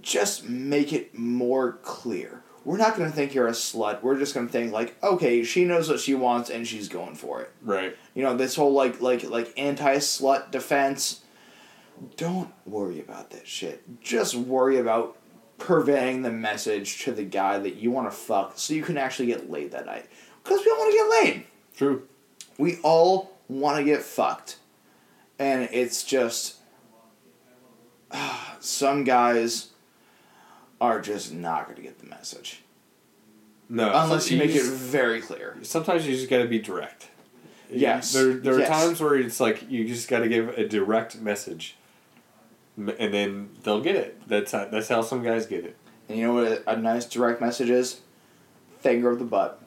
just 0.00 0.48
make 0.48 0.92
it 0.92 1.18
more 1.18 1.72
clear. 1.82 2.42
We're 2.66 2.78
not 2.78 2.96
gonna 2.96 3.12
think 3.12 3.32
you're 3.32 3.46
a 3.46 3.52
slut. 3.52 4.02
We're 4.02 4.18
just 4.18 4.34
gonna 4.34 4.48
think 4.48 4.72
like, 4.72 5.00
okay, 5.00 5.44
she 5.44 5.64
knows 5.64 5.88
what 5.88 6.00
she 6.00 6.16
wants 6.16 6.50
and 6.50 6.66
she's 6.66 6.88
going 6.88 7.14
for 7.14 7.40
it. 7.40 7.52
Right. 7.62 7.96
You 8.12 8.24
know, 8.24 8.36
this 8.36 8.56
whole 8.56 8.72
like 8.72 9.00
like 9.00 9.22
like 9.22 9.54
anti 9.56 9.98
slut 9.98 10.50
defense. 10.50 11.20
Don't 12.16 12.52
worry 12.66 12.98
about 12.98 13.30
that 13.30 13.46
shit. 13.46 14.00
Just 14.00 14.34
worry 14.34 14.78
about 14.78 15.16
purveying 15.58 16.22
the 16.22 16.32
message 16.32 17.04
to 17.04 17.12
the 17.12 17.22
guy 17.22 17.56
that 17.60 17.76
you 17.76 17.92
want 17.92 18.10
to 18.10 18.16
fuck 18.16 18.54
so 18.56 18.74
you 18.74 18.82
can 18.82 18.98
actually 18.98 19.26
get 19.26 19.48
laid 19.48 19.70
that 19.70 19.86
night. 19.86 20.06
Because 20.42 20.60
we 20.64 20.72
all 20.72 20.78
want 20.78 20.90
to 20.90 20.98
get 20.98 21.24
laid. 21.24 21.46
True. 21.76 22.08
We 22.58 22.78
all 22.82 23.38
want 23.46 23.78
to 23.78 23.84
get 23.84 24.02
fucked. 24.02 24.56
And 25.38 25.68
it's 25.70 26.02
just. 26.02 26.56
some 28.60 29.04
guys 29.04 29.68
are 30.80 31.00
just 31.00 31.32
not 31.32 31.64
going 31.64 31.76
to 31.76 31.82
get 31.82 31.98
the 31.98 32.06
message. 32.06 32.62
No. 33.68 33.90
Unless 33.94 34.30
you 34.30 34.38
make 34.38 34.54
it 34.54 34.62
very 34.64 35.20
clear. 35.20 35.56
Sometimes 35.62 36.06
you 36.06 36.14
just 36.14 36.30
got 36.30 36.38
to 36.38 36.46
be 36.48 36.58
direct. 36.58 37.08
Yes. 37.70 38.12
There, 38.12 38.34
there 38.34 38.54
are 38.54 38.60
Yes. 38.60 38.68
times 38.68 39.00
where 39.00 39.16
it's 39.16 39.40
like 39.40 39.68
you 39.70 39.86
just 39.88 40.08
got 40.08 40.20
to 40.20 40.28
give 40.28 40.50
a 40.50 40.68
direct 40.68 41.20
message, 41.20 41.76
and 42.76 42.88
then 43.12 43.50
they'll 43.64 43.80
get 43.80 43.96
it. 43.96 44.20
That's 44.28 44.52
how, 44.52 44.66
that's 44.66 44.88
how 44.88 45.02
some 45.02 45.22
guys 45.24 45.46
get 45.46 45.64
it. 45.64 45.76
And 46.08 46.18
you 46.18 46.26
know 46.26 46.34
what 46.34 46.46
a, 46.46 46.70
a 46.70 46.76
nice 46.76 47.06
direct 47.06 47.40
message 47.40 47.70
is? 47.70 48.00
Finger 48.80 49.10
of 49.10 49.18
the 49.18 49.24
butt. 49.24 49.60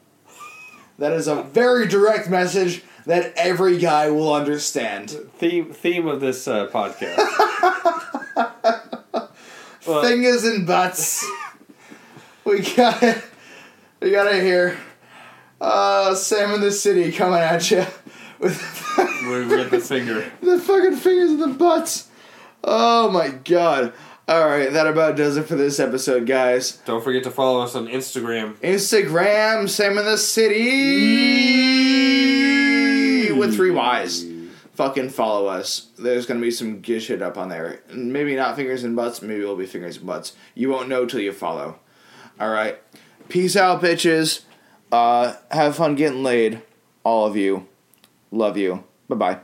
That 0.98 1.12
is 1.14 1.28
a 1.28 1.44
very 1.44 1.88
direct 1.88 2.30
message 2.30 2.84
that 3.06 3.34
every 3.36 3.78
guy 3.80 4.10
will 4.10 4.34
understand. 4.34 5.10
Theme 5.10 5.74
theme 5.74 6.08
of 6.08 6.22
this 6.22 6.48
uh, 6.48 6.68
podcast. 6.68 7.18
Fingers 10.04 10.44
and 10.44 10.68
butts. 10.68 11.26
we 12.46 12.62
got 12.76 13.02
it. 13.04 13.24
We 14.02 14.12
got 14.12 14.34
it 14.34 14.44
here. 14.44 14.78
Uh, 15.60 16.16
Sam 16.16 16.54
in 16.54 16.62
the 16.62 16.72
city 16.72 17.12
coming 17.12 17.40
at 17.40 17.70
you 17.70 17.86
with 18.40 18.58
the 18.58 19.80
finger. 19.82 20.32
the 20.42 20.60
fucking 20.60 20.96
fingers 20.96 21.32
and 21.32 21.42
the 21.42 21.48
butts. 21.48 22.08
Oh 22.64 23.10
my 23.10 23.30
god. 23.30 23.94
Alright, 24.30 24.74
that 24.74 24.86
about 24.86 25.16
does 25.18 25.38
it 25.38 25.48
for 25.48 25.56
this 25.56 25.80
episode, 25.80 26.28
guys. 26.28 26.74
Don't 26.86 27.04
forget 27.04 27.24
to 27.24 27.32
follow 27.32 27.62
us 27.62 27.74
on 27.76 27.88
Instagram. 27.88 28.54
Instagram, 28.58 29.68
Sam 29.68 29.98
in 29.98 30.06
the 30.06 30.20
city 30.20 30.60
with 33.34 33.56
three 33.56 33.72
Y's. 33.72 34.24
Fucking 34.80 35.10
follow 35.10 35.48
us. 35.48 35.90
There's 36.00 36.26
gonna 36.26 36.40
be 36.40 36.52
some 36.52 36.82
good 36.82 37.02
shit 37.02 37.22
up 37.22 37.38
on 37.38 37.50
there. 37.50 37.82
Maybe 37.94 38.34
not 38.34 38.56
fingers 38.56 38.86
and 38.86 38.96
butts, 38.96 39.22
maybe 39.22 39.42
it'll 39.42 39.58
be 39.58 39.66
fingers 39.66 39.98
and 39.98 40.08
butts. 40.08 40.38
You 40.56 40.70
won't 40.70 40.88
know 40.88 41.06
till 41.06 41.20
you 41.20 41.34
follow. 41.34 41.80
Alright. 42.40 42.82
Peace 43.28 43.58
out, 43.58 43.82
bitches. 43.82 44.44
Uh, 44.90 45.36
have 45.52 45.76
fun 45.76 45.96
getting 45.96 46.24
laid. 46.24 46.62
All 47.04 47.28
of 47.28 47.36
you. 47.36 47.68
Love 48.32 48.56
you. 48.56 48.86
Bye 49.10 49.16
bye. 49.18 49.40